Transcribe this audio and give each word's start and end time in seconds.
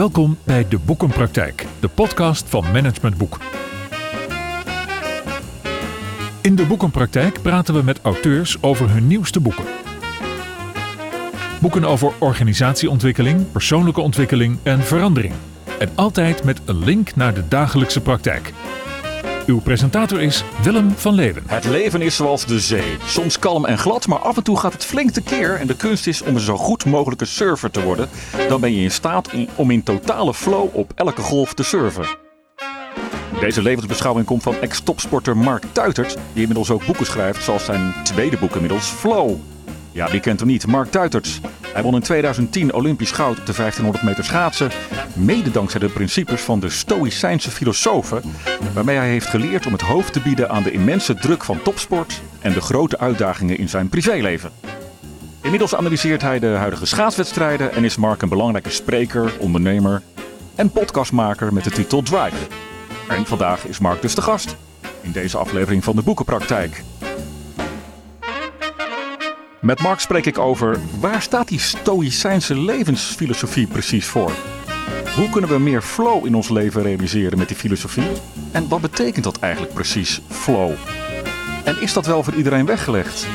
Welkom 0.00 0.38
bij 0.44 0.68
De 0.68 0.78
Boekenpraktijk, 0.78 1.66
de 1.80 1.88
podcast 1.88 2.48
van 2.48 2.64
Management 2.72 3.16
Boek. 3.16 3.38
In 6.42 6.54
De 6.54 6.66
Boekenpraktijk 6.66 7.42
praten 7.42 7.74
we 7.74 7.82
met 7.82 8.00
auteurs 8.02 8.62
over 8.62 8.90
hun 8.90 9.06
nieuwste 9.06 9.40
boeken. 9.40 9.64
Boeken 11.60 11.84
over 11.84 12.12
organisatieontwikkeling, 12.18 13.52
persoonlijke 13.52 14.00
ontwikkeling 14.00 14.58
en 14.62 14.82
verandering. 14.82 15.34
En 15.78 15.88
altijd 15.94 16.44
met 16.44 16.60
een 16.64 16.84
link 16.84 17.16
naar 17.16 17.34
de 17.34 17.48
dagelijkse 17.48 18.00
praktijk. 18.00 18.52
Uw 19.50 19.60
presentator 19.60 20.20
is 20.20 20.44
Willem 20.62 20.90
van 20.90 21.14
Leeuwen. 21.14 21.42
Het 21.46 21.64
leven 21.64 22.02
is 22.02 22.16
zoals 22.16 22.46
de 22.46 22.60
zee. 22.60 22.96
Soms 23.04 23.38
kalm 23.38 23.64
en 23.64 23.78
glad, 23.78 24.06
maar 24.06 24.18
af 24.18 24.36
en 24.36 24.42
toe 24.42 24.58
gaat 24.58 24.72
het 24.72 24.84
flink 24.84 25.10
tekeer. 25.10 25.54
En 25.54 25.66
de 25.66 25.76
kunst 25.76 26.06
is 26.06 26.22
om 26.22 26.34
een 26.34 26.40
zo 26.40 26.56
goed 26.56 26.84
mogelijke 26.84 27.24
surfer 27.24 27.70
te 27.70 27.82
worden. 27.82 28.08
Dan 28.48 28.60
ben 28.60 28.74
je 28.74 28.82
in 28.82 28.90
staat 28.90 29.30
om 29.54 29.70
in 29.70 29.82
totale 29.82 30.34
flow 30.34 30.68
op 30.72 30.92
elke 30.94 31.22
golf 31.22 31.54
te 31.54 31.62
surfen. 31.62 32.06
Deze 33.40 33.62
levensbeschouwing 33.62 34.26
komt 34.26 34.42
van 34.42 34.54
ex-topsporter 34.60 35.36
Mark 35.36 35.64
Tuitert, 35.72 36.16
die 36.32 36.40
inmiddels 36.40 36.70
ook 36.70 36.86
boeken 36.86 37.06
schrijft, 37.06 37.44
zoals 37.44 37.64
zijn 37.64 37.94
tweede 38.02 38.36
boek 38.36 38.54
inmiddels, 38.54 38.86
Flow. 38.86 39.36
Ja, 39.92 40.10
wie 40.10 40.20
kent 40.20 40.40
hem 40.40 40.48
niet? 40.48 40.66
Mark 40.66 40.90
Tuitert. 40.90 41.40
Hij 41.72 41.82
won 41.82 41.94
in 41.94 42.00
2010 42.00 42.74
Olympisch 42.74 43.10
goud 43.10 43.38
op 43.38 43.46
de 43.46 43.52
1500 43.52 44.04
meter 44.04 44.24
schaatsen. 44.24 44.70
Mede 45.14 45.50
dankzij 45.50 45.80
de 45.80 45.88
principes 45.88 46.40
van 46.40 46.60
de 46.60 46.68
Stoïcijnse 46.68 47.50
filosofen. 47.50 48.22
Waarmee 48.74 48.96
hij 48.96 49.08
heeft 49.08 49.26
geleerd 49.26 49.66
om 49.66 49.72
het 49.72 49.82
hoofd 49.82 50.12
te 50.12 50.20
bieden 50.20 50.50
aan 50.50 50.62
de 50.62 50.72
immense 50.72 51.14
druk 51.14 51.44
van 51.44 51.62
topsport. 51.62 52.22
En 52.40 52.52
de 52.52 52.60
grote 52.60 52.98
uitdagingen 52.98 53.58
in 53.58 53.68
zijn 53.68 53.88
privéleven. 53.88 54.50
Inmiddels 55.42 55.74
analyseert 55.74 56.22
hij 56.22 56.38
de 56.38 56.46
huidige 56.46 56.86
schaatswedstrijden. 56.86 57.72
En 57.72 57.84
is 57.84 57.96
Mark 57.96 58.22
een 58.22 58.28
belangrijke 58.28 58.70
spreker, 58.70 59.32
ondernemer 59.38 60.02
en 60.54 60.70
podcastmaker 60.70 61.52
met 61.52 61.64
de 61.64 61.70
titel 61.70 62.02
Drive. 62.02 62.46
En 63.08 63.26
vandaag 63.26 63.66
is 63.66 63.78
Mark 63.78 64.02
dus 64.02 64.14
de 64.14 64.22
gast. 64.22 64.56
In 65.00 65.12
deze 65.12 65.38
aflevering 65.38 65.84
van 65.84 65.96
de 65.96 66.02
Boekenpraktijk. 66.02 66.82
Met 69.60 69.82
Mark 69.82 70.00
spreek 70.00 70.26
ik 70.26 70.38
over 70.38 70.78
waar 71.00 71.22
staat 71.22 71.48
die 71.48 71.58
stoïcijnse 71.58 72.58
levensfilosofie 72.58 73.66
precies 73.66 74.06
voor? 74.06 74.32
Hoe 75.16 75.30
kunnen 75.30 75.50
we 75.50 75.58
meer 75.58 75.82
flow 75.82 76.26
in 76.26 76.34
ons 76.34 76.48
leven 76.48 76.82
realiseren 76.82 77.38
met 77.38 77.48
die 77.48 77.56
filosofie? 77.56 78.10
En 78.52 78.68
wat 78.68 78.80
betekent 78.80 79.24
dat 79.24 79.38
eigenlijk 79.38 79.74
precies, 79.74 80.20
flow? 80.28 80.72
En 81.64 81.80
is 81.80 81.92
dat 81.92 82.06
wel 82.06 82.22
voor 82.22 82.34
iedereen 82.34 82.66
weggelegd? 82.66 83.26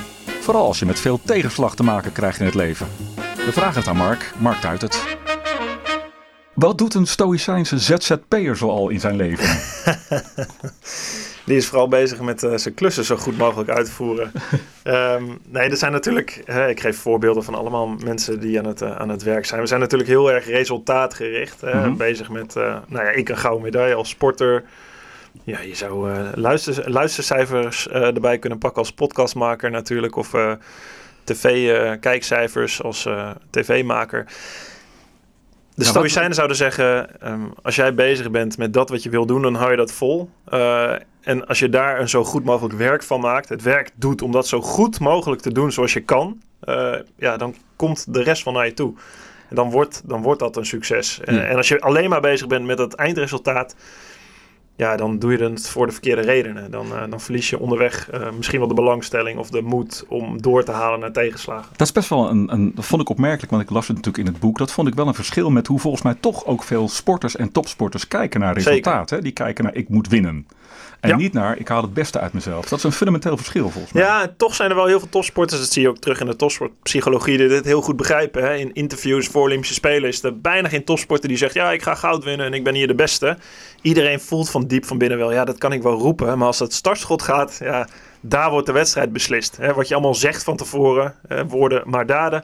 Vooral 0.42 0.66
als 0.66 0.80
je 0.80 0.86
met 0.86 1.00
veel 1.00 1.20
tegenslag 1.26 1.76
te 1.76 1.84
maken 1.84 2.12
krijgt 2.12 2.40
in 2.40 2.46
het 2.46 2.56
leven. 2.56 2.88
We 3.36 3.52
vragen 3.52 3.80
het 3.80 3.88
aan 3.88 3.98
Mark. 3.98 4.34
Mark 4.38 4.66
uit 4.66 4.82
het. 4.82 5.18
Wat 6.54 6.78
doet 6.78 6.94
een 6.94 7.08
stoïcijnse 7.08 7.80
ZZP'er 7.80 8.56
zoal 8.56 8.90
in 8.90 9.00
zijn 9.00 9.16
leven? 9.16 9.60
Die 11.46 11.58
is 11.58 11.68
vooral 11.68 11.88
bezig 11.88 12.22
met 12.22 12.44
uh, 12.44 12.56
zijn 12.56 12.74
klussen 12.74 13.04
zo 13.04 13.16
goed 13.16 13.38
mogelijk 13.38 13.70
uit 13.70 13.86
te 13.86 13.92
voeren. 13.92 14.32
um, 14.84 15.40
nee, 15.52 15.70
er 15.70 15.78
zijn 15.78 15.92
natuurlijk, 15.92 16.42
hè, 16.46 16.70
ik 16.70 16.80
geef 16.80 16.98
voorbeelden 16.98 17.44
van 17.44 17.56
allemaal 17.56 17.88
mensen 17.88 18.40
die 18.40 18.60
aan 18.60 18.66
het, 18.66 18.82
uh, 18.82 18.96
aan 18.96 19.10
het 19.10 19.24
werk 19.24 19.46
zijn. 19.46 19.62
We 19.62 19.68
zijn 19.68 19.80
natuurlijk 19.80 20.10
heel 20.10 20.32
erg 20.32 20.46
resultaatgericht. 20.46 21.62
Mm 21.62 21.72
-hmm. 21.72 21.98
Bezig 21.98 22.30
met, 22.30 22.56
uh, 22.56 22.78
nou 22.88 23.06
ja, 23.06 23.12
ik 23.12 23.30
een 23.30 23.38
gouden 23.38 23.64
medaille 23.64 23.96
als 23.96 24.10
sporter. 24.10 24.64
Ja, 25.44 25.60
je 25.60 25.76
zou 25.76 26.10
luister, 26.36 26.92
luistercijfers 26.92 27.88
erbij 27.90 28.40
kunnen 28.40 28.60
pakken 28.60 28.80
als 28.82 28.92
podcastmaker 28.92 29.72
natuurlijk. 29.72 30.16
Of 30.16 30.36
tv-kijkcijfers 31.24 32.84
als 32.84 33.08
tv-maker. 33.50 34.26
De 35.76 35.84
ja, 35.84 35.90
Stoïcijnen 35.90 36.36
zouden 36.36 36.58
zeggen: 36.58 37.10
um, 37.24 37.54
als 37.62 37.76
jij 37.76 37.94
bezig 37.94 38.32
bent 38.32 38.58
met 38.58 38.74
dat 38.74 38.90
wat 38.90 39.04
je 39.04 39.10
wil 39.10 39.26
doen, 39.26 39.42
dan 39.42 39.56
hou 39.56 39.72
je 39.72 39.78
dat 39.78 39.92
vol. 39.92 40.30
Uh, 40.54 40.92
en 41.22 41.48
als 41.48 41.60
je 41.60 41.70
daar 41.70 42.00
een 42.00 42.10
zo 42.10 42.24
goed 42.24 42.44
mogelijk 42.44 42.74
werk 42.74 43.04
van 43.04 43.20
maakt, 43.20 43.50
het 43.50 43.62
werk 43.62 43.92
doet 43.96 44.22
om 44.22 44.32
dat 44.32 44.48
zo 44.48 44.62
goed 44.62 45.00
mogelijk 45.00 45.42
te 45.42 45.52
doen 45.52 45.72
zoals 45.72 45.94
je 45.94 46.02
kan, 46.02 46.42
uh, 46.64 46.96
ja, 47.18 47.38
dan 47.38 47.56
komt 47.76 48.14
de 48.14 48.24
rest 48.24 48.44
van 48.44 48.54
naar 48.54 48.66
je 48.66 48.74
toe. 48.74 48.94
En 49.50 49.56
dan 49.56 49.70
wordt, 49.70 50.02
dan 50.06 50.22
wordt 50.22 50.40
dat 50.40 50.58
een 50.58 50.66
succes. 50.66 51.20
Ja. 51.26 51.34
Uh, 51.34 51.50
en 51.50 51.56
als 51.56 51.68
je 51.68 51.82
alleen 51.82 52.10
maar 52.10 52.22
bezig 52.22 52.48
bent 52.48 52.66
met 52.66 52.78
het 52.78 52.96
eindresultaat, 52.96 53.76
ja, 54.76 54.96
dan 54.96 55.20
doe 55.20 55.32
je 55.32 55.44
het 55.44 55.70
voor 55.70 55.86
de 55.86 55.92
verkeerde 55.92 56.22
redenen. 56.22 56.72
Dan, 56.72 56.86
uh, 56.86 57.04
dan 57.10 57.22
verlies 57.22 57.50
je 57.50 57.60
onderweg 57.60 58.14
uh, 58.14 58.32
misschien 58.32 58.60
wel 58.60 58.68
de 58.68 58.74
belangstelling 58.74 59.40
of 59.40 59.50
de 59.50 59.62
moed 59.62 60.06
om 60.08 60.42
door 60.42 60.64
te 60.64 60.72
halen 60.72 61.00
naar 61.00 61.12
tegenslagen. 61.12 61.70
Dat 61.72 61.88
is 61.88 61.94
best 61.94 62.10
wel 62.10 62.30
een, 62.30 62.54
een, 62.54 62.72
dat 62.76 62.86
vond 62.86 63.02
ik 63.02 63.10
opmerkelijk, 63.10 63.52
want 63.52 63.64
ik 63.64 63.70
las 63.70 63.88
het 63.88 63.96
natuurlijk 63.96 64.28
in 64.28 64.34
het 64.34 64.42
boek. 64.42 64.58
Dat 64.58 64.72
vond 64.72 64.88
ik 64.88 64.94
wel 64.96 65.08
een 65.08 65.14
verschil 65.14 65.50
met 65.50 65.68
hoe 65.68 65.80
volgens 65.80 66.04
mij 66.04 66.16
toch 66.20 66.46
ook 66.46 66.64
veel 66.64 66.90
sporters 66.90 67.36
en 67.36 67.52
topsporters 67.52 68.08
kijken 68.08 68.40
naar 68.40 68.54
resultaat. 68.54 69.10
Hè? 69.10 69.22
Die 69.22 69.32
kijken 69.32 69.64
naar 69.64 69.76
ik 69.76 69.90
moet 69.90 70.08
winnen. 70.08 70.48
En 71.06 71.12
ja. 71.12 71.24
niet 71.24 71.34
naar 71.34 71.58
ik 71.58 71.68
haal 71.68 71.82
het 71.82 71.94
beste 71.94 72.20
uit 72.20 72.34
mezelf. 72.34 72.66
Dat 72.66 72.78
is 72.78 72.84
een 72.84 72.92
fundamenteel 72.92 73.38
verschil 73.38 73.70
volgens 73.70 73.94
mij. 73.94 74.04
Ja, 74.04 74.34
toch 74.38 74.56
zijn 74.56 74.70
er 74.70 74.76
wel 74.76 74.86
heel 74.86 75.00
veel 75.00 75.10
topsporters. 75.10 75.60
Dat 75.60 75.72
zie 75.72 75.82
je 75.82 75.90
ook 75.90 75.98
terug 75.98 76.20
in 76.20 76.26
de 76.26 76.36
topsportpsychologie. 76.36 77.38
Die 77.38 77.48
dit 77.48 77.66
heel 77.66 77.82
goed 77.82 77.96
begrijpen. 77.96 78.44
Hè? 78.44 78.56
In 78.56 78.74
interviews 78.74 79.28
voor 79.28 79.42
Olympische 79.42 79.74
Spelen 79.74 80.10
is 80.10 80.24
er 80.24 80.42
bijna 80.42 80.70
geen 80.70 80.84
topsporter 80.84 81.30
die 81.30 81.38
zegt: 81.38 81.54
Ja, 81.54 81.72
ik 81.72 81.82
ga 81.82 81.96
goud 81.96 82.24
winnen 82.24 82.46
en 82.46 82.54
ik 82.54 82.64
ben 82.64 82.74
hier 82.74 82.88
de 82.88 82.96
beste. 82.96 83.38
Iedereen 83.82 84.20
voelt 84.20 84.50
van 84.50 84.68
diep 84.68 84.86
van 84.86 84.98
binnen 84.98 85.18
wel: 85.18 85.32
Ja, 85.32 85.46
dat 85.46 85.58
kan 85.58 85.72
ik 85.72 85.82
wel 85.82 85.98
roepen. 86.00 86.38
Maar 86.38 86.48
als 86.48 86.60
het 86.60 86.74
startschot 86.74 87.22
gaat, 87.22 87.58
ja, 87.60 87.88
daar 88.22 88.50
wordt 88.50 88.66
de 88.66 88.74
wedstrijd 88.74 89.14
beslist. 89.14 89.58
Hè? 89.58 89.74
Wat 89.74 89.88
je 89.88 89.94
allemaal 89.94 90.16
zegt 90.16 90.44
van 90.44 90.58
tevoren, 90.58 91.16
hè? 91.28 91.48
woorden 91.48 91.84
maar 91.86 92.06
daden. 92.06 92.44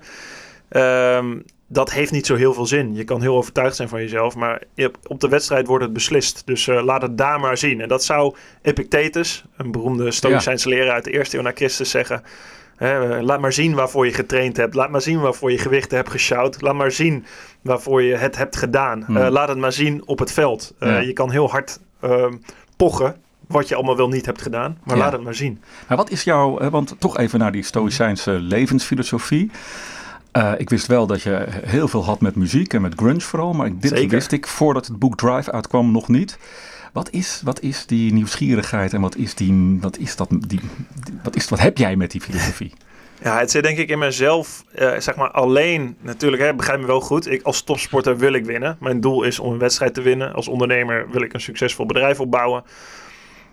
Um, 0.69 1.43
dat 1.73 1.91
heeft 1.91 2.11
niet 2.11 2.25
zo 2.25 2.35
heel 2.35 2.53
veel 2.53 2.65
zin. 2.65 2.95
Je 2.95 3.03
kan 3.03 3.21
heel 3.21 3.35
overtuigd 3.35 3.75
zijn 3.75 3.89
van 3.89 4.01
jezelf, 4.01 4.35
maar 4.35 4.61
op 5.07 5.19
de 5.19 5.27
wedstrijd 5.27 5.67
wordt 5.67 5.83
het 5.83 5.93
beslist. 5.93 6.41
Dus 6.45 6.67
uh, 6.67 6.83
laat 6.83 7.01
het 7.01 7.17
daar 7.17 7.39
maar 7.39 7.57
zien. 7.57 7.81
En 7.81 7.87
dat 7.87 8.03
zou 8.03 8.35
Epictetus, 8.61 9.43
een 9.57 9.71
beroemde 9.71 10.11
Stoïcijnse 10.11 10.69
ja. 10.69 10.75
leraar 10.75 10.93
uit 10.93 11.03
de 11.03 11.11
eerste 11.11 11.37
eeuw 11.37 11.43
na 11.43 11.51
Christus, 11.55 11.89
zeggen. 11.89 12.23
Hè, 12.75 13.21
laat 13.21 13.39
maar 13.39 13.53
zien 13.53 13.73
waarvoor 13.73 14.05
je 14.05 14.13
getraind 14.13 14.57
hebt. 14.57 14.73
Laat 14.73 14.89
maar 14.89 15.01
zien 15.01 15.19
waarvoor 15.19 15.51
je 15.51 15.57
gewichten 15.57 15.97
hebt 15.97 16.09
gesjouwd. 16.09 16.61
Laat 16.61 16.75
maar 16.75 16.91
zien 16.91 17.25
waarvoor 17.61 18.01
je 18.01 18.15
het 18.15 18.37
hebt 18.37 18.55
gedaan. 18.55 19.03
Hmm. 19.05 19.17
Uh, 19.17 19.27
laat 19.29 19.47
het 19.47 19.57
maar 19.57 19.73
zien 19.73 20.07
op 20.07 20.19
het 20.19 20.31
veld. 20.31 20.73
Uh, 20.79 20.89
ja. 20.89 20.99
Je 20.99 21.13
kan 21.13 21.31
heel 21.31 21.49
hard 21.49 21.79
pochen, 22.77 23.15
wat 23.47 23.67
je 23.67 23.75
allemaal 23.75 23.97
wel 23.97 24.09
niet 24.09 24.25
hebt 24.25 24.41
gedaan. 24.41 24.77
Maar 24.83 24.95
ja. 24.95 25.03
laat 25.03 25.11
het 25.11 25.23
maar 25.23 25.35
zien. 25.35 25.61
Maar 25.87 25.97
wat 25.97 26.09
is 26.09 26.23
jouw, 26.23 26.69
want 26.69 26.95
toch 26.99 27.17
even 27.17 27.39
naar 27.39 27.51
die 27.51 27.63
Stoïcijnse 27.63 28.31
levensfilosofie. 28.31 29.51
Uh, 30.37 30.51
ik 30.57 30.69
wist 30.69 30.87
wel 30.87 31.07
dat 31.07 31.21
je 31.21 31.45
heel 31.49 31.87
veel 31.87 32.05
had 32.05 32.21
met 32.21 32.35
muziek 32.35 32.73
en 32.73 32.81
met 32.81 32.93
grunge 32.95 33.21
vooral, 33.21 33.53
maar 33.53 33.69
dit 33.79 33.91
Zeker. 33.91 34.09
wist 34.09 34.31
ik 34.31 34.47
voordat 34.47 34.87
het 34.87 34.99
boek 34.99 35.17
Drive 35.17 35.51
uitkwam 35.51 35.91
nog 35.91 36.07
niet. 36.07 36.37
Wat 36.93 37.09
is, 37.09 37.41
wat 37.43 37.61
is 37.61 37.85
die 37.85 38.13
nieuwsgierigheid 38.13 38.93
en 38.93 39.01
wat 39.01 39.15
is 39.15 39.35
die, 39.35 39.77
wat 39.81 39.97
is 39.97 40.15
dat, 40.15 40.29
die, 40.47 40.59
wat 41.23 41.35
is, 41.35 41.49
wat 41.49 41.59
heb 41.59 41.77
jij 41.77 41.95
met 41.95 42.11
die 42.11 42.21
filosofie? 42.21 42.73
Ja, 43.23 43.39
het 43.39 43.51
zit 43.51 43.63
denk 43.63 43.77
ik 43.77 43.89
in 43.89 43.99
mezelf, 43.99 44.63
uh, 44.75 44.99
zeg 44.99 45.15
maar 45.15 45.31
alleen, 45.31 45.95
natuurlijk, 45.99 46.41
hè, 46.41 46.55
begrijp 46.55 46.79
me 46.79 46.85
wel 46.85 47.01
goed. 47.01 47.31
Ik, 47.31 47.41
als 47.41 47.63
topsporter 47.63 48.17
wil 48.17 48.33
ik 48.33 48.45
winnen. 48.45 48.77
Mijn 48.79 49.01
doel 49.01 49.23
is 49.23 49.39
om 49.39 49.53
een 49.53 49.59
wedstrijd 49.59 49.93
te 49.93 50.01
winnen. 50.01 50.33
Als 50.33 50.47
ondernemer 50.47 51.09
wil 51.11 51.21
ik 51.21 51.33
een 51.33 51.41
succesvol 51.41 51.85
bedrijf 51.85 52.19
opbouwen. 52.19 52.63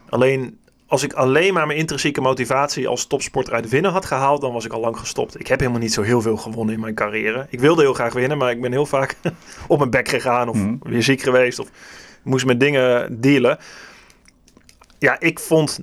Alleen 0.09 0.59
als 0.89 1.03
ik 1.03 1.13
alleen 1.13 1.55
maar 1.55 1.67
mijn 1.67 1.79
intrinsieke 1.79 2.21
motivatie 2.21 2.89
als 2.89 3.07
topsporter 3.07 3.55
uit 3.55 3.69
winnen 3.69 3.91
had 3.91 4.05
gehaald, 4.05 4.41
dan 4.41 4.53
was 4.53 4.65
ik 4.65 4.73
al 4.73 4.81
lang 4.81 4.99
gestopt. 4.99 5.41
Ik 5.41 5.47
heb 5.47 5.59
helemaal 5.59 5.81
niet 5.81 5.93
zo 5.93 6.03
heel 6.03 6.21
veel 6.21 6.37
gewonnen 6.37 6.75
in 6.75 6.81
mijn 6.81 6.95
carrière. 6.95 7.47
Ik 7.51 7.61
wilde 7.61 7.83
heel 7.83 7.95
graag 7.95 8.13
winnen, 8.13 8.39
maar 8.39 8.51
ik 8.51 8.61
ben 8.61 8.73
heel 8.73 8.87
vaak 8.87 9.17
op 9.69 9.79
mijn 9.79 9.91
bek 9.91 10.09
gegaan 10.09 10.49
of 10.49 10.57
mm. 10.57 10.79
weer 10.83 11.03
ziek 11.03 11.23
geweest 11.23 11.59
of 11.59 11.69
moest 12.23 12.47
met 12.47 12.61
dingen 12.61 13.21
dealen. 13.21 13.59
Ja, 14.99 15.21
ik 15.21 15.39
vond 15.39 15.81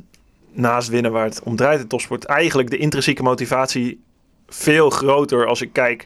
naast 0.52 0.90
winnen 0.90 1.12
waar 1.12 1.26
het 1.26 1.42
om 1.44 1.56
draait 1.56 1.80
in 1.80 1.88
topsport 1.88 2.26
eigenlijk 2.26 2.70
de 2.70 2.78
intrinsieke 2.78 3.24
motivatie 3.24 4.04
veel 4.48 4.90
groter 4.90 5.48
als 5.48 5.62
ik 5.62 5.74
kijk, 5.74 6.06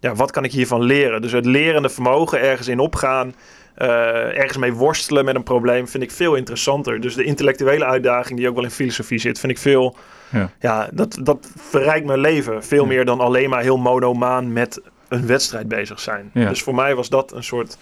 ja, 0.00 0.14
wat 0.14 0.30
kan 0.30 0.44
ik 0.44 0.52
hiervan 0.52 0.82
leren? 0.82 1.22
Dus 1.22 1.32
het 1.32 1.46
lerende 1.46 1.88
vermogen, 1.88 2.40
ergens 2.40 2.68
in 2.68 2.78
opgaan. 2.78 3.34
Uh, 3.78 4.38
ergens 4.38 4.56
mee 4.56 4.72
worstelen 4.72 5.24
met 5.24 5.34
een 5.34 5.42
probleem 5.42 5.88
vind 5.88 6.02
ik 6.02 6.10
veel 6.10 6.34
interessanter. 6.34 7.00
Dus 7.00 7.14
de 7.14 7.24
intellectuele 7.24 7.84
uitdaging 7.84 8.38
die 8.38 8.48
ook 8.48 8.54
wel 8.54 8.64
in 8.64 8.70
filosofie 8.70 9.18
zit, 9.18 9.40
vind 9.40 9.52
ik 9.52 9.58
veel. 9.58 9.96
Ja, 10.30 10.50
ja 10.60 10.88
dat, 10.92 11.18
dat 11.22 11.50
verrijkt 11.56 12.06
mijn 12.06 12.18
leven. 12.18 12.64
Veel 12.64 12.82
ja. 12.82 12.88
meer 12.88 13.04
dan 13.04 13.20
alleen 13.20 13.50
maar 13.50 13.62
heel 13.62 13.76
monomaan 13.76 14.52
met 14.52 14.80
een 15.08 15.26
wedstrijd 15.26 15.68
bezig 15.68 16.00
zijn. 16.00 16.30
Ja. 16.34 16.48
Dus 16.48 16.62
voor 16.62 16.74
mij 16.74 16.94
was 16.94 17.08
dat 17.08 17.32
een 17.32 17.44
soort 17.44 17.78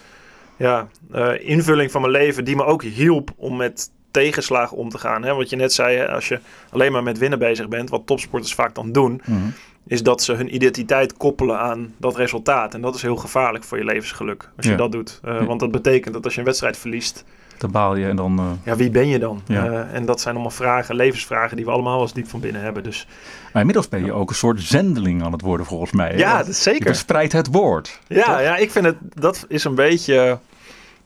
ja, 0.57 0.87
uh, 1.15 1.49
invulling 1.49 1.91
van 1.91 2.01
mijn 2.01 2.13
leven 2.13 2.45
die 2.45 2.55
me 2.55 2.63
ook 2.63 2.83
hielp 2.83 3.31
om 3.35 3.57
met 3.57 3.89
tegenslagen 4.11 4.77
om 4.77 4.89
te 4.89 4.97
gaan. 4.97 5.23
Hè? 5.23 5.33
Wat 5.33 5.49
je 5.49 5.55
net 5.55 5.73
zei, 5.73 6.05
als 6.05 6.27
je 6.27 6.39
alleen 6.69 6.91
maar 6.91 7.03
met 7.03 7.17
winnen 7.17 7.39
bezig 7.39 7.67
bent, 7.67 7.89
wat 7.89 8.05
topsporters 8.05 8.53
vaak 8.53 8.75
dan 8.75 8.91
doen. 8.91 9.11
Mm 9.11 9.35
-hmm 9.35 9.53
is 9.87 10.03
dat 10.03 10.23
ze 10.23 10.33
hun 10.33 10.55
identiteit 10.55 11.17
koppelen 11.17 11.59
aan 11.59 11.93
dat 11.97 12.15
resultaat. 12.15 12.73
En 12.73 12.81
dat 12.81 12.95
is 12.95 13.01
heel 13.01 13.15
gevaarlijk 13.15 13.63
voor 13.63 13.77
je 13.77 13.85
levensgeluk 13.85 14.49
als 14.57 14.65
je 14.65 14.71
ja. 14.71 14.77
dat 14.77 14.91
doet. 14.91 15.19
Uh, 15.25 15.39
ja. 15.39 15.45
Want 15.45 15.59
dat 15.59 15.71
betekent 15.71 16.13
dat 16.13 16.23
als 16.23 16.33
je 16.33 16.39
een 16.39 16.45
wedstrijd 16.45 16.77
verliest, 16.77 17.23
dan 17.57 17.71
baal 17.71 17.95
je 17.95 18.07
en 18.07 18.15
dan... 18.15 18.39
eh, 18.39 18.45
Ja, 18.63 18.75
wie 18.75 18.89
ben 18.89 19.07
je 19.07 19.19
dan? 19.19 19.41
Ja. 19.47 19.65
Eh, 19.65 19.93
en 19.95 20.05
dat 20.05 20.21
zijn 20.21 20.33
allemaal 20.33 20.51
vragen, 20.53 20.95
levensvragen 20.95 21.55
die 21.55 21.65
we 21.65 21.71
allemaal 21.71 21.93
wel 21.93 22.01
eens 22.01 22.13
diep 22.13 22.27
van 22.27 22.39
binnen 22.39 22.61
hebben. 22.61 22.83
Dus 22.83 23.07
Maar 23.51 23.59
inmiddels 23.61 23.89
ben 23.89 24.05
je 24.05 24.11
ook 24.13 24.29
een 24.29 24.35
soort 24.35 24.61
zendeling 24.61 25.23
aan 25.23 25.31
het 25.31 25.41
worden 25.41 25.65
volgens 25.65 25.91
mij. 25.91 26.17
ja, 26.17 26.37
dat 26.37 26.47
is 26.47 26.55
Je 26.57 26.61
zeker. 26.69 26.85
verspreidt 26.85 27.33
het 27.33 27.47
woord. 27.47 27.99
Ja, 28.07 28.39
ja, 28.39 28.55
ik 28.57 28.71
vind 28.71 28.85
het, 28.85 28.95
dat 29.13 29.45
is 29.47 29.63
een 29.63 29.75
beetje, 29.75 30.39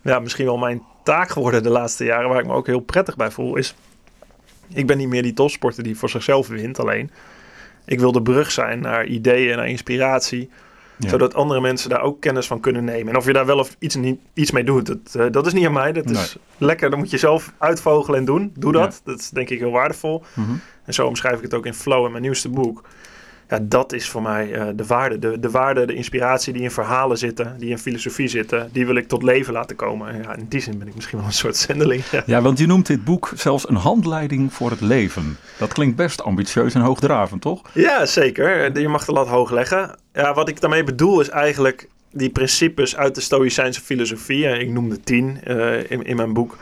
ja, 0.01 0.19
misschien 0.19 0.45
wel 0.45 0.57
mijn 0.57 0.81
taak 1.03 1.29
geworden 1.29 1.63
de 1.63 1.69
laatste 1.69 2.03
jaren, 2.03 2.29
waar 2.29 2.39
ik 2.39 2.47
me 2.47 2.53
ook 2.53 2.67
heel 2.67 2.79
prettig 2.79 3.15
bij 3.15 3.31
voel, 3.31 3.55
is, 3.55 3.75
ik 4.73 4.87
ben 4.87 4.97
niet 4.97 5.09
meer 5.09 5.21
die 5.23 5.33
topsporter 5.33 5.83
die 5.83 5.97
voor 5.97 6.09
zichzelf 6.09 6.47
wint 6.47 6.79
alleen. 6.79 7.11
Ik 7.85 7.99
wil 7.99 8.11
de 8.11 8.21
brug 8.21 8.51
zijn 8.51 8.79
naar 8.79 9.05
ideeën, 9.05 9.55
naar 9.57 9.67
inspiratie, 9.69 10.49
Ja. 10.97 11.09
zodat 11.09 11.33
andere 11.33 11.61
mensen 11.61 11.89
daar 11.89 12.01
ook 12.01 12.21
kennis 12.21 12.47
van 12.47 12.59
kunnen 12.59 12.83
nemen. 12.83 13.13
En 13.13 13.17
of 13.17 13.25
je 13.25 13.33
daar 13.33 13.45
wel 13.45 13.59
of 13.59 13.75
iets, 13.79 13.95
niet, 13.95 14.19
iets 14.33 14.51
mee 14.51 14.63
doet, 14.63 14.85
dat, 14.85 15.15
eh, 15.15 15.25
dat 15.31 15.45
is 15.45 15.53
niet 15.53 15.65
aan 15.65 15.73
mij. 15.73 15.91
Dat 15.91 16.09
is 16.09 16.35
lekker, 16.57 16.89
dat 16.89 16.99
moet 16.99 17.09
je 17.09 17.17
zelf 17.17 17.53
uitvogelen 17.57 18.19
en 18.19 18.25
doen. 18.25 18.51
Doe 18.57 18.71
dat. 18.71 19.01
Dat 19.03 19.19
is 19.19 19.29
denk 19.29 19.49
ik 19.49 19.59
heel 19.59 19.71
waardevol. 19.71 20.23
Mhm. 20.33 20.51
En 20.85 20.93
zo 20.93 21.07
omschrijf 21.07 21.35
ik 21.37 21.41
het 21.43 21.53
ook 21.53 21.65
in 21.65 21.73
Flow 21.73 22.05
in 22.05 22.11
mijn 22.11 22.23
nieuwste 22.23 22.49
boek. 22.49 22.83
Ja, 23.49 23.59
dat 23.61 23.93
is 23.93 24.09
voor 24.09 24.21
mij 24.21 24.53
eh, 24.53 24.67
de 24.75 24.85
waarde. 24.85 25.19
De, 25.19 25.39
de 25.39 25.49
waarde, 25.49 25.85
de 25.85 25.93
inspiratie 25.93 26.53
die 26.53 26.61
in 26.61 26.71
verhalen 26.71 27.17
zitten, 27.17 27.55
die 27.59 27.69
in 27.69 27.77
filosofie 27.77 28.27
zitten, 28.27 28.69
die 28.71 28.85
wil 28.85 28.95
ik 28.95 29.07
tot 29.07 29.23
leven 29.23 29.53
laten 29.53 29.75
komen. 29.75 30.07
En 30.13 30.21
ja, 30.21 30.35
in 30.35 30.45
die 30.49 30.59
zin 30.61 30.77
ben 30.77 30.87
ik 30.87 30.95
misschien 30.95 31.17
wel 31.17 31.27
een 31.27 31.33
soort 31.33 31.57
zendeling. 31.57 32.03
Ja. 32.11 32.23
Ja, 32.25 32.41
want 32.41 32.57
je 32.59 32.65
noemt 32.65 32.85
dit 32.87 33.03
boek 33.03 33.31
zelfs 33.35 33.69
een 33.69 33.75
handleiding 33.75 34.53
voor 34.53 34.69
het 34.69 34.81
leven. 34.81 35.37
Dat 35.59 35.73
klinkt 35.73 35.95
best 35.95 36.23
ambitieus 36.23 36.73
en 36.73 36.81
hoogdravend, 36.81 37.41
toch? 37.41 37.61
Ja, 37.73 38.05
zeker. 38.05 38.79
Je 38.79 38.87
mag 38.87 39.05
de 39.05 39.11
lat 39.11 39.27
hoog 39.27 39.51
leggen. 39.51 39.95
Ja, 40.13 40.33
wat 40.33 40.49
ik 40.49 40.61
daarmee 40.61 40.83
bedoel 40.83 41.19
is 41.21 41.29
eigenlijk 41.29 41.87
die 42.11 42.29
principes 42.29 42.95
uit 42.95 43.15
de 43.15 43.21
Stoïcijnse 43.21 43.81
filosofie. 43.81 44.47
eh, 44.47 44.59
Ik 44.61 44.69
noemde 44.69 44.99
tien 44.99 45.39
eh, 45.43 45.91
in, 45.91 46.03
in 46.03 46.15
mijn 46.15 46.33
boek. 46.33 46.57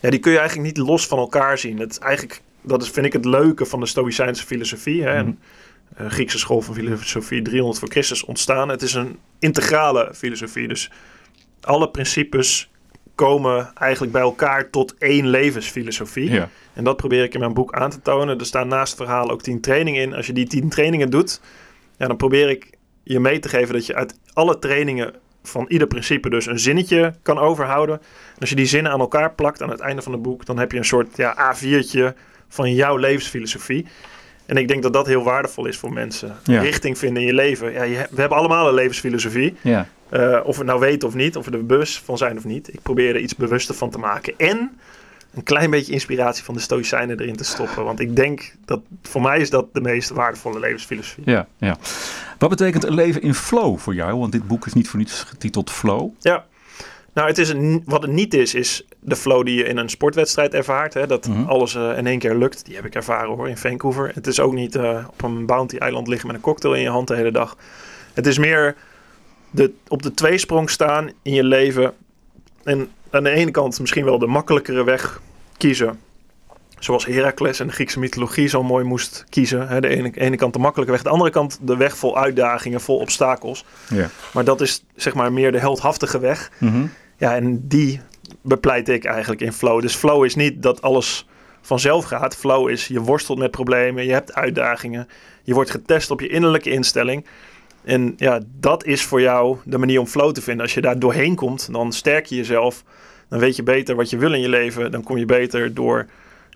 Ja, 0.00 0.10
die 0.10 0.18
kun 0.20 0.32
je 0.32 0.38
eigenlijk 0.38 0.68
niet 0.68 0.86
los 0.86 1.06
van 1.06 1.18
elkaar 1.18 1.58
zien. 1.58 1.78
Het 1.78 1.90
is 1.90 1.98
eigenlijk, 1.98 2.40
dat 2.62 2.82
is, 2.82 2.88
vind 2.90 3.06
ik 3.06 3.12
het 3.12 3.24
leuke 3.24 3.64
van 3.66 3.80
de 3.80 3.86
Stoïcijnse 3.86 4.46
filosofie. 4.46 5.02
Hè? 5.02 5.14
Eh, 5.14 5.26
Griekse 5.96 6.38
school 6.38 6.60
van 6.60 6.74
filosofie, 6.74 7.42
300 7.42 7.78
voor 7.78 7.88
Christus 7.88 8.24
ontstaan. 8.24 8.68
Het 8.68 8.82
is 8.82 8.94
een 8.94 9.18
integrale 9.38 10.10
filosofie. 10.14 10.68
Dus 10.68 10.90
alle 11.60 11.90
principes 11.90 12.70
komen 13.14 13.70
eigenlijk 13.74 14.12
bij 14.12 14.22
elkaar 14.22 14.70
tot 14.70 14.94
één 14.98 15.26
levensfilosofie. 15.26 16.30
Ja. 16.30 16.48
En 16.72 16.84
dat 16.84 16.96
probeer 16.96 17.22
ik 17.22 17.34
in 17.34 17.40
mijn 17.40 17.54
boek 17.54 17.72
aan 17.72 17.90
te 17.90 18.02
tonen. 18.02 18.38
Er 18.38 18.46
staan 18.46 18.68
naast 18.68 18.98
het 18.98 19.06
verhaal 19.06 19.30
ook 19.30 19.42
tien 19.42 19.60
trainingen 19.60 20.02
in. 20.02 20.14
Als 20.14 20.26
je 20.26 20.32
die 20.32 20.46
tien 20.46 20.68
trainingen 20.68 21.10
doet, 21.10 21.40
ja, 21.96 22.06
dan 22.06 22.16
probeer 22.16 22.48
ik 22.48 22.70
je 23.02 23.20
mee 23.20 23.38
te 23.38 23.48
geven 23.48 23.74
dat 23.74 23.86
je 23.86 23.94
uit 23.94 24.18
alle 24.32 24.58
trainingen 24.58 25.14
van 25.42 25.64
ieder 25.68 25.86
principe 25.86 26.30
dus 26.30 26.46
een 26.46 26.58
zinnetje 26.58 27.14
kan 27.22 27.38
overhouden. 27.38 27.98
En 28.34 28.40
als 28.40 28.48
je 28.48 28.56
die 28.56 28.66
zinnen 28.66 28.92
aan 28.92 29.00
elkaar 29.00 29.34
plakt 29.34 29.62
aan 29.62 29.70
het 29.70 29.80
einde 29.80 30.02
van 30.02 30.12
het 30.12 30.22
boek, 30.22 30.46
dan 30.46 30.58
heb 30.58 30.72
je 30.72 30.78
een 30.78 30.84
soort 30.84 31.16
ja, 31.16 31.54
A4'tje 31.54 32.14
van 32.48 32.74
jouw 32.74 32.96
levensfilosofie. 32.96 33.86
En 34.48 34.56
ik 34.56 34.68
denk 34.68 34.82
dat 34.82 34.92
dat 34.92 35.06
heel 35.06 35.22
waardevol 35.22 35.66
is 35.66 35.78
voor 35.78 35.92
mensen. 35.92 36.36
Ja. 36.44 36.60
Richting 36.60 36.98
vinden 36.98 37.22
in 37.22 37.28
je 37.28 37.34
leven. 37.34 37.72
Ja, 37.72 37.82
je, 37.82 38.06
we 38.10 38.20
hebben 38.20 38.38
allemaal 38.38 38.68
een 38.68 38.74
levensfilosofie. 38.74 39.54
Ja. 39.60 39.88
Eh, 40.08 40.40
of 40.44 40.52
we 40.52 40.58
het 40.58 40.66
nou 40.66 40.80
weten 40.80 41.08
of 41.08 41.14
niet, 41.14 41.36
of 41.36 41.44
we 41.44 41.50
er 41.50 41.66
bewust 41.66 41.98
van 42.04 42.18
zijn 42.18 42.36
of 42.36 42.44
niet. 42.44 42.72
Ik 42.72 42.82
probeer 42.82 43.14
er 43.14 43.20
iets 43.20 43.36
bewuster 43.36 43.74
van 43.74 43.90
te 43.90 43.98
maken. 43.98 44.34
En 44.36 44.78
een 45.34 45.42
klein 45.42 45.70
beetje 45.70 45.92
inspiratie 45.92 46.44
van 46.44 46.54
de 46.54 46.60
Stoïcijnen 46.60 47.20
erin 47.20 47.36
te 47.36 47.44
stoppen. 47.44 47.84
Want 47.84 48.00
ik 48.00 48.16
denk 48.16 48.54
dat 48.64 48.80
voor 49.02 49.22
mij 49.22 49.38
is 49.38 49.50
dat 49.50 49.66
de 49.72 49.80
meest 49.80 50.10
waardevolle 50.10 50.58
levensfilosofie. 50.58 51.22
Ja, 51.26 51.46
ja. 51.56 51.76
Wat 52.38 52.48
betekent 52.48 52.84
een 52.84 52.94
leven 52.94 53.22
in 53.22 53.34
flow 53.34 53.78
voor 53.78 53.94
jou? 53.94 54.18
Want 54.18 54.32
dit 54.32 54.46
boek 54.46 54.66
is 54.66 54.72
niet 54.72 54.88
voor 54.88 54.98
niets 54.98 55.22
getiteld 55.22 55.70
Flow. 55.70 56.10
Ja. 56.18 56.44
Nou, 57.12 57.28
het 57.28 57.38
is 57.38 57.48
een, 57.48 57.82
wat 57.84 58.02
het 58.02 58.10
niet 58.10 58.34
is, 58.34 58.54
is 58.54 58.86
de 59.00 59.16
flow 59.16 59.44
die 59.44 59.54
je 59.56 59.64
in 59.64 59.76
een 59.76 59.88
sportwedstrijd 59.88 60.54
ervaart. 60.54 60.94
Hè, 60.94 61.06
dat 61.06 61.28
Mhm. 61.28 61.44
alles 61.44 61.74
eh, 61.74 61.98
in 61.98 62.06
één 62.06 62.18
keer 62.18 62.34
lukt. 62.34 62.64
Die 62.64 62.74
heb 62.76 62.84
ik 62.84 62.94
ervaren 62.94 63.36
hoor, 63.36 63.48
in 63.48 63.56
Vancouver. 63.56 64.10
Het 64.14 64.26
is 64.26 64.40
ook 64.40 64.52
niet 64.52 64.76
eh, 64.76 65.04
op 65.10 65.22
een 65.22 65.46
bounty-eiland 65.46 66.08
liggen 66.08 66.26
met 66.26 66.36
een 66.36 66.42
cocktail 66.42 66.74
in 66.74 66.82
je 66.82 66.88
hand 66.88 67.08
de 67.08 67.14
hele 67.16 67.30
dag. 67.32 67.56
Het 68.14 68.26
is 68.26 68.38
meer 68.38 68.76
de, 69.50 69.72
op 69.88 70.02
de 70.02 70.14
tweesprong 70.14 70.70
staan 70.70 71.10
in 71.22 71.34
je 71.34 71.44
leven. 71.44 71.92
En 72.64 72.88
aan 73.10 73.22
de 73.24 73.30
ene 73.30 73.50
kant 73.50 73.80
misschien 73.80 74.04
wel 74.04 74.18
de 74.18 74.26
makkelijkere 74.26 74.84
weg 74.84 75.20
kiezen. 75.56 75.98
Zoals 76.78 77.06
Heracles 77.06 77.60
en 77.60 77.66
de 77.66 77.72
Griekse 77.72 77.98
mythologie 77.98 78.48
zo 78.48 78.62
mooi 78.62 78.84
moest 78.84 79.24
kiezen. 79.28 79.68
Hè, 79.68 79.80
de 79.80 79.88
ene, 79.88 80.10
ene 80.14 80.36
kant 80.36 80.52
de 80.52 80.58
makkelijke 80.58 80.92
weg, 80.92 81.02
de 81.02 81.08
andere 81.08 81.30
kant 81.30 81.58
de 81.62 81.76
weg 81.76 81.96
vol 81.96 82.16
uitdagingen, 82.18 82.80
vol 82.80 82.98
obstakels. 82.98 83.64
Ja. 83.88 84.08
Maar 84.32 84.44
dat 84.44 84.60
is 84.60 84.84
zeg 84.96 85.14
maar 85.14 85.32
meer 85.32 85.52
de 85.52 85.58
heldhaftige 85.58 86.18
weg. 86.18 86.50
Mhm. 86.58 86.86
Ja, 87.16 87.34
en 87.34 87.68
die 87.68 88.00
bepleit 88.40 88.88
ik 88.88 89.04
eigenlijk 89.04 89.40
in 89.40 89.52
flow. 89.52 89.80
Dus 89.80 89.94
flow 89.94 90.24
is 90.24 90.34
niet 90.34 90.62
dat 90.62 90.82
alles 90.82 91.26
vanzelf 91.60 92.04
gaat. 92.04 92.36
Flow 92.36 92.68
is 92.68 92.86
je 92.86 93.00
worstelt 93.00 93.38
met 93.38 93.50
problemen, 93.50 94.04
je 94.04 94.12
hebt 94.12 94.34
uitdagingen, 94.34 95.08
je 95.42 95.54
wordt 95.54 95.70
getest 95.70 96.10
op 96.10 96.20
je 96.20 96.28
innerlijke 96.28 96.70
instelling. 96.70 97.26
En 97.84 98.14
ja, 98.16 98.40
dat 98.60 98.84
is 98.84 99.02
voor 99.02 99.20
jou 99.20 99.56
de 99.64 99.78
manier 99.78 100.00
om 100.00 100.06
flow 100.06 100.32
te 100.32 100.42
vinden. 100.42 100.62
Als 100.62 100.74
je 100.74 100.80
daar 100.80 100.98
doorheen 100.98 101.34
komt, 101.34 101.72
dan 101.72 101.92
sterk 101.92 102.26
je 102.26 102.36
jezelf. 102.36 102.84
Dan 103.28 103.38
weet 103.38 103.56
je 103.56 103.62
beter 103.62 103.94
wat 103.94 104.10
je 104.10 104.16
wil 104.16 104.32
in 104.32 104.40
je 104.40 104.48
leven. 104.48 104.90
Dan 104.90 105.02
kom 105.02 105.16
je 105.16 105.24
beter 105.24 105.74
door 105.74 106.06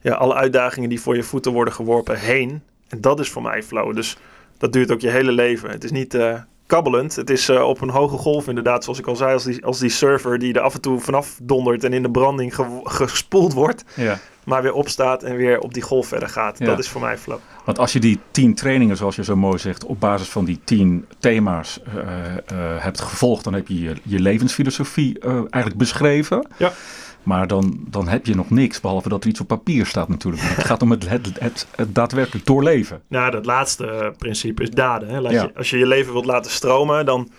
ja, 0.02 0.14
alle 0.14 0.34
uitdagingen 0.34 0.88
die 0.88 1.00
voor 1.00 1.16
je 1.16 1.22
voeten 1.22 1.52
worden 1.52 1.74
geworpen 1.74 2.18
heen. 2.18 2.62
En 2.88 3.00
dat 3.00 3.20
is 3.20 3.30
voor 3.30 3.42
mij 3.42 3.62
flow. 3.62 3.94
Dus 3.94 4.16
dat 4.58 4.72
duurt 4.72 4.90
ook 4.90 5.00
je 5.00 5.10
hele 5.10 5.32
leven. 5.32 5.70
Het 5.70 5.84
is 5.84 5.90
niet 5.90 6.14
eh, 6.14 6.40
kabbelend. 6.66 7.16
Het 7.16 7.30
is 7.30 7.48
eh, 7.48 7.62
op 7.68 7.80
een 7.80 7.88
hoge 7.90 8.16
golf 8.16 8.48
inderdaad, 8.48 8.84
zoals 8.84 8.98
ik 8.98 9.06
al 9.06 9.16
zei, 9.16 9.32
als 9.32 9.44
die, 9.44 9.64
als 9.64 9.78
die 9.78 9.90
surfer 9.90 10.38
die 10.38 10.54
er 10.54 10.60
af 10.60 10.74
en 10.74 10.80
toe 10.80 11.00
vanaf 11.00 11.38
dondert 11.42 11.84
en 11.84 11.92
in 11.92 12.02
de 12.02 12.10
branding 12.10 12.54
ge- 12.54 12.80
gespoeld 12.84 13.52
wordt, 13.52 13.84
ja. 13.94 14.18
maar 14.44 14.62
weer 14.62 14.72
opstaat 14.72 15.22
en 15.22 15.36
weer 15.36 15.58
op 15.58 15.74
die 15.74 15.82
golf 15.82 16.06
verder 16.06 16.28
gaat. 16.28 16.58
Ja. 16.58 16.66
Dat 16.66 16.78
is 16.78 16.88
voor 16.88 17.00
mij 17.00 17.18
flow. 17.18 17.38
Want 17.64 17.78
als 17.78 17.92
je 17.92 18.00
die 18.00 18.18
tien 18.30 18.54
trainingen, 18.54 18.96
zoals 18.96 19.16
je 19.16 19.24
zo 19.24 19.36
mooi 19.36 19.58
zegt, 19.58 19.84
op 19.84 20.00
basis 20.00 20.28
van 20.28 20.44
die 20.44 20.60
tien 20.64 21.06
thema's 21.18 21.80
eh, 21.82 21.96
eh, 22.36 22.82
hebt 22.82 23.00
gevolgd, 23.00 23.44
dan 23.44 23.54
heb 23.54 23.68
je 23.68 23.80
je, 23.80 23.94
je 24.02 24.20
levensfilosofie 24.20 25.18
eigenlijk 25.20 25.76
beschreven. 25.76 26.46
Ja. 26.56 26.72
Maar 27.22 27.46
dan, 27.46 27.84
dan 27.88 28.08
heb 28.08 28.26
je 28.26 28.34
nog 28.34 28.50
niks, 28.50 28.80
behalve 28.80 29.08
dat 29.08 29.22
er 29.24 29.30
iets 29.30 29.40
op 29.40 29.46
papier 29.46 29.86
staat 29.86 30.08
natuurlijk. 30.08 30.42
Het 30.42 30.64
gaat 30.64 30.82
om 30.82 30.90
het, 30.90 31.08
het, 31.08 31.30
het, 31.38 31.66
het 31.76 31.94
daadwerkelijk 31.94 32.46
doorleven. 32.46 33.02
Nou, 33.08 33.30
dat 33.30 33.46
laatste 33.46 33.86
eh, 33.86 34.08
principe 34.18 34.62
is 34.62 34.70
daden. 34.70 35.08
Hè. 35.08 35.20
Laat 35.20 35.32
Ja. 35.32 35.42
je, 35.42 35.54
als 35.56 35.70
je 35.70 35.78
je 35.78 35.86
leven 35.86 36.12
wilt 36.12 36.24
laten 36.24 36.50
stromen, 36.50 37.06
dan, 37.06 37.30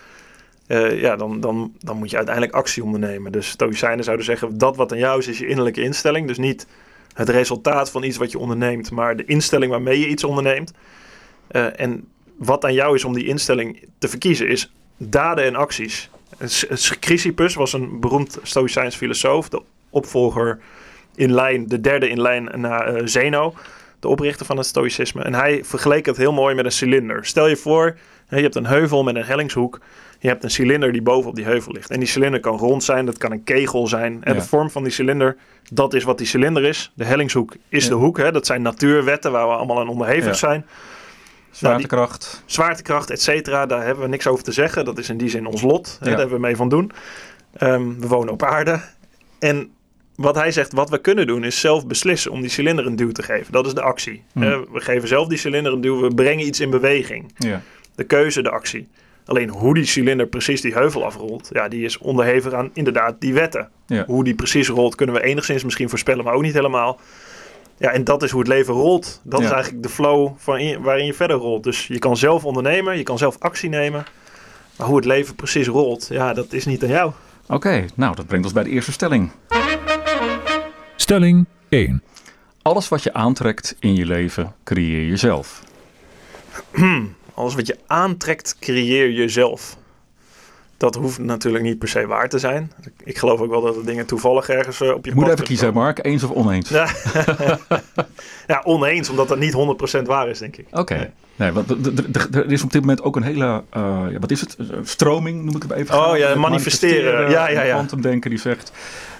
eh, 0.67 1.01
ja, 1.01 1.15
dan, 1.15 1.39
dan, 1.39 1.73
dan 1.79 1.97
moet 1.97 2.09
je 2.09 2.15
uiteindelijk 2.15 2.55
actie 2.55 2.83
ondernemen. 2.83 3.31
Dus 3.31 3.47
Stoïcijnen 3.49 4.03
zouden 4.03 4.25
zeggen, 4.25 4.57
dat 4.57 4.75
wat 4.75 4.91
aan 4.91 4.97
jou 4.97 5.19
is, 5.19 5.27
is 5.27 5.37
je 5.39 5.47
innerlijke 5.47 5.81
instelling. 5.81 6.27
Dus 6.27 6.37
niet 6.37 6.67
het 7.13 7.29
resultaat 7.29 7.91
van 7.91 8.03
iets 8.03 8.17
wat 8.17 8.31
je 8.31 8.39
onderneemt, 8.39 8.91
maar 8.91 9.15
de 9.15 9.25
instelling 9.25 9.71
waarmee 9.71 9.99
je 9.99 10.07
iets 10.07 10.23
onderneemt. 10.23 10.73
Eh, 11.47 11.79
en 11.79 12.07
wat 12.37 12.65
aan 12.65 12.73
jou 12.73 12.95
is 12.95 13.03
om 13.03 13.13
die 13.13 13.25
instelling 13.27 13.87
te 13.97 14.07
verkiezen, 14.07 14.47
is 14.47 14.71
daden 14.97 15.43
en 15.45 15.55
acties. 15.55 16.09
Chrysippus 16.99 17.55
was 17.55 17.73
een 17.73 17.99
beroemd 17.99 18.39
Stoïcijns 18.43 18.95
filosoof, 18.95 19.49
de 19.49 19.61
opvolger 19.93 20.59
in 21.15 21.33
lijn, 21.33 21.67
de 21.67 21.81
derde 21.81 22.09
in 22.09 22.21
lijn 22.21 22.49
na 22.55 22.83
eh, 22.83 23.01
Zeno 23.05 23.53
de 23.99 24.07
oprichter 24.09 24.45
van 24.45 24.57
het 24.57 24.65
stoïcisme. 24.65 25.21
En 25.23 25.33
hij 25.33 25.63
vergeleek 25.63 26.05
het 26.05 26.17
heel 26.17 26.33
mooi 26.33 26.55
met 26.55 26.65
een 26.65 26.71
cilinder. 26.71 27.25
Stel 27.25 27.47
je 27.47 27.55
voor, 27.55 27.97
je 28.29 28.35
hebt 28.41 28.55
een 28.55 28.65
heuvel 28.65 29.03
met 29.03 29.15
een 29.15 29.23
hellingshoek. 29.23 29.79
Je 30.19 30.27
hebt 30.27 30.43
een 30.43 30.49
cilinder 30.49 30.91
die 30.91 31.01
boven 31.01 31.29
op 31.29 31.35
die 31.35 31.45
heuvel 31.45 31.71
ligt. 31.71 31.89
En 31.89 31.99
die 31.99 32.07
cilinder 32.07 32.39
kan 32.39 32.57
rond 32.57 32.83
zijn, 32.83 33.05
dat 33.05 33.17
kan 33.17 33.31
een 33.31 33.43
kegel 33.43 33.87
zijn. 33.87 34.23
En 34.23 34.33
Ja. 34.33 34.39
de 34.39 34.45
vorm 34.45 34.69
van 34.69 34.83
die 34.83 34.91
cilinder, 34.91 35.35
dat 35.71 35.93
is 35.93 36.03
wat 36.03 36.17
die 36.17 36.27
cilinder 36.27 36.63
is. 36.63 36.91
De 36.95 37.03
hellingshoek 37.03 37.55
is 37.69 37.83
Ja. 37.83 37.89
de 37.89 37.95
hoek. 37.95 38.17
Hè. 38.17 38.31
Dat 38.31 38.45
zijn 38.45 38.61
natuurwetten 38.61 39.31
waar 39.31 39.47
we 39.47 39.53
allemaal 39.53 39.79
aan 39.79 39.87
onderhevig 39.87 40.25
Ja. 40.25 40.33
zijn. 40.33 40.65
Zwaartekracht. 41.51 42.43
Zwaartekracht, 42.45 43.09
et 43.09 43.21
cetera, 43.21 43.65
daar 43.65 43.85
hebben 43.85 44.03
we 44.03 44.09
niks 44.09 44.27
over 44.27 44.43
te 44.43 44.51
zeggen. 44.51 44.85
Dat 44.85 44.97
is 44.97 45.09
in 45.09 45.17
die 45.17 45.29
zin 45.29 45.45
ons 45.45 45.61
lot. 45.61 45.97
Hè. 45.99 46.05
Daar 46.09 46.17
hebben 46.17 46.35
we 46.35 46.41
mee 46.41 46.55
van 46.55 46.69
doen. 46.69 46.91
Ehm, 47.53 47.99
we 47.99 48.07
wonen 48.07 48.33
op 48.33 48.43
aarde. 48.43 48.81
En 49.39 49.71
wat 50.15 50.35
hij 50.35 50.51
zegt, 50.51 50.73
wat 50.73 50.89
we 50.89 50.97
kunnen 50.97 51.27
doen, 51.27 51.43
is 51.43 51.59
zelf 51.59 51.87
beslissen 51.87 52.31
om 52.31 52.41
die 52.41 52.49
cilinder 52.49 52.85
een 52.85 52.95
duw 52.95 53.11
te 53.11 53.23
geven. 53.23 53.51
Dat 53.51 53.65
is 53.65 53.73
de 53.73 53.81
actie. 53.81 54.23
Eh, 54.33 54.57
we 54.71 54.79
geven 54.79 55.07
zelf 55.07 55.27
die 55.27 55.37
cilinder 55.37 55.73
een 55.73 55.81
duw. 55.81 56.01
We 56.01 56.13
brengen 56.15 56.47
iets 56.47 56.59
in 56.59 56.69
beweging. 56.69 57.33
De 57.95 58.03
keuze, 58.03 58.41
de 58.41 58.49
actie. 58.49 58.87
Alleen 59.25 59.49
hoe 59.49 59.73
die 59.73 59.85
cilinder 59.85 60.27
precies 60.27 60.61
die 60.61 60.73
heuvel 60.73 61.05
afrolt, 61.05 61.49
ja, 61.51 61.67
die 61.67 61.83
is 61.85 61.97
onderhevig 61.97 62.53
aan 62.53 62.69
inderdaad 62.73 63.15
die 63.19 63.33
wetten. 63.33 63.69
Hoe 64.05 64.23
die 64.23 64.35
precies 64.35 64.67
rolt, 64.67 64.95
kunnen 64.95 65.15
we 65.15 65.23
enigszins 65.23 65.63
misschien 65.63 65.89
voorspellen, 65.89 66.23
maar 66.23 66.33
ook 66.33 66.41
niet 66.41 66.53
helemaal. 66.53 66.99
Ja, 67.77 67.91
en 67.91 68.03
dat 68.03 68.23
is 68.23 68.31
hoe 68.31 68.39
het 68.39 68.49
leven 68.49 68.73
rolt. 68.73 69.21
Dat 69.23 69.39
is 69.45 69.45
eigenlijk 69.53 69.83
de 69.83 69.89
flow 69.89 70.31
van 70.37 70.57
in- 70.57 70.81
waarin 70.81 71.05
je 71.05 71.13
verder 71.13 71.37
rolt. 71.37 71.63
Dus 71.63 71.87
je 71.87 71.99
kan 71.99 72.17
zelf 72.17 72.45
ondernemen, 72.45 72.97
je 72.97 73.03
kan 73.03 73.17
zelf 73.17 73.35
actie 73.39 73.69
nemen. 73.69 74.05
Maar 74.77 74.87
hoe 74.87 74.95
het 74.95 75.05
leven 75.05 75.35
precies 75.35 75.67
rolt, 75.67 76.07
ja, 76.11 76.33
dat 76.33 76.53
is 76.53 76.65
niet 76.65 76.83
aan 76.83 76.89
jou. 76.89 77.11
Oké, 77.47 77.85
nou 77.95 78.15
dat 78.15 78.25
brengt 78.27 78.45
ons 78.45 78.53
bij 78.53 78.63
de 78.63 78.69
eerste 78.69 78.91
stelling. 78.91 79.31
Stelling 81.13 81.45
1. 81.69 82.03
Alles 82.61 82.87
wat 82.87 83.03
je 83.03 83.13
aantrekt 83.13 83.75
in 83.79 83.95
je 83.95 84.05
leven, 84.05 84.55
creëer 84.63 85.07
je 85.07 85.17
zelf. 85.17 85.63
Alles 87.33 87.55
wat 87.55 87.67
je 87.67 87.77
aantrekt, 87.87 88.55
creëer 88.59 89.09
je 89.09 89.29
zelf. 89.29 89.77
dat 90.77 90.95
hoeft 90.95 91.19
natuurlijk 91.19 91.63
niet 91.63 91.79
per 91.79 91.87
se 91.87 92.07
waar 92.07 92.29
te 92.29 92.39
zijn. 92.39 92.71
Ik, 93.03 93.17
geloof 93.17 93.39
ook 93.39 93.49
wel 93.49 93.61
dat 93.61 93.75
er 93.75 93.85
dingen 93.85 94.05
toevallig 94.05 94.49
ergens 94.49 94.81
uh, 94.81 94.93
op 94.93 95.05
je 95.05 95.13
Moet 95.15 95.27
even 95.27 95.43
kiezen, 95.43 95.73
Mark. 95.73 96.05
Eens 96.05 96.23
of 96.23 96.31
oneens? 96.31 96.69
Ja, 96.69 96.89
ja 98.47 98.61
oneens, 98.63 99.09
omdat 99.09 99.27
dat 99.27 99.39
niet 99.39 99.53
100% 99.99 100.01
waar 100.01 100.29
is, 100.29 100.39
denk 100.39 100.57
ik. 100.57 100.67
Oké. 100.71 100.95
Nee. 100.95 101.09
Nee, 101.35 101.51
want 101.51 101.69
er 102.35 102.51
is 102.51 102.63
op 102.63 102.71
dit 102.71 102.81
moment 102.81 103.01
ook 103.01 103.15
een 103.15 103.23
hele, 103.23 103.63
uh, 103.77 104.03
ja, 104.09 104.19
wat 104.19 104.31
is 104.31 104.41
het, 104.41 104.57
stroming 104.83 105.43
noem 105.43 105.55
ik 105.55 105.61
het 105.61 105.71
even. 105.71 105.95
Oh 105.95 106.17
ja, 106.17 106.35
manifesteren. 106.35 107.29
Ja, 107.29 107.49
ja, 107.49 107.61
ja. 107.63 107.73
Quantumdenken 107.73 108.29
die 108.29 108.39
zegt, 108.39 108.71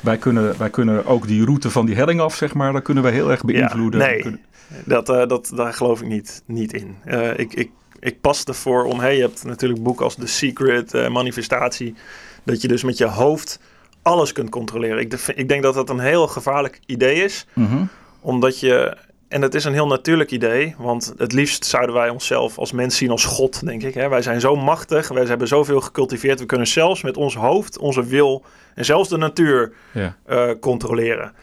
wij 0.02 0.18
kunnen, 0.18 0.58
wij 0.58 0.70
kunnen 0.70 1.06
ook 1.06 1.28
die 1.28 1.46
route 1.46 1.70
van 1.70 1.86
die 1.86 1.96
helling 1.96 2.20
af, 2.20 2.36
zeg 2.36 2.54
maar, 2.54 2.72
daar 2.72 2.82
kunnen 2.82 3.04
wij 3.04 3.12
heel 3.12 3.32
erg 3.32 3.44
beïnvloeden. 3.44 4.00
Ja, 4.00 4.06
nee, 4.06 4.22
kunnen... 4.22 4.42
dat, 4.86 5.10
uh, 5.10 5.28
dat, 5.28 5.52
daar 5.56 5.74
geloof 5.74 6.02
ik 6.02 6.08
niet, 6.08 6.44
niet 6.46 6.74
in. 6.74 6.96
Uh, 7.06 7.38
ik, 7.38 7.54
ik, 7.54 7.70
ik 8.00 8.22
pas 8.22 8.44
ervoor 8.44 8.84
om, 8.84 9.00
hey, 9.00 9.16
je 9.16 9.22
hebt 9.22 9.44
natuurlijk 9.44 9.84
boeken 9.84 10.06
als 10.06 10.16
The 10.16 10.28
Secret, 10.28 11.10
Manifestatie, 11.10 11.96
dat 12.44 12.62
je 12.62 12.68
dus 12.68 12.84
met 12.84 12.98
je 12.98 13.08
hoofd 13.08 13.60
alles 14.02 14.32
kunt 14.32 14.50
controleren. 14.50 15.00
Ik, 15.00 15.14
ik 15.36 15.48
denk 15.48 15.64
dat 15.64 15.74
dat 15.74 15.90
een 15.90 16.00
heel 16.00 16.28
gevaarlijk 16.28 16.80
idee 16.86 17.24
is, 17.24 17.46
mm 17.54 17.66
-hmm. 17.66 17.90
omdat 18.22 18.60
je 18.60 18.98
en 19.34 19.42
het 19.42 19.56
is 19.56 19.64
een 19.64 19.74
heel 19.74 19.88
natuurlijk 19.88 20.32
idee, 20.32 20.76
want 20.78 21.14
het 21.18 21.32
liefst 21.32 21.66
zouden 21.66 21.96
wij 21.96 22.10
onszelf 22.10 22.58
als 22.58 22.72
mens 22.72 22.98
zien 22.98 23.10
als 23.10 23.26
God, 23.26 23.66
denk 23.66 23.84
ik. 23.84 23.94
Hè? 23.94 24.10
Wij 24.10 24.22
zijn 24.22 24.40
zo 24.40 24.56
machtig, 24.56 25.08
wij 25.08 25.26
hebben 25.26 25.48
zoveel 25.48 25.82
gecultiveerd. 25.82 26.40
We 26.40 26.46
kunnen 26.46 26.68
zelfs 26.68 27.02
met 27.02 27.18
ons 27.18 27.36
hoofd, 27.36 27.78
onze 27.78 28.06
wil 28.06 28.44
en 28.76 28.86
zelfs 28.86 29.10
de 29.10 29.18
natuur 29.18 29.74
ja. 29.92 30.16
uh, 30.30 30.52
controleren. 30.60 31.34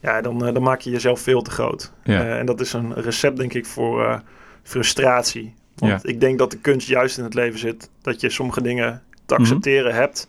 Ja, 0.00 0.20
dan, 0.20 0.46
uh, 0.46 0.54
dan 0.54 0.62
maak 0.62 0.80
je 0.80 0.90
jezelf 0.90 1.20
veel 1.20 1.42
te 1.42 1.50
groot. 1.50 1.92
Ja. 2.04 2.24
Uh, 2.24 2.38
en 2.38 2.46
dat 2.46 2.60
is 2.60 2.72
een 2.72 2.94
recept, 2.94 3.36
denk 3.36 3.54
ik, 3.54 3.66
voor 3.66 4.22
frustratie. 4.62 5.54
Want 5.76 6.02
Ja. 6.02 6.08
ik 6.08 6.20
denk 6.20 6.38
dat 6.38 6.50
de 6.50 6.58
kunst 6.58 6.88
juist 6.88 7.18
in 7.18 7.24
het 7.24 7.34
leven 7.34 7.58
zit. 7.58 7.90
Dat 8.02 8.20
je 8.20 8.30
sommige 8.30 8.62
dingen 8.62 9.02
te 9.26 9.34
accepteren 9.34 9.94
hebt. 9.94 10.28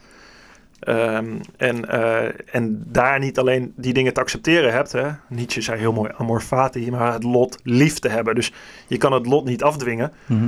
Um, 0.87 1.39
en, 1.57 1.85
uh, 1.89 2.55
en 2.55 2.83
daar 2.87 3.19
niet 3.19 3.39
alleen 3.39 3.73
die 3.75 3.93
dingen 3.93 4.13
te 4.13 4.19
accepteren 4.19 4.71
hebt. 4.73 4.91
Hè? 4.91 5.09
Nietzsche 5.29 5.61
zei 5.61 5.79
heel 5.79 5.93
mooi 5.93 6.11
amor 6.17 6.41
fati, 6.41 6.91
maar 6.91 7.13
het 7.13 7.23
lot 7.23 7.59
lief 7.63 7.99
te 7.99 8.09
hebben. 8.09 8.35
Dus 8.35 8.51
je 8.87 8.97
kan 8.97 9.13
het 9.13 9.25
lot 9.25 9.45
niet 9.45 9.63
afdwingen. 9.63 10.11
Mhm. 10.25 10.43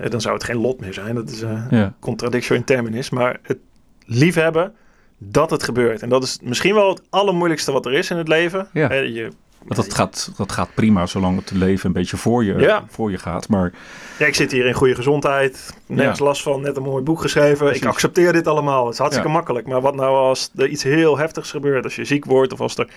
Uh, 0.00 0.10
dan 0.10 0.20
zou 0.20 0.34
het 0.34 0.44
geen 0.44 0.56
lot 0.56 0.80
meer 0.80 0.92
zijn. 0.94 1.14
Dat 1.14 1.30
is 1.30 1.40
een 1.40 1.66
Ja. 1.70 1.94
contradictio 2.00 2.56
in 2.56 2.64
terminis. 2.64 3.10
Maar 3.10 3.38
het 3.42 3.58
liefhebben 4.06 4.72
dat 5.18 5.50
het 5.50 5.62
gebeurt. 5.62 6.02
En 6.02 6.08
dat 6.08 6.22
is 6.22 6.38
misschien 6.42 6.74
wel 6.74 6.88
het 6.88 7.02
allermoeilijkste 7.10 7.72
wat 7.72 7.86
er 7.86 7.92
is 7.92 8.10
in 8.10 8.16
het 8.16 8.28
leven. 8.28 8.68
Ja. 8.72 8.92
Je, 8.92 9.30
Want 9.66 9.76
dat 9.76 9.94
gaat, 9.94 10.32
dat 10.36 10.52
gaat 10.52 10.68
prima 10.74 11.06
zolang 11.06 11.36
het 11.38 11.50
leven 11.50 11.86
een 11.86 11.92
beetje 11.92 12.16
voor 12.16 12.44
je, 12.44 12.54
Ja. 12.54 12.84
voor 12.88 13.10
je 13.10 13.18
gaat. 13.18 13.48
Maar 13.48 13.72
ja, 14.18 14.26
ik 14.26 14.34
zit 14.34 14.52
hier 14.52 14.66
in 14.66 14.74
goede 14.74 14.94
gezondheid. 14.94 15.74
Nergens 15.86 16.18
Ja. 16.18 16.24
last 16.24 16.42
van. 16.42 16.60
Net 16.60 16.76
een 16.76 16.82
mooi 16.82 17.02
boek 17.02 17.20
geschreven. 17.20 17.56
Precies. 17.56 17.82
Ik 17.82 17.88
accepteer 17.88 18.32
dit 18.32 18.46
allemaal. 18.46 18.84
Het 18.84 18.92
is 18.92 18.98
hartstikke 18.98 19.28
Ja. 19.30 19.34
makkelijk. 19.34 19.66
Maar 19.66 19.80
wat 19.80 19.94
nou 19.94 20.16
als 20.16 20.50
er 20.56 20.66
iets 20.68 20.82
heel 20.82 21.18
heftigs 21.18 21.50
gebeurt? 21.50 21.84
Als 21.84 21.96
je 21.96 22.04
ziek 22.04 22.24
wordt 22.24 22.52
of 22.52 22.60
als 22.60 22.76
er... 22.76 22.88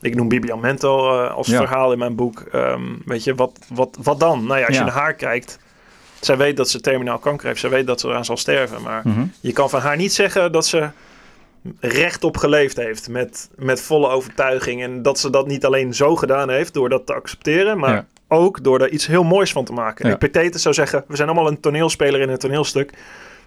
Ik 0.00 0.14
noem 0.14 0.28
Bibian 0.28 0.60
Mento 0.60 1.22
eh, 1.24 1.34
als 1.34 1.46
Ja. 1.46 1.56
verhaal 1.56 1.92
in 1.92 1.98
mijn 1.98 2.14
boek. 2.14 2.40
Ehm, 2.52 2.82
weet 3.04 3.24
je, 3.24 3.34
wat, 3.34 3.58
wat, 3.74 3.98
wat 4.02 4.20
dan? 4.20 4.46
Nou 4.46 4.58
ja, 4.60 4.66
als 4.66 4.76
Ja. 4.76 4.84
je 4.84 4.90
naar 4.90 5.00
haar 5.00 5.14
kijkt... 5.14 5.58
Zij 6.20 6.36
weet 6.36 6.56
dat 6.56 6.68
ze 6.70 6.80
terminaal 6.80 7.18
kanker 7.18 7.46
heeft. 7.46 7.60
Zij 7.60 7.70
weet 7.70 7.86
dat 7.86 8.00
ze 8.00 8.08
eraan 8.08 8.24
zal 8.24 8.36
sterven. 8.36 8.82
Maar 8.82 9.00
mhm. 9.04 9.24
je 9.40 9.52
kan 9.52 9.70
van 9.70 9.80
haar 9.80 9.96
niet 9.96 10.12
zeggen 10.12 10.52
dat 10.52 10.66
ze 10.66 10.88
rechtop 11.80 12.36
geleefd 12.36 12.76
heeft. 12.76 13.08
Met, 13.08 13.50
met 13.56 13.82
volle 13.82 14.08
overtuiging. 14.08 14.82
En 14.82 15.02
dat 15.02 15.18
ze 15.18 15.30
dat 15.30 15.46
niet 15.46 15.64
alleen 15.64 15.94
zo 15.94 16.16
gedaan 16.16 16.50
heeft 16.50 16.74
door 16.74 16.88
dat 16.88 17.06
te 17.06 17.14
accepteren. 17.14 17.78
Maar 17.78 17.94
Ja. 17.94 18.06
ook 18.28 18.64
door 18.64 18.80
er 18.80 18.90
iets 18.90 19.06
heel 19.06 19.24
moois 19.24 19.52
van 19.52 19.64
te 19.64 19.72
maken. 19.72 20.08
Ja. 20.08 20.14
Epictetus 20.14 20.62
zou 20.62 20.74
zeggen, 20.74 21.04
we 21.08 21.16
zijn 21.16 21.28
allemaal 21.28 21.48
een 21.50 21.60
toneelspeler 21.60 22.20
in 22.20 22.28
een 22.28 22.38
toneelstuk. 22.38 22.92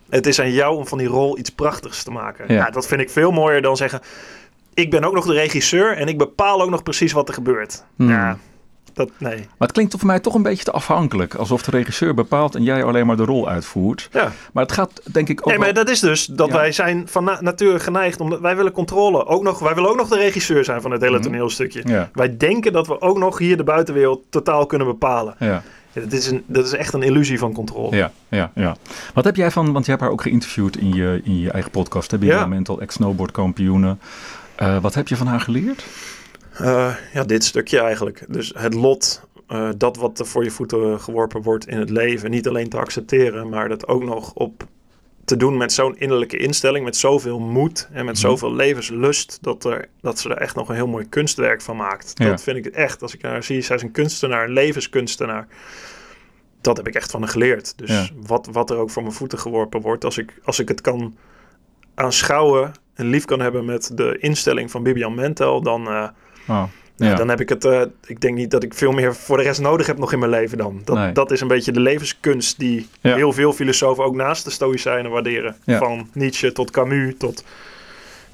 Het 0.09 0.25
is 0.27 0.39
aan 0.39 0.51
jou 0.51 0.75
om 0.77 0.87
van 0.87 0.97
die 0.97 1.07
rol 1.07 1.37
iets 1.37 1.49
prachtigs 1.49 2.03
te 2.03 2.11
maken. 2.11 2.45
Ja. 2.47 2.53
Ja. 2.53 2.69
dat 2.69 2.87
vind 2.87 3.01
ik 3.01 3.09
veel 3.09 3.31
mooier 3.31 3.61
dan 3.61 3.77
zeggen... 3.77 4.01
ik 4.73 4.89
ben 4.89 5.03
ook 5.03 5.13
nog 5.13 5.25
de 5.25 5.33
regisseur 5.33 5.97
en 5.97 6.07
ik 6.07 6.17
bepaal 6.17 6.61
ook 6.61 6.69
nog 6.69 6.83
precies 6.83 7.11
wat 7.11 7.27
er 7.27 7.33
gebeurt. 7.33 7.83
Hmm. 7.95 8.09
Ja, 8.09 8.37
dat, 8.93 9.09
nee. 9.17 9.35
Maar 9.35 9.47
het 9.57 9.71
klinkt 9.71 9.95
voor 9.97 10.05
mij 10.07 10.19
toch 10.19 10.33
een 10.33 10.41
beetje 10.41 10.63
te 10.63 10.71
afhankelijk. 10.71 11.35
Alsof 11.35 11.61
de 11.63 11.71
regisseur 11.71 12.13
bepaalt 12.13 12.55
en 12.55 12.63
jij 12.63 12.83
alleen 12.83 13.05
maar 13.05 13.17
de 13.17 13.25
rol 13.25 13.49
uitvoert. 13.49 14.09
Ja. 14.11 14.31
Maar 14.53 14.63
het 14.63 14.71
gaat 14.71 15.01
denk 15.11 15.29
ik 15.29 15.39
ook 15.39 15.45
Nee, 15.47 15.57
maar 15.57 15.73
wel- 15.73 15.83
dat 15.83 15.93
is 15.93 15.99
dus 15.99 16.25
dat 16.25 16.47
Ja. 16.47 16.53
wij 16.53 16.71
zijn 16.71 17.07
van 17.07 17.23
na 17.23 17.37
nature 17.41 17.79
geneigd... 17.79 18.19
omdat 18.19 18.39
wij 18.39 18.55
willen 18.55 18.71
controle. 18.71 19.25
Ook 19.25 19.43
nog, 19.43 19.59
wij 19.59 19.73
willen 19.75 19.89
ook 19.89 19.97
nog 19.97 20.07
de 20.07 20.17
regisseur 20.17 20.63
zijn 20.63 20.81
van 20.81 20.91
het 20.91 21.01
hele 21.01 21.13
Mhm. 21.17 21.23
toneelstukje. 21.23 21.81
Ja, 21.85 22.09
Wij 22.13 22.37
denken 22.37 22.73
dat 22.73 22.87
we 22.87 23.01
ook 23.01 23.17
nog 23.17 23.37
hier 23.37 23.57
de 23.57 23.63
buitenwereld 23.63 24.21
totaal 24.29 24.65
kunnen 24.65 24.87
bepalen. 24.87 25.35
ja, 25.39 25.63
Ja, 25.93 26.01
dat, 26.01 26.11
is 26.11 26.27
een, 26.27 26.43
dat 26.45 26.65
is 26.65 26.73
echt 26.73 26.93
een 26.93 27.03
illusie 27.03 27.39
van 27.39 27.53
controle. 27.53 27.95
ja, 27.95 28.11
ja, 28.29 28.51
ja. 28.55 28.75
Wat 29.13 29.23
heb 29.23 29.35
jij 29.35 29.51
van, 29.51 29.71
want 29.73 29.85
je 29.85 29.91
hebt 29.91 30.03
haar 30.03 30.11
ook 30.11 30.21
geïnterviewd 30.21 30.77
in 30.77 30.93
je, 30.93 31.21
in 31.23 31.39
je 31.39 31.51
eigen 31.51 31.71
podcast. 31.71 32.11
Hè, 32.11 32.17
Ja. 32.19 32.45
Mental, 32.45 32.81
ex-snowboardkampioene. 32.81 33.97
Eh, 34.55 34.77
wat 34.81 34.93
heb 34.93 35.07
je 35.07 35.15
van 35.15 35.27
haar 35.27 35.39
geleerd? 35.39 35.85
Eh, 36.57 36.95
ja, 37.13 37.23
dit 37.23 37.43
stukje 37.43 37.79
eigenlijk. 37.79 38.25
Dus 38.27 38.51
het 38.57 38.73
lot, 38.73 39.21
eh, 39.47 39.69
dat 39.77 39.97
wat 39.97 40.19
er 40.19 40.25
voor 40.25 40.43
je 40.43 40.51
voeten 40.51 40.99
geworpen 41.01 41.41
wordt 41.41 41.67
in 41.67 41.77
het 41.77 41.89
leven, 41.89 42.29
niet 42.31 42.47
alleen 42.47 42.69
te 42.69 42.77
accepteren, 42.77 43.49
maar 43.49 43.69
dat 43.69 43.87
ook 43.87 44.03
nog 44.03 44.33
op 44.33 44.63
te 45.25 45.37
doen 45.37 45.57
met 45.57 45.73
zo'n 45.73 45.97
innerlijke 45.97 46.37
instelling, 46.37 46.85
met 46.85 46.95
zoveel 46.97 47.39
moed 47.39 47.87
en 47.91 48.05
met 48.05 48.13
Mhm. 48.15 48.23
zoveel 48.23 48.53
levenslust, 48.53 49.37
dat, 49.41 49.63
er, 49.65 49.87
dat 50.01 50.19
ze 50.19 50.29
er 50.29 50.37
echt 50.37 50.55
nog 50.55 50.69
een 50.69 50.75
heel 50.75 50.87
mooi 50.87 51.09
kunstwerk 51.09 51.61
van 51.61 51.75
maakt. 51.75 52.11
Ja. 52.15 52.25
Dat 52.29 52.43
vind 52.43 52.57
ik 52.57 52.65
echt, 52.65 53.01
als 53.01 53.13
ik 53.13 53.21
haar 53.21 53.43
zie, 53.43 53.61
zij 53.61 53.75
is 53.75 53.81
een 53.81 53.91
kunstenaar, 53.91 54.43
een 54.43 54.53
levenskunstenaar. 54.53 55.47
Dat 56.61 56.77
heb 56.77 56.87
ik 56.87 56.95
echt 56.95 57.11
van 57.11 57.21
haar 57.21 57.29
geleerd. 57.29 57.77
Dus 57.77 57.89
Ja. 57.89 58.07
wat, 58.25 58.49
wat 58.51 58.69
er 58.69 58.77
ook 58.77 58.89
voor 58.89 59.01
mijn 59.03 59.15
voeten 59.15 59.39
geworpen 59.39 59.81
wordt, 59.81 60.05
als 60.05 60.17
ik, 60.17 60.33
als 60.43 60.59
ik 60.59 60.67
het 60.67 60.81
kan 60.81 61.15
aanschouwen 61.95 62.71
en 62.93 63.05
lief 63.07 63.25
kan 63.25 63.39
hebben 63.39 63.65
met 63.65 63.91
de 63.97 64.17
instelling 64.19 64.71
van 64.71 64.83
Bibian 64.83 65.15
Mentel, 65.15 65.61
dan, 65.61 65.87
eh, 65.87 66.07
Oh, 66.47 66.63
ja, 66.95 67.07
ja. 67.09 67.15
dan 67.15 67.29
heb 67.29 67.39
ik 67.41 67.49
het. 67.49 67.65
eh, 67.65 67.81
ik 68.05 68.21
denk 68.21 68.35
niet 68.37 68.51
dat 68.51 68.63
ik 68.63 68.73
veel 68.73 68.91
meer 68.91 69.15
voor 69.15 69.37
de 69.37 69.43
rest 69.43 69.61
nodig 69.61 69.87
heb 69.87 69.97
nog 69.97 70.13
in 70.13 70.19
mijn 70.19 70.31
leven 70.31 70.57
dan. 70.57 70.81
Dat, 70.83 70.95
Nee. 70.95 71.11
dat 71.11 71.31
is 71.31 71.41
een 71.41 71.47
beetje 71.47 71.71
de 71.71 71.79
levenskunst 71.79 72.59
die 72.59 72.87
Ja. 73.01 73.15
heel 73.15 73.33
veel 73.33 73.53
filosofen 73.53 74.03
ook 74.03 74.15
naast 74.15 74.43
de 74.43 74.49
Stoïcijnen 74.51 75.11
waarderen. 75.11 75.55
Ja. 75.63 75.77
Van 75.77 76.09
Nietzsche 76.13 76.51
tot 76.51 76.71
Camus 76.71 77.13
tot, 77.17 77.43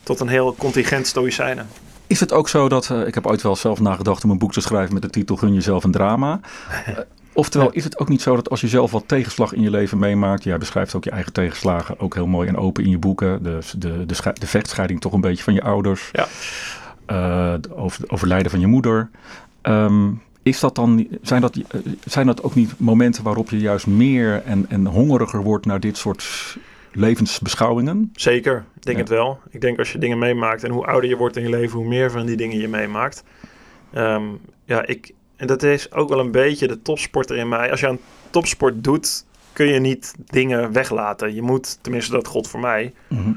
tot 0.04 0.20
een 0.20 0.28
heel 0.28 0.56
contingent 0.58 1.08
Stoïcijnen. 1.08 1.68
Is 2.08 2.20
het 2.20 2.34
ook 2.34 2.50
zo 2.50 2.70
dat, 2.70 2.90
eh, 2.90 3.08
ik 3.08 3.14
heb 3.14 3.28
ooit 3.28 3.42
wel 3.42 3.56
zelf 3.56 3.80
nagedacht 3.80 4.24
om 4.24 4.30
een 4.30 4.38
boek 4.38 4.54
te 4.54 4.62
schrijven 4.62 4.94
met 4.94 5.02
de 5.04 5.10
titel 5.10 5.36
Gun 5.36 5.54
jezelf 5.54 5.84
een 5.84 5.92
drama. 5.92 6.40
Oftewel, 7.34 7.72
is 7.72 7.84
het 7.84 8.00
ook 8.00 8.10
niet 8.10 8.22
zo 8.22 8.36
dat 8.36 8.50
als 8.50 8.62
je 8.62 8.68
zelf 8.68 8.92
wat 8.92 9.04
tegenslag 9.08 9.54
in 9.54 9.62
je 9.62 9.70
leven 9.70 10.00
meemaakt, 10.00 10.44
jij 10.44 10.58
beschrijft 10.58 10.96
ook 10.96 11.04
je 11.04 11.12
eigen 11.12 11.34
tegenslagen, 11.34 12.00
ook 12.00 12.14
heel 12.14 12.28
mooi 12.28 12.48
en 12.48 12.58
open 12.58 12.84
in 12.84 12.90
je 12.90 12.98
boeken, 12.98 13.44
de, 13.44 13.60
de, 13.78 14.06
de, 14.06 14.34
de 14.34 14.48
vechtscheiding 14.48 15.02
toch 15.02 15.14
een 15.14 15.22
beetje 15.22 15.44
van 15.44 15.54
je 15.54 15.62
ouders, 15.62 16.10
Ja. 16.12 16.28
Eh, 17.10 17.54
de 17.62 17.76
over, 17.76 18.02
de 18.02 18.10
overlijden 18.10 18.52
van 18.52 18.60
je 18.60 18.68
moeder. 18.68 19.10
Ehm, 19.62 20.12
is 20.44 20.60
dat 20.60 20.76
dan, 20.76 21.08
zijn, 21.22 21.42
dat, 21.42 21.56
eh, 21.56 21.80
zijn 22.06 22.26
dat 22.26 22.44
ook 22.44 22.56
niet 22.56 22.74
momenten 22.80 23.24
waarop 23.24 23.50
je 23.50 23.60
juist 23.60 23.88
meer 23.88 24.42
en, 24.46 24.66
en 24.70 24.86
hongeriger 24.86 25.44
wordt 25.44 25.66
naar 25.66 25.80
dit 25.80 25.98
soort 25.98 26.58
levensbeschouwingen? 26.92 28.10
Zeker, 28.14 28.66
ik 28.76 28.84
denk 28.86 28.98
Ja. 28.98 29.04
het 29.04 29.12
wel. 29.12 29.40
Ik 29.50 29.62
denk 29.62 29.78
als 29.80 29.92
je 29.92 29.98
dingen 29.98 30.18
meemaakt 30.18 30.64
en 30.64 30.72
hoe 30.72 30.86
ouder 30.86 31.10
je 31.10 31.18
wordt 31.18 31.36
in 31.38 31.44
je 31.44 31.50
leven, 31.50 31.78
hoe 31.80 31.88
meer 31.88 32.12
van 32.12 32.26
die 32.26 32.36
dingen 32.38 32.58
je 32.58 32.68
meemaakt. 32.68 33.24
Ehm, 33.94 34.24
ja, 34.66 34.86
ik, 34.86 35.12
en 35.36 35.48
dat 35.48 35.64
is 35.64 35.92
ook 35.92 36.10
wel 36.10 36.20
een 36.20 36.32
beetje 36.32 36.68
de 36.68 36.82
topsporter 36.82 37.38
in 37.38 37.50
mij. 37.50 37.72
Als 37.72 37.80
je 37.80 37.88
aan 37.88 38.00
topsport 38.30 38.84
doet, 38.84 39.26
kun 39.54 39.66
je 39.68 39.80
niet 39.80 40.16
dingen 40.26 40.72
weglaten. 40.72 41.36
Je 41.36 41.42
moet, 41.42 41.78
tenminste 41.82 42.12
dat 42.12 42.28
God 42.28 42.48
voor 42.48 42.60
mij, 42.60 42.94
Mhm. 43.08 43.32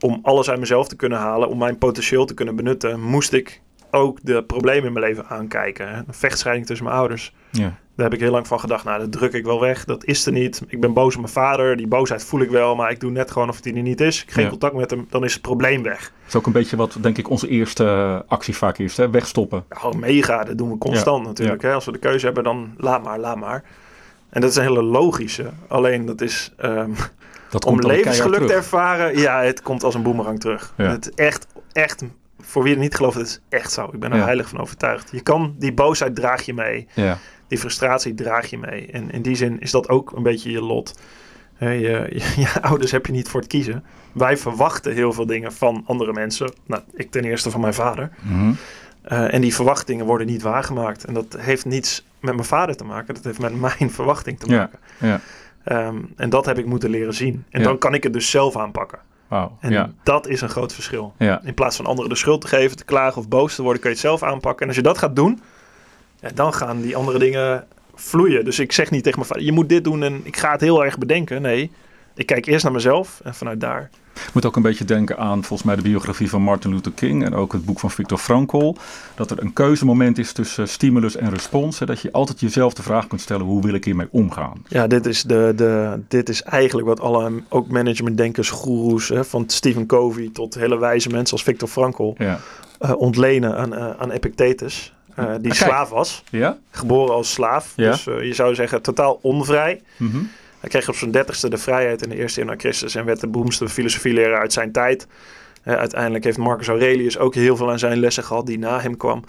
Om 0.00 0.18
alles 0.22 0.50
uit 0.50 0.58
mezelf 0.60 0.88
te 0.88 0.96
kunnen 0.96 1.18
halen, 1.18 1.48
om 1.48 1.58
mijn 1.58 1.78
potentieel 1.78 2.24
te 2.24 2.34
kunnen 2.34 2.56
benutten, 2.56 3.00
moest 3.00 3.32
ik 3.32 3.60
ook 3.90 4.18
de 4.22 4.42
problemen 4.44 4.84
in 4.86 4.92
mijn 4.92 5.04
leven 5.04 5.26
aankijken. 5.28 5.88
Een 5.96 6.04
vechtscheiding 6.08 6.66
tussen 6.66 6.86
mijn 6.86 6.98
ouders. 6.98 7.34
Ja. 7.50 7.74
Daar 7.94 8.06
heb 8.06 8.14
ik 8.14 8.20
heel 8.20 8.30
lang 8.32 8.46
van 8.46 8.60
gedacht, 8.60 8.84
nou 8.84 8.98
dat 8.98 9.12
druk 9.12 9.32
ik 9.32 9.44
wel 9.44 9.60
weg, 9.60 9.84
dat 9.84 10.04
is 10.04 10.26
er 10.26 10.32
niet. 10.32 10.62
Ik 10.66 10.80
ben 10.80 10.92
boos 10.92 11.14
op 11.14 11.20
mijn 11.20 11.32
vader, 11.32 11.76
die 11.76 11.86
boosheid 11.86 12.24
voel 12.24 12.40
ik 12.40 12.50
wel, 12.50 12.74
maar 12.76 12.90
ik 12.90 13.00
doe 13.00 13.10
net 13.10 13.30
gewoon 13.30 13.48
of 13.48 13.56
het 13.56 13.66
er 13.66 13.72
niet 13.72 14.00
is. 14.00 14.22
Ik 14.22 14.30
geen 14.30 14.44
Ja. 14.44 14.50
contact 14.50 14.74
met 14.74 14.90
hem, 14.90 15.06
dan 15.10 15.24
is 15.24 15.32
het 15.32 15.42
probleem 15.42 15.82
weg. 15.82 16.00
Dat 16.00 16.28
is 16.28 16.34
ook 16.34 16.46
een 16.46 16.52
beetje 16.52 16.76
wat, 16.76 16.96
denk 17.00 17.18
ik, 17.18 17.30
onze 17.30 17.48
eerste 17.48 17.84
eh, 17.84 18.18
actie 18.30 18.56
vaak 18.56 18.78
is, 18.78 18.96
hè? 18.96 19.10
wegstoppen. 19.10 19.64
Ja, 19.70 19.76
Gewoon 19.76 19.98
mega, 19.98 20.44
dat 20.44 20.58
doen 20.58 20.70
we 20.70 20.78
constant 20.78 21.24
natuurlijk. 21.26 21.62
Hè? 21.62 21.72
Als 21.72 21.84
we 21.84 21.92
de 21.92 21.98
keuze 21.98 22.24
hebben, 22.26 22.44
dan 22.44 22.74
laat 22.76 23.04
maar, 23.04 23.18
laat 23.18 23.36
maar. 23.38 23.62
En 24.28 24.40
dat 24.40 24.50
is 24.50 24.56
een 24.56 24.62
hele 24.62 24.82
logische. 24.82 25.50
Alleen 25.68 26.06
dat 26.06 26.20
is 26.20 26.52
ehm, 26.56 26.90
Dat 27.50 27.64
om 27.64 27.80
levensgeluk 27.80 28.46
te 28.46 28.52
ervaren. 28.54 29.18
Ja, 29.18 29.42
het 29.42 29.62
komt 29.62 29.82
als 29.84 29.94
een 29.94 30.02
boemerang 30.02 30.40
terug. 30.40 30.72
Ja. 30.76 30.90
Het 30.90 31.08
is 31.08 31.14
echt, 31.24 31.46
echt, 31.72 32.04
voor 32.40 32.62
wie 32.62 32.72
het 32.72 32.80
niet 32.80 32.94
gelooft, 32.94 33.16
het 33.16 33.26
is 33.26 33.40
echt 33.48 33.72
zo. 33.72 33.88
Ik 33.92 34.00
ben 34.00 34.10
er 34.10 34.16
Ja. 34.18 34.24
heilig 34.24 34.48
van 34.48 34.60
overtuigd. 34.60 35.08
Je 35.12 35.20
kan, 35.20 35.54
die 35.58 35.72
boosheid 35.72 36.14
draag 36.14 36.42
je 36.42 36.54
mee. 36.54 36.86
Ja. 36.94 37.18
Die 37.48 37.58
frustratie 37.58 38.14
draag 38.14 38.46
je 38.46 38.58
mee. 38.58 38.86
En 38.92 39.10
in 39.10 39.22
die 39.22 39.36
zin 39.36 39.60
is 39.60 39.70
dat 39.70 39.88
ook 39.88 40.12
een 40.12 40.22
beetje 40.22 40.50
je 40.50 40.62
lot. 40.62 40.98
Je, 41.58 41.68
je, 41.68 42.32
je 42.42 42.60
ouders 42.62 42.90
heb 42.90 43.06
je 43.06 43.12
niet 43.12 43.28
voor 43.28 43.40
het 43.40 43.48
kiezen. 43.48 43.84
Wij 44.12 44.36
verwachten 44.36 44.92
heel 44.92 45.12
veel 45.12 45.26
dingen 45.26 45.52
van 45.52 45.82
andere 45.86 46.12
mensen. 46.12 46.52
Nou, 46.66 46.82
ik 46.94 47.10
ten 47.10 47.24
eerste 47.24 47.50
van 47.50 47.60
mijn 47.60 47.74
vader. 47.74 48.10
Mhm. 48.20 48.52
Uh, 49.12 49.34
en 49.34 49.40
die 49.40 49.54
verwachtingen 49.54 50.06
worden 50.06 50.26
niet 50.26 50.42
waargemaakt. 50.42 51.04
En 51.04 51.14
dat 51.14 51.36
heeft 51.38 51.64
niets 51.64 52.04
met 52.20 52.34
mijn 52.34 52.46
vader 52.46 52.76
te 52.76 52.84
maken. 52.84 53.14
Dat 53.14 53.24
heeft 53.24 53.38
met 53.38 53.60
mijn 53.60 53.90
verwachting 54.00 54.38
te 54.40 54.50
Ja, 54.50 54.56
maken. 54.58 54.78
ja. 54.98 55.20
Um, 55.72 56.12
en 56.16 56.30
dat 56.30 56.46
heb 56.46 56.58
ik 56.58 56.66
moeten 56.66 56.90
leren 56.90 57.14
zien. 57.14 57.44
En 57.50 57.60
Ja. 57.60 57.66
dan 57.66 57.78
kan 57.78 57.94
ik 57.94 58.02
het 58.02 58.12
dus 58.12 58.30
zelf 58.30 58.56
aanpakken. 58.56 58.98
Wauw, 59.28 59.56
En 59.60 59.70
ja. 59.72 59.90
dat 60.02 60.26
is 60.28 60.40
een 60.40 60.48
groot 60.48 60.72
verschil. 60.74 61.12
Ja. 61.18 61.40
In 61.44 61.54
plaats 61.54 61.76
van 61.76 61.86
anderen 61.86 62.10
de 62.10 62.16
schuld 62.16 62.40
te 62.40 62.46
geven, 62.48 62.76
te 62.76 62.84
klagen 62.84 63.20
of 63.20 63.28
boos 63.28 63.54
te 63.54 63.62
worden, 63.62 63.80
kun 63.80 63.90
je 63.90 63.96
het 63.96 64.04
zelf 64.06 64.22
aanpakken. 64.22 64.60
En 64.62 64.66
als 64.66 64.76
je 64.76 64.82
dat 64.82 64.98
gaat 64.98 65.16
doen, 65.16 65.40
dan 66.34 66.52
gaan 66.54 66.80
die 66.80 66.96
andere 66.96 67.18
dingen 67.18 67.66
vloeien. 67.94 68.44
Dus 68.44 68.58
ik 68.58 68.72
zeg 68.72 68.90
niet 68.90 69.02
tegen 69.02 69.18
mijn 69.18 69.30
vader, 69.30 69.44
je 69.44 69.52
moet 69.52 69.68
dit 69.68 69.84
doen 69.84 70.02
en 70.02 70.20
ik 70.24 70.36
ga 70.36 70.52
het 70.52 70.60
heel 70.60 70.84
erg 70.84 70.98
bedenken. 70.98 71.42
Nee, 71.42 71.70
ik 72.14 72.26
kijk 72.26 72.46
eerst 72.46 72.64
naar 72.64 72.72
mezelf 72.72 73.20
en 73.24 73.34
vanuit 73.34 73.60
daar. 73.60 73.90
Moet 74.32 74.46
ook 74.46 74.56
een 74.56 74.62
beetje 74.62 74.84
denken 74.84 75.18
aan 75.18 75.44
volgens 75.44 75.62
mij 75.62 75.76
de 75.76 75.82
biografie 75.82 76.30
van 76.30 76.42
Martin 76.42 76.70
Luther 76.70 76.92
King 76.92 77.24
en 77.24 77.34
ook 77.34 77.52
het 77.52 77.64
boek 77.64 77.80
van 77.80 77.90
Viktor 77.90 78.18
Frankl. 78.18 78.74
Dat 79.14 79.30
er 79.30 79.42
een 79.42 79.52
keuzemoment 79.52 80.18
is 80.18 80.32
tussen 80.32 80.68
stimulus 80.68 81.16
en 81.16 81.30
respons. 81.30 81.78
Hè, 81.78 81.86
dat 81.86 82.00
je 82.00 82.12
altijd 82.12 82.40
jezelf 82.40 82.74
de 82.74 82.82
vraag 82.82 83.06
kunt 83.06 83.20
stellen, 83.20 83.46
hoe 83.46 83.62
wil 83.62 83.74
ik 83.74 83.84
hiermee 83.84 84.08
omgaan? 84.10 84.64
Ja, 84.68 84.86
dit 84.86 85.06
is, 85.06 85.22
de, 85.22 85.52
de, 85.56 86.00
dit 86.08 86.28
is 86.28 86.42
eigenlijk 86.42 86.86
wat 86.88 87.00
alle 87.00 87.42
ook 87.48 87.68
managementdenkers, 87.68 88.50
goeroes, 88.50 89.08
hè, 89.08 89.24
van 89.24 89.44
Stephen 89.46 89.86
Covey 89.86 90.30
tot 90.32 90.54
hele 90.54 90.78
wijze 90.78 91.08
mensen 91.08 91.32
als 91.32 91.42
Viktor 91.42 91.68
Frankl, 91.68 92.14
Ja. 92.18 92.40
eh, 92.78 92.92
ontlenen 92.96 93.56
aan, 93.56 93.74
eh, 93.74 93.90
aan 93.98 94.10
Epictetus. 94.10 94.92
eh, 95.14 95.24
die 95.40 95.50
Ah, 95.50 95.56
slaaf 95.56 95.88
was, 95.88 96.22
Ja? 96.30 96.56
geboren 96.70 97.14
als 97.14 97.32
slaaf. 97.32 97.72
Ja. 97.76 97.90
Dus 97.90 98.04
je 98.04 98.30
zou 98.34 98.54
zeggen 98.54 98.82
totaal 98.82 99.18
onvrij. 99.22 99.82
Mhm. 99.96 100.16
Hij 100.60 100.68
kreeg 100.70 100.88
op 100.88 100.94
zijn 100.96 101.10
dertigste 101.10 101.50
de 101.50 101.56
vrijheid 101.58 102.02
in 102.02 102.08
de 102.08 102.16
eerste 102.16 102.40
eeuw 102.40 102.46
na 102.46 102.54
Christus 102.56 102.94
en 102.94 103.04
werd 103.04 103.20
de 103.20 103.28
beroemdste 103.28 103.68
filosofieleraar 103.68 104.40
uit 104.40 104.52
zijn 104.52 104.72
tijd. 104.72 105.06
Uiteindelijk 105.64 106.24
heeft 106.24 106.38
Marcus 106.38 106.68
Aurelius 106.68 107.18
ook 107.18 107.34
heel 107.34 107.56
veel 107.56 107.70
aan 107.70 107.78
zijn 107.78 107.98
lessen 107.98 108.24
gehad 108.24 108.46
die 108.46 108.58
na 108.58 108.80
hem 108.80 108.96
kwam. 108.96 109.24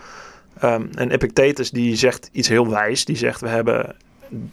Ehm, 0.59 0.85
en 0.95 1.11
Epictetus 1.11 1.71
die 1.71 1.95
zegt 1.95 2.29
iets 2.31 2.47
heel 2.47 2.69
wijs. 2.69 3.05
Die 3.05 3.15
zegt 3.17 3.41
we 3.41 3.47
hebben 3.47 3.95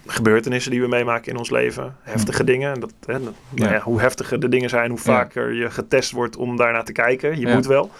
gebeurtenissen 0.06 0.70
die 0.70 0.80
we 0.80 0.88
meemaken 0.88 1.32
in 1.32 1.38
ons 1.38 1.50
leven. 1.50 1.96
Heftige 2.02 2.44
dingen. 2.44 2.72
En 2.74 2.80
Dat, 2.80 2.92
hè, 3.06 3.12
dat- 3.24 3.32
nou 3.50 3.72
Ja. 3.72 3.80
hoe 3.80 4.00
heftiger 4.00 4.40
de 4.40 4.48
dingen 4.48 4.68
zijn, 4.68 4.88
hoe 4.90 4.98
Ja. 4.98 5.04
vaker 5.04 5.52
je 5.52 5.70
getest 5.70 6.10
wordt 6.10 6.36
om 6.36 6.56
daarnaar 6.56 6.84
te 6.84 6.92
kijken. 6.92 7.40
Je 7.40 7.48
moet 7.48 7.66
wel. 7.66 7.90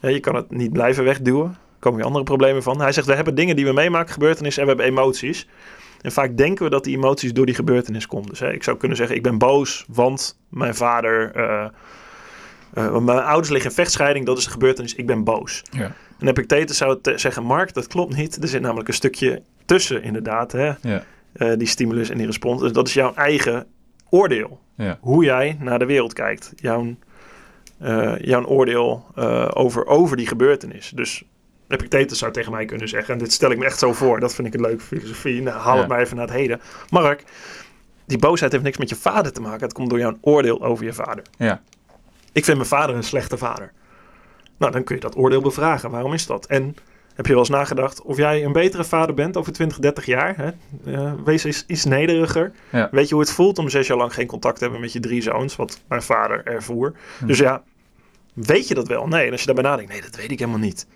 Je 0.00 0.20
kan 0.20 0.34
het 0.34 0.50
niet 0.50 0.72
blijven 0.72 1.04
wegduwen. 1.04 1.46
Er 1.48 1.56
komen 1.78 1.98
weer 1.98 2.06
andere 2.06 2.24
problemen 2.24 2.62
van. 2.62 2.80
Hij 2.80 2.92
zegt 2.92 3.06
we 3.06 3.14
hebben 3.14 3.34
dingen 3.34 3.56
die 3.56 3.64
we 3.66 3.72
meemaken, 3.72 4.12
gebeurtenissen 4.12 4.62
en 4.62 4.68
we 4.68 4.74
hebben 4.82 4.98
emoties. 4.98 5.48
En 6.00 6.12
vaak 6.12 6.36
denken 6.36 6.64
we 6.64 6.70
dat 6.70 6.84
die 6.84 6.96
emoties 6.96 7.32
door 7.32 7.46
die 7.46 7.54
gebeurtenis 7.54 8.06
komen. 8.06 8.28
Dus 8.28 8.40
hè, 8.40 8.52
ik 8.52 8.62
zou 8.62 8.76
kunnen 8.76 8.96
zeggen, 8.96 9.16
ik 9.16 9.22
ben 9.22 9.38
boos, 9.38 9.84
want 9.88 10.38
mijn 10.48 10.74
vader... 10.74 11.32
want 12.72 13.04
mijn 13.04 13.18
ouders 13.22 13.48
liggen 13.48 13.70
in 13.70 13.76
vechtscheiding, 13.76 14.26
dat 14.26 14.38
is 14.38 14.44
de 14.44 14.50
gebeurtenis, 14.50 14.94
ik 14.94 15.06
ben 15.06 15.24
boos. 15.24 15.62
Ja. 15.70 15.92
En 16.18 16.28
Epictetus 16.28 16.76
zou 16.76 16.98
te- 17.00 17.18
zeggen, 17.18 17.42
Mark, 17.44 17.74
dat 17.74 17.86
klopt 17.86 18.16
niet. 18.16 18.42
Er 18.42 18.48
zit 18.48 18.60
namelijk 18.60 18.88
een 18.88 18.94
stukje 18.94 19.42
tussen, 19.64 20.02
inderdaad, 20.02 20.52
hè, 20.52 20.72
Ja. 20.82 21.02
eh, 21.32 21.52
die 21.56 21.66
stimulus 21.66 22.10
en 22.10 22.16
die 22.16 22.26
respons. 22.26 22.60
Dus 22.60 22.72
dat 22.72 22.86
is 22.88 22.94
jouw 22.94 23.14
eigen 23.14 23.66
oordeel. 24.10 24.60
Ja. 24.74 24.98
Hoe 25.00 25.24
jij 25.24 25.56
naar 25.60 25.78
de 25.78 25.84
wereld 25.86 26.12
kijkt. 26.12 26.52
Jouw, 26.56 26.94
jouw 28.20 28.44
oordeel 28.44 29.04
over, 29.54 29.86
over 29.86 30.16
die 30.16 30.26
gebeurtenis. 30.26 30.92
Dus 30.94 31.22
Epictetus 31.68 32.18
zou 32.18 32.32
tegen 32.32 32.52
mij 32.52 32.64
kunnen 32.64 32.88
zeggen, 32.88 33.14
en 33.14 33.20
dit 33.20 33.32
stel 33.32 33.50
ik 33.50 33.58
me 33.58 33.64
echt 33.64 33.78
zo 33.78 33.92
voor, 33.92 34.20
dat 34.20 34.34
vind 34.34 34.46
ik 34.48 34.54
een 34.54 34.60
leuke 34.60 34.82
filosofie. 34.82 35.42
Nou, 35.42 35.58
haal 35.58 35.74
Ja. 35.74 35.80
het 35.80 35.88
maar 35.88 36.00
even 36.00 36.16
naar 36.16 36.26
het 36.26 36.34
heden. 36.36 36.60
Mark, 36.90 37.24
die 38.06 38.18
boosheid 38.18 38.52
heeft 38.52 38.64
niks 38.64 38.76
met 38.78 38.88
je 38.88 38.96
vader 38.96 39.32
te 39.32 39.40
maken. 39.40 39.60
Het 39.60 39.72
komt 39.72 39.90
door 39.90 39.98
jouw 39.98 40.16
oordeel 40.20 40.62
over 40.64 40.84
je 40.84 40.92
vader. 40.92 41.22
Ja. 41.36 41.62
Ik 42.32 42.44
vind 42.44 42.56
mijn 42.56 42.68
vader 42.68 42.96
een 42.96 43.02
slechte 43.02 43.38
vader. 43.38 43.72
Nou, 44.56 44.72
dan 44.72 44.84
kun 44.84 44.94
je 44.94 45.00
dat 45.00 45.16
oordeel 45.16 45.40
bevragen. 45.40 45.90
Waarom 45.90 46.12
is 46.12 46.26
dat? 46.26 46.46
En 46.46 46.76
heb 47.14 47.26
je 47.26 47.32
wel 47.32 47.40
eens 47.40 47.50
nagedacht 47.50 48.02
of 48.02 48.16
jij 48.16 48.44
een 48.44 48.52
betere 48.52 48.84
vader 48.84 49.14
bent 49.14 49.36
over 49.36 49.52
20, 49.52 49.78
30 49.78 50.06
jaar? 50.06 50.36
Hè? 50.36 50.50
Eh, 50.94 51.12
wees 51.24 51.44
eens 51.44 51.64
iets 51.66 51.84
nederiger. 51.84 52.52
Ja. 52.72 52.88
Weet 52.90 53.08
je 53.08 53.14
hoe 53.14 53.22
het 53.22 53.32
voelt 53.32 53.58
om 53.58 53.68
zes 53.68 53.86
jaar 53.86 53.96
lang 53.96 54.14
geen 54.14 54.26
contact 54.26 54.56
te 54.56 54.62
hebben 54.62 54.80
met 54.80 54.92
je 54.92 55.00
drie 55.00 55.22
zoons? 55.22 55.56
Wat 55.56 55.80
mijn 55.88 56.02
vader 56.02 56.44
ervoer. 56.46 56.92
Dus 57.24 57.38
ja, 57.38 57.62
weet 58.32 58.68
je 58.68 58.74
dat 58.74 58.88
wel? 58.88 59.06
Nee, 59.06 59.26
en 59.26 59.30
als 59.32 59.40
je 59.40 59.46
daarbij 59.46 59.64
nadenkt, 59.64 59.92
nee, 59.92 60.00
dat 60.00 60.16
weet 60.16 60.30
ik 60.30 60.38
helemaal 60.38 60.60
niet. 60.60 60.86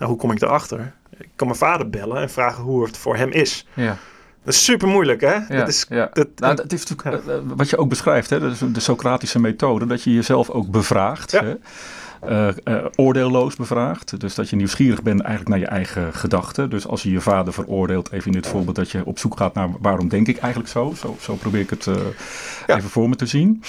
Nou, 0.00 0.12
hoe 0.12 0.20
kom 0.20 0.30
ik 0.30 0.42
erachter? 0.42 0.92
Ik 1.18 1.28
kan 1.36 1.46
mijn 1.46 1.58
vader 1.58 1.90
bellen 1.90 2.16
en 2.16 2.30
vragen 2.30 2.62
hoe 2.62 2.84
het 2.84 2.96
voor 2.96 3.16
hem 3.16 3.30
is. 3.30 3.66
Ja. 3.74 3.96
Dat 4.44 4.54
is 4.54 4.64
super 4.64 4.88
moeilijk, 4.88 5.20
hè? 5.20 5.34
Ja, 5.34 5.46
dat 5.48 5.68
is, 5.68 5.86
ja. 5.88 6.10
dat, 6.12 6.28
Nou, 6.36 6.54
dat 6.54 6.70
natuurlijk 6.70 7.04
eh, 7.04 7.34
eh, 7.34 7.42
wat 7.56 7.70
je 7.70 7.76
ook 7.76 7.88
beschrijft, 7.88 8.30
hè? 8.30 8.40
Dat 8.40 8.52
is 8.52 8.58
de 8.58 8.80
Socratische 8.80 9.40
methode, 9.40 9.86
dat 9.86 10.02
je 10.02 10.14
jezelf 10.14 10.50
ook 10.50 10.70
bevraagt. 10.70 11.32
Hè? 11.32 11.54
Eh, 12.20 12.84
oordeelloos 12.94 13.56
bevraagt. 13.56 14.20
Dus 14.20 14.34
dat 14.34 14.50
je 14.50 14.56
nieuwsgierig 14.56 15.02
bent 15.02 15.20
eigenlijk 15.20 15.48
naar 15.48 15.58
je 15.58 15.66
eigen 15.66 16.14
gedachten. 16.14 16.70
Dus 16.70 16.86
als 16.86 17.02
je 17.02 17.10
je 17.10 17.20
vader 17.20 17.52
veroordeelt, 17.52 18.12
even 18.12 18.26
in 18.26 18.32
dit 18.32 18.46
voorbeeld, 18.46 18.76
dat 18.76 18.90
je 18.90 19.04
op 19.04 19.18
zoek 19.18 19.36
gaat 19.36 19.54
naar 19.54 19.68
waarom 19.80 20.08
denk 20.08 20.28
ik 20.28 20.38
eigenlijk 20.38 20.72
zo. 20.72 20.92
Zo, 20.96 21.16
zo 21.20 21.34
probeer 21.34 21.60
ik 21.60 21.70
het 21.70 21.86
even 22.66 22.90
voor 22.90 23.08
me 23.08 23.16
te 23.16 23.26
zien. 23.26 23.62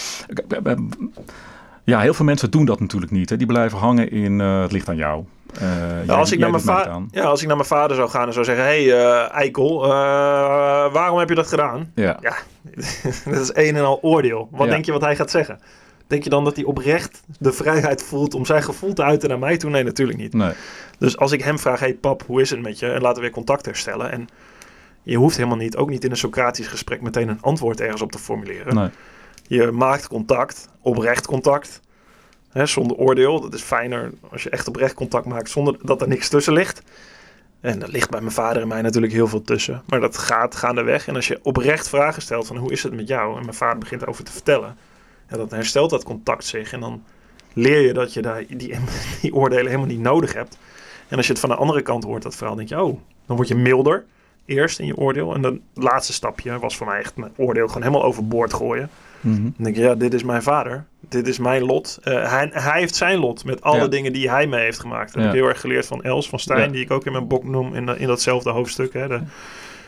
Ja, 1.83 1.99
heel 1.99 2.13
veel 2.13 2.25
mensen 2.25 2.51
doen 2.51 2.65
dat 2.65 2.79
natuurlijk 2.79 3.11
niet. 3.11 3.29
Hè? 3.29 3.37
Die 3.37 3.47
blijven 3.47 3.77
hangen 3.77 4.11
in 4.11 4.41
eh, 4.41 4.61
het 4.61 4.71
ligt 4.71 4.89
aan 4.89 4.95
jou. 4.95 5.23
Eh, 5.53 5.61
Ja, 5.61 6.03
jij- 6.05 6.15
als, 6.15 6.31
ik 6.31 6.39
naar 6.39 6.49
mijn 6.51 6.63
va- 6.63 7.01
ja, 7.11 7.23
als 7.23 7.41
ik 7.41 7.47
naar 7.47 7.55
mijn 7.55 7.67
vader 7.67 7.95
zou 7.95 8.09
gaan 8.09 8.27
en 8.27 8.33
zou 8.33 8.45
zeggen: 8.45 8.65
Hé, 8.65 8.85
hey, 8.89 8.99
eh, 9.05 9.31
Eikel, 9.33 9.87
waarom 10.91 11.19
heb 11.19 11.29
je 11.29 11.35
dat 11.35 11.47
gedaan? 11.47 11.91
Ja. 11.95 12.17
Ja, 12.21 12.35
dat 13.31 13.41
is 13.41 13.51
een 13.53 13.75
en 13.75 13.83
al 13.83 13.99
oordeel. 14.01 14.47
Wat 14.51 14.65
Ja. 14.65 14.71
denk 14.73 14.85
je 14.85 14.91
wat 14.91 15.01
hij 15.01 15.15
gaat 15.15 15.31
zeggen? 15.31 15.59
Denk 16.07 16.23
je 16.23 16.29
dan 16.29 16.43
dat 16.43 16.55
hij 16.55 16.65
oprecht 16.65 17.21
de 17.39 17.51
vrijheid 17.51 18.03
voelt 18.03 18.33
om 18.33 18.45
zijn 18.45 18.63
gevoel 18.63 18.93
te 18.93 19.03
uiten 19.03 19.29
naar 19.29 19.39
mij 19.39 19.57
toe? 19.57 19.69
Nee, 19.69 19.83
natuurlijk 19.83 20.17
niet. 20.19 20.33
Nee. 20.33 20.51
Dus 20.97 21.17
als 21.17 21.31
ik 21.31 21.41
hem 21.43 21.59
vraag: 21.59 21.79
Hey 21.79 21.93
pap, 21.93 22.23
hoe 22.27 22.41
is 22.41 22.49
het 22.49 22.61
met 22.61 22.79
je? 22.79 22.87
En 22.87 23.01
laten 23.01 23.15
we 23.15 23.21
weer 23.21 23.31
contact 23.31 23.65
herstellen. 23.65 24.11
En 24.11 24.27
je 25.03 25.17
hoeft 25.17 25.35
helemaal 25.37 25.57
niet, 25.57 25.75
ook 25.77 25.89
niet 25.89 26.03
in 26.03 26.11
een 26.11 26.17
Socratisch 26.17 26.67
gesprek, 26.67 27.01
meteen 27.01 27.29
een 27.29 27.41
antwoord 27.41 27.81
ergens 27.81 28.01
op 28.01 28.11
te 28.11 28.19
formuleren. 28.19 28.75
nee. 28.75 28.89
Je 29.51 29.71
maakt 29.71 30.07
contact, 30.07 30.69
oprecht 30.81 31.27
contact, 31.27 31.81
hè, 32.49 32.65
zonder 32.65 32.97
oordeel. 32.97 33.41
Dat 33.41 33.53
is 33.53 33.61
fijner 33.61 34.11
als 34.29 34.43
je 34.43 34.49
echt 34.49 34.67
oprecht 34.67 34.93
contact 34.93 35.25
maakt 35.25 35.49
zonder 35.49 35.77
dat 35.81 36.01
er 36.01 36.07
niks 36.07 36.29
tussen 36.29 36.53
ligt. 36.53 36.81
En 37.59 37.81
er 37.81 37.89
ligt 37.89 38.09
bij 38.09 38.19
mijn 38.19 38.31
vader 38.31 38.61
en 38.61 38.67
mij 38.67 38.81
natuurlijk 38.81 39.13
heel 39.13 39.27
veel 39.27 39.41
tussen. 39.41 39.83
Maar 39.87 39.99
dat 39.99 40.17
gaat 40.17 40.55
gaandeweg. 40.55 41.07
En 41.07 41.15
als 41.15 41.27
je 41.27 41.39
oprecht 41.43 41.89
vragen 41.89 42.21
stelt 42.21 42.47
van 42.47 42.57
hoe 42.57 42.71
is 42.71 42.83
het 42.83 42.93
met 42.93 43.07
jou? 43.07 43.37
En 43.37 43.41
mijn 43.41 43.53
vader 43.53 43.77
begint 43.79 44.07
over 44.07 44.23
te 44.23 44.31
vertellen. 44.31 44.77
Ja, 45.29 45.37
dan 45.37 45.47
herstelt 45.49 45.89
dat 45.89 46.03
contact 46.03 46.45
zich. 46.45 46.73
En 46.73 46.79
dan 46.79 47.03
leer 47.53 47.81
je 47.81 47.93
dat 47.93 48.13
je 48.13 48.21
daar 48.21 48.43
die, 48.47 48.77
die 49.21 49.33
oordelen 49.33 49.65
helemaal 49.65 49.85
niet 49.85 49.99
nodig 49.99 50.33
hebt. 50.33 50.57
En 51.07 51.17
als 51.17 51.25
je 51.25 51.31
het 51.31 51.41
van 51.41 51.49
de 51.49 51.55
andere 51.55 51.81
kant 51.81 52.03
hoort, 52.03 52.23
dat 52.23 52.35
verhaal, 52.35 52.55
denk 52.55 52.69
je, 52.69 52.81
oh, 52.81 52.99
dan 53.25 53.35
word 53.35 53.47
je 53.47 53.55
milder. 53.55 54.05
Eerst 54.45 54.79
in 54.79 54.85
je 54.85 54.97
oordeel. 54.97 55.33
En 55.33 55.41
dan 55.41 55.61
laatste 55.73 56.13
stapje 56.13 56.59
was 56.59 56.77
voor 56.77 56.87
mij 56.87 56.99
echt 56.99 57.15
mijn 57.15 57.33
oordeel 57.35 57.67
gewoon 57.67 57.83
helemaal 57.83 58.03
overboord 58.03 58.53
gooien. 58.53 58.89
Mhm. 59.21 59.41
Dan 59.43 59.53
denk 59.57 59.75
je, 59.75 59.81
ja, 59.81 59.95
dit 59.95 60.13
is 60.13 60.23
mijn 60.23 60.41
vader. 60.43 60.85
Dit 61.09 61.27
is 61.27 61.39
mijn 61.39 61.63
lot. 61.63 61.99
Eh, 62.03 62.31
hij, 62.31 62.49
hij 62.53 62.79
heeft 62.79 62.95
zijn 62.95 63.17
lot 63.19 63.45
met 63.45 63.61
alle 63.61 63.79
Ja. 63.81 63.87
dingen 63.87 64.13
die 64.13 64.29
hij 64.29 64.47
mee 64.47 64.63
heeft 64.63 64.79
gemaakt. 64.79 65.13
Dat 65.13 65.21
heb 65.23 65.31
ik 65.31 65.39
heel 65.39 65.47
erg 65.49 65.59
geleerd 65.59 65.85
van 65.85 66.03
Els 66.03 66.29
van 66.29 66.39
Stijn, 66.39 66.71
die 66.71 66.81
ik 66.81 66.91
ook 66.91 67.05
in 67.05 67.11
mijn 67.11 67.27
boek 67.27 67.43
noem 67.43 67.75
in, 67.75 67.87
in 67.97 68.07
datzelfde 68.07 68.49
hoofdstuk. 68.49 68.93
Hè, 68.93 69.07
de 69.07 69.19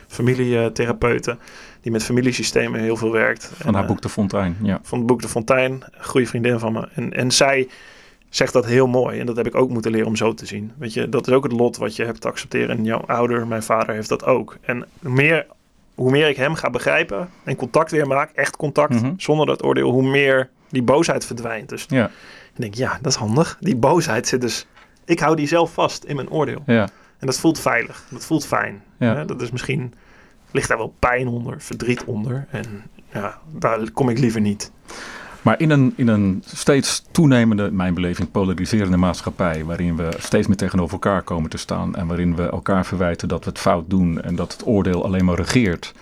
familietherapeuten, 0.08 1.38
die 1.80 1.92
met 1.92 2.02
familiesystemen 2.04 2.80
heel 2.80 2.96
veel 2.96 3.12
werkt. 3.12 3.52
Van 3.56 3.66
En, 3.66 3.74
haar 3.74 3.82
eh, 3.82 3.88
boek 3.88 4.02
De 4.02 4.08
Fontein. 4.08 4.56
Ja. 4.62 4.78
van 4.82 4.98
het 4.98 5.06
boek 5.06 5.22
De 5.22 5.28
Fontein, 5.28 5.82
goede 6.00 6.26
vriendin 6.26 6.58
van 6.58 6.72
me. 6.72 6.88
En, 6.94 7.12
en 7.12 7.30
zij 7.30 7.68
zegt 8.28 8.52
dat 8.52 8.66
heel 8.66 8.86
mooi. 8.86 9.20
En 9.20 9.26
dat 9.26 9.36
heb 9.36 9.46
ik 9.46 9.54
ook 9.54 9.70
moeten 9.70 9.90
leren 9.90 10.06
om 10.06 10.16
zo 10.16 10.34
te 10.34 10.46
zien. 10.46 10.72
Weet 10.78 10.92
je, 10.92 11.08
dat 11.08 11.26
is 11.28 11.32
ook 11.34 11.42
het 11.44 11.52
lot 11.52 11.76
wat 11.76 11.96
je 11.96 12.04
hebt 12.04 12.20
te 12.20 12.28
accepteren. 12.28 12.76
En 12.76 12.84
jouw 12.84 13.00
ouder, 13.06 13.46
mijn 13.46 13.62
vader, 13.62 13.94
heeft 13.94 14.08
dat 14.08 14.24
ook. 14.24 14.56
En 14.60 14.84
meer, 15.00 15.46
hoe 15.94 16.10
meer 16.10 16.28
ik 16.28 16.36
hem 16.36 16.54
ga 16.54 16.70
begrijpen 16.70 17.28
en 17.44 17.56
contact 17.56 17.90
weer 17.90 18.06
maak, 18.06 18.30
echt 18.30 18.56
contact, 18.56 18.94
Mhm. 18.94 19.12
zonder 19.16 19.46
dat 19.46 19.64
oordeel, 19.64 19.90
hoe 19.90 20.10
meer 20.10 20.50
die 20.68 20.82
boosheid 20.82 21.24
verdwijnt. 21.26 21.68
Dus 21.68 21.86
Ja. 21.88 22.06
ik 22.54 22.60
denk, 22.60 22.74
ja, 22.74 22.98
dat 23.02 23.12
is 23.12 23.18
handig. 23.18 23.56
Die 23.60 23.76
boosheid 23.76 24.28
zit 24.28 24.40
dus... 24.40 24.66
Ik 25.04 25.20
hou 25.20 25.36
die 25.36 25.46
zelf 25.46 25.72
vast 25.72 26.04
in 26.04 26.16
mijn 26.16 26.30
oordeel. 26.30 26.62
Ja. 26.66 26.82
En 27.18 27.26
dat 27.26 27.38
voelt 27.38 27.60
veilig. 27.60 28.04
Dat 28.10 28.24
voelt 28.24 28.46
fijn. 28.46 28.82
Ja. 28.98 29.24
Dat 29.24 29.42
is 29.42 29.50
misschien... 29.50 29.94
Ligt 30.50 30.68
daar 30.68 30.78
wel 30.78 30.94
pijn 30.98 31.28
onder, 31.28 31.60
verdriet 31.60 32.04
onder. 32.04 32.46
En 32.50 32.82
ja, 33.12 33.38
daar 33.52 33.90
kom 33.90 34.08
ik 34.08 34.18
liever 34.18 34.40
niet. 34.40 34.72
Maar 35.44 35.60
in 35.60 35.70
een, 35.70 35.92
in 35.96 36.08
een 36.08 36.42
steeds 36.46 37.04
toenemende, 37.10 37.70
mijn 37.70 37.94
beleving, 37.94 38.30
polariserende 38.30 38.96
maatschappij, 38.96 39.64
waarin 39.64 39.96
we 39.96 40.08
steeds 40.18 40.46
meer 40.46 40.56
tegenover 40.56 40.92
elkaar 40.92 41.22
komen 41.22 41.50
te 41.50 41.56
staan 41.56 41.94
en 41.94 42.06
waarin 42.06 42.36
we 42.36 42.42
elkaar 42.42 42.86
verwijten 42.86 43.28
dat 43.28 43.44
we 43.44 43.50
het 43.50 43.58
fout 43.58 43.90
doen 43.90 44.22
en 44.22 44.36
dat 44.36 44.52
het 44.52 44.66
oordeel 44.66 45.04
alleen 45.04 45.24
maar 45.24 45.36
regeert, 45.36 45.94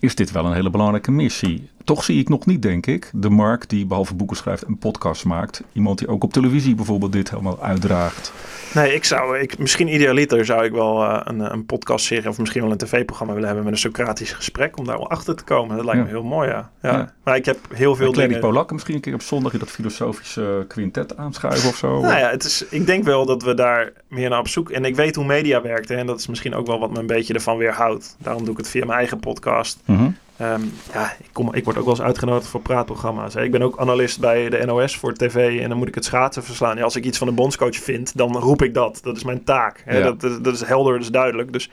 is 0.00 0.14
dit 0.14 0.32
wel 0.32 0.44
een 0.46 0.52
hele 0.52 0.70
belangrijke 0.70 1.10
missie. 1.10 1.68
Toch 1.84 2.04
zie 2.04 2.20
ik 2.20 2.28
nog 2.28 2.46
niet, 2.46 2.62
denk 2.62 2.86
ik, 2.86 3.10
de 3.14 3.30
Mark 3.30 3.68
die 3.68 3.86
behalve 3.86 4.14
boeken 4.14 4.36
schrijft 4.36 4.62
en 4.62 4.78
podcasts 4.78 5.24
maakt. 5.24 5.62
Iemand 5.72 5.98
die 5.98 6.08
ook 6.08 6.24
op 6.24 6.32
televisie 6.32 6.74
bijvoorbeeld 6.74 7.12
dit 7.12 7.30
helemaal 7.30 7.62
uitdraagt. 7.62 8.32
Nee, 8.74 8.94
ik 8.94 9.04
zou, 9.04 9.38
ik, 9.38 9.58
misschien 9.58 9.94
idealiter 9.94 10.44
zou 10.44 10.64
ik 10.64 10.72
wel 10.72 11.02
eh, 11.04 11.20
een, 11.24 11.52
een 11.52 11.66
podcastserie 11.66 12.28
of 12.28 12.38
misschien 12.38 12.62
wel 12.62 12.70
een 12.70 12.76
tv-programma 12.78 13.32
willen 13.32 13.48
hebben 13.48 13.64
met 13.66 13.74
een 13.74 13.80
Socratisch 13.80 14.32
gesprek 14.32 14.78
om 14.78 14.84
daar 14.84 14.96
wel 14.98 15.10
achter 15.10 15.36
te 15.36 15.44
komen. 15.44 15.76
Dat 15.76 15.84
lijkt 15.84 16.00
Ja. 16.00 16.06
me 16.06 16.10
heel 16.12 16.22
mooi, 16.24 16.48
ja. 16.48 16.70
ja. 16.82 16.92
Ja. 16.92 17.12
Maar 17.24 17.36
ik 17.36 17.44
heb 17.44 17.58
heel 17.74 17.96
veel 17.96 18.12
dingen... 18.12 18.40
Polak 18.40 18.72
misschien 18.72 18.94
een 18.94 19.00
keer 19.00 19.14
op 19.14 19.22
zondag 19.22 19.52
in 19.52 19.58
dat 19.58 19.70
filosofische 19.70 20.64
quintet 20.68 21.16
aanschuiven 21.16 21.68
of 21.68 21.76
zo. 21.76 22.00
Nou 22.00 22.18
ja, 22.18 22.30
het 22.30 22.44
is, 22.44 22.64
ik 22.70 22.86
denk 22.86 23.04
wel 23.04 23.26
dat 23.26 23.42
we 23.42 23.54
daar 23.54 23.92
meer 24.08 24.28
naar 24.30 24.38
op 24.38 24.48
zoek... 24.48 24.70
En 24.70 24.84
ik 24.84 24.96
weet 24.96 25.14
hoe 25.16 25.24
media 25.24 25.62
werkt 25.62 25.88
hè, 25.88 25.94
en 25.96 26.06
dat 26.06 26.18
is 26.18 26.26
misschien 26.26 26.54
ook 26.54 26.66
wel 26.66 26.78
wat 26.78 26.90
me 26.90 26.98
een 26.98 27.06
beetje 27.06 27.34
ervan 27.34 27.56
weerhoudt. 27.56 28.16
Daarom 28.18 28.42
doe 28.44 28.52
ik 28.52 28.58
het 28.58 28.68
via 28.68 28.84
mijn 28.84 28.98
eigen 28.98 29.20
podcast. 29.20 29.80
Mhm. 29.84 30.10
Ehm, 30.36 30.62
ja, 30.92 31.12
ik, 31.18 31.28
kom, 31.32 31.54
ik 31.54 31.64
word 31.64 31.76
ook 31.76 31.84
wel 31.84 31.94
eens 31.94 32.02
uitgenodigd 32.02 32.46
voor 32.46 32.60
praatprogramma's. 32.60 33.34
Hè. 33.34 33.42
Ik 33.42 33.50
ben 33.50 33.62
ook 33.62 33.78
analist 33.78 34.20
bij 34.20 34.48
de 34.48 34.64
NOS 34.64 34.96
voor 34.96 35.14
tv 35.14 35.60
en 35.60 35.68
dan 35.68 35.78
moet 35.78 35.88
ik 35.88 35.94
het 35.94 36.04
schaatsen 36.04 36.44
verslaan. 36.44 36.76
Ja, 36.76 36.82
als 36.82 36.96
ik 36.96 37.04
iets 37.04 37.18
van 37.18 37.26
de 37.26 37.32
bondscoach 37.32 37.76
vind, 37.76 38.16
dan 38.16 38.36
roep 38.36 38.62
ik 38.62 38.74
dat. 38.74 39.00
Dat 39.02 39.16
is 39.16 39.24
mijn 39.24 39.44
taak. 39.44 39.82
Hè. 39.84 39.98
Ja. 39.98 40.04
Dat, 40.04 40.20
dat, 40.20 40.44
dat 40.44 40.54
is 40.54 40.64
helder, 40.64 40.92
dat 40.92 41.02
is 41.02 41.10
duidelijk. 41.10 41.52
Dus 41.52 41.70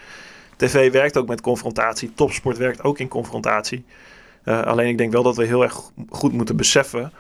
tv 0.55 0.91
werkt 0.91 1.17
ook 1.17 1.27
met 1.27 1.41
confrontatie. 1.41 2.13
Topsport 2.13 2.57
werkt 2.57 2.83
ook 2.83 2.99
in 2.99 3.07
confrontatie. 3.07 3.85
Eh, 4.43 4.61
alleen 4.61 4.87
ik 4.87 4.97
denk 4.97 5.11
wel 5.11 5.23
dat 5.23 5.35
we 5.35 5.45
heel 5.45 5.63
erg 5.63 5.81
goed 6.09 6.33
moeten 6.33 6.55
beseffen 6.55 7.11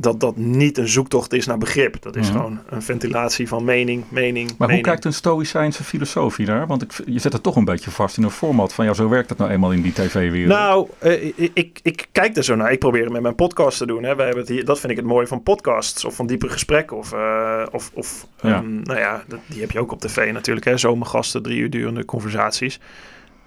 dat 0.00 0.20
dat 0.20 0.36
niet 0.36 0.78
een 0.78 0.88
zoektocht 0.88 1.32
is 1.32 1.46
naar 1.46 1.58
begrip. 1.58 2.02
Dat 2.02 2.16
is 2.16 2.28
Mhm. 2.28 2.36
gewoon 2.38 2.58
een 2.68 2.82
ventilatie 2.82 3.48
van 3.48 3.64
mening, 3.64 4.04
mening, 4.08 4.50
Maar 4.58 4.70
hoe 4.70 4.80
kijkt 4.80 5.04
een 5.04 5.12
stoïcijnse 5.12 5.84
filosofie 5.84 6.46
daar? 6.46 6.66
Want 6.66 6.82
ik, 6.82 6.92
je 7.06 7.18
zet 7.18 7.32
het 7.32 7.42
toch 7.42 7.56
een 7.56 7.64
beetje 7.64 7.90
vast 7.90 8.16
in 8.16 8.22
een 8.22 8.30
format 8.30 8.72
van 8.72 8.84
ja, 8.84 8.92
zo 8.94 9.08
werkt 9.08 9.28
het 9.28 9.38
nou 9.38 9.50
eenmaal 9.50 9.72
in 9.72 9.82
die 9.82 9.92
tv-wereld. 9.92 10.48
Nou, 10.58 10.88
eh, 10.98 11.32
ik, 11.54 11.80
ik, 11.82 12.06
kijk 12.12 12.36
er 12.36 12.44
zo 12.44 12.54
naar. 12.54 12.72
Ik 12.72 12.78
probeer 12.78 13.02
het 13.04 13.12
met 13.12 13.22
mijn 13.22 13.34
podcast 13.34 13.78
te 13.78 13.86
doen. 13.86 14.02
Hè. 14.02 14.14
Wij 14.16 14.24
hebben 14.26 14.44
het 14.44 14.52
hier, 14.52 14.64
dat 14.64 14.80
vind 14.80 14.92
ik 14.92 14.98
het 14.98 15.06
mooie 15.06 15.26
van 15.26 15.42
podcasts 15.42 16.04
of 16.04 16.14
van 16.14 16.26
diepe 16.26 16.48
gesprekken. 16.48 16.96
Of, 16.96 17.12
eh, 17.12 17.62
of, 17.70 17.90
of 17.94 18.26
Ja. 18.42 18.54
ehm, 18.54 18.80
nou 18.82 18.98
ja, 18.98 19.22
dat, 19.28 19.38
die 19.46 19.60
heb 19.60 19.70
je 19.70 19.78
ook 19.80 19.92
op 19.92 20.00
tv 20.00 20.32
natuurlijk. 20.32 20.66
Hè. 20.66 20.76
Zomergasten, 20.76 21.42
drie 21.42 21.58
uur 21.58 21.70
durende 21.70 22.04
conversaties. 22.04 22.80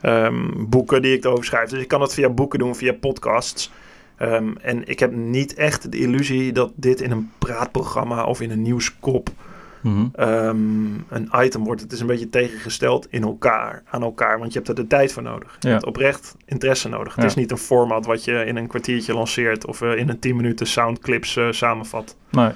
Ehm, 0.01 0.35
boeken 0.57 1.01
die 1.01 1.13
ik 1.15 1.23
erover 1.23 1.45
schrijf. 1.45 1.69
Dus 1.69 1.81
ik 1.81 1.87
kan 1.87 2.01
het 2.01 2.13
via 2.13 2.29
boeken 2.29 2.59
doen, 2.59 2.75
via 2.75 2.93
podcasts. 2.93 3.71
Ehm, 4.21 4.51
en 4.61 4.87
ik 4.87 4.99
heb 4.99 5.11
niet 5.15 5.53
echt 5.53 5.91
de 5.91 5.97
illusie 5.99 6.51
dat 6.51 6.71
dit 6.75 7.01
in 7.01 7.11
een 7.11 7.31
praatprogramma 7.37 8.23
of 8.23 8.41
in 8.41 8.51
een 8.51 8.61
nieuwskop 8.61 9.29
Mhm. 9.81 10.05
ehm, 10.13 10.57
een 11.09 11.29
item 11.35 11.63
wordt. 11.63 11.81
Het 11.81 11.91
is 11.91 11.99
een 11.99 12.07
beetje 12.07 12.29
tegengesteld 12.29 13.07
in 13.09 13.23
elkaar, 13.23 13.83
aan 13.89 14.01
elkaar, 14.01 14.39
want 14.39 14.51
je 14.53 14.57
hebt 14.57 14.69
er 14.69 14.75
de 14.75 14.87
tijd 14.87 15.13
voor 15.13 15.23
nodig. 15.23 15.55
Je 15.59 15.67
Ja. 15.67 15.73
hebt 15.73 15.85
oprecht 15.85 16.35
interesse 16.45 16.89
nodig. 16.89 17.15
Ja. 17.15 17.21
Het 17.21 17.29
is 17.29 17.35
niet 17.37 17.51
een 17.51 17.57
format 17.57 18.05
wat 18.05 18.23
je 18.23 18.45
in 18.45 18.55
een 18.55 18.67
kwartiertje 18.67 19.13
lanceert 19.13 19.65
of 19.65 19.81
eh, 19.81 19.97
in 19.97 20.09
een 20.09 20.19
10 20.19 20.35
minuten 20.35 20.67
soundclips 20.67 21.35
eh, 21.37 21.47
samenvat. 21.51 22.15
Nee. 22.29 22.49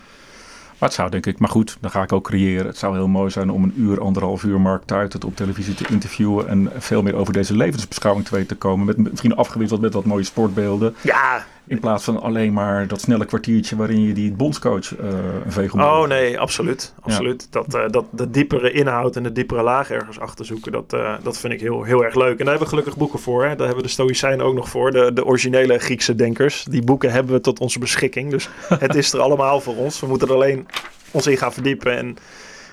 Maar 0.80 0.90
het 0.90 0.94
zou 0.94 1.10
denk 1.10 1.26
ik, 1.26 1.40
maar 1.40 1.50
goed, 1.50 1.78
dan 1.82 1.92
ga 1.92 2.02
ik 2.04 2.14
ook 2.14 2.24
creëren. 2.24 2.66
Het 2.66 2.78
zou 2.78 2.96
heel 2.96 3.08
mooi 3.08 3.30
zijn 3.32 3.50
om 3.50 3.64
een 3.64 3.74
uur, 3.78 4.02
anderhalf 4.02 4.44
uur 4.44 4.62
Mark 4.62 4.84
Tuitert 4.84 5.26
op 5.26 5.36
televisie 5.36 5.74
te 5.74 5.86
interviewen. 5.90 6.48
En 6.48 6.72
veel 6.78 7.02
meer 7.02 7.16
over 7.16 7.34
deze 7.34 7.56
levensbeschouwing 7.58 8.26
te 8.26 8.32
weten 8.36 8.48
te 8.48 8.56
komen. 8.56 8.86
Met 8.86 8.98
misschien 8.98 9.36
afgewisseld 9.36 9.82
met 9.82 9.94
wat 9.94 10.06
mooie 10.06 10.24
sportbeelden. 10.24 10.96
Ja, 11.02 11.46
In 11.68 11.80
plaats 11.80 12.04
van 12.04 12.22
alleen 12.22 12.54
maar 12.54 12.88
dat 12.88 13.02
snelle 13.02 13.26
kwartiertje 13.26 13.76
waarin 13.76 14.02
je 14.02 14.14
die 14.14 14.32
bondscoach 14.32 14.96
eh 14.96 15.08
een 15.46 15.52
veeg 15.52 15.74
om. 15.74 15.82
oh 15.82 16.08
nee, 16.08 16.40
absoluut. 16.40 16.94
absoluut. 17.02 17.48
Dat, 17.50 17.74
eh, 17.74 17.84
dat 17.90 18.06
de 18.12 18.30
diepere 18.30 18.72
inhoud 18.72 19.16
en 19.16 19.24
de 19.24 19.32
diepere 19.32 19.64
laag 19.64 19.90
ergens 19.90 20.20
achter 20.20 20.46
zoeken, 20.46 20.72
dat, 20.72 20.94
eh, 20.94 21.14
dat 21.24 21.38
vind 21.38 21.54
ik 21.54 21.60
heel, 21.60 21.84
heel 21.84 22.04
erg 22.04 22.16
leuk. 22.16 22.32
En 22.32 22.38
daar 22.38 22.48
hebben 22.48 22.64
we 22.64 22.70
gelukkig 22.70 22.98
boeken 22.98 23.20
voor. 23.20 23.46
Hè. 23.46 23.56
Daar 23.56 23.66
hebben 23.66 23.84
de 23.84 23.90
Stoïcijnen 23.90 24.46
ook 24.46 24.56
nog 24.56 24.70
voor. 24.70 24.92
De, 24.92 25.14
de 25.14 25.26
originele 25.26 25.78
Griekse 25.78 26.16
denkers. 26.16 26.66
Die 26.70 26.84
boeken 26.84 27.12
hebben 27.12 27.34
we 27.34 27.42
tot 27.42 27.60
onze 27.60 27.80
beschikking. 27.80 28.32
Dus 28.32 28.50
het 28.80 28.96
is 28.96 29.14
er 29.14 29.20
allemaal 29.20 29.62
voor 29.62 29.76
ons. 29.76 30.00
We 30.00 30.08
moeten 30.08 30.28
er 30.28 30.34
alleen 30.34 30.68
ons 31.12 31.28
in 31.28 31.38
gaan 31.38 31.54
verdiepen. 31.54 31.98
En 31.98 32.18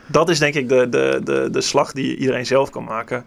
dat 0.07 0.29
is 0.29 0.39
denk 0.39 0.55
ik 0.55 0.69
de, 0.69 0.89
de, 0.89 1.21
de, 1.25 1.49
de 1.51 1.61
slag 1.61 1.93
die 1.93 2.17
iedereen 2.17 2.47
zelf 2.47 2.71
kan 2.71 2.85
maken. 2.85 3.25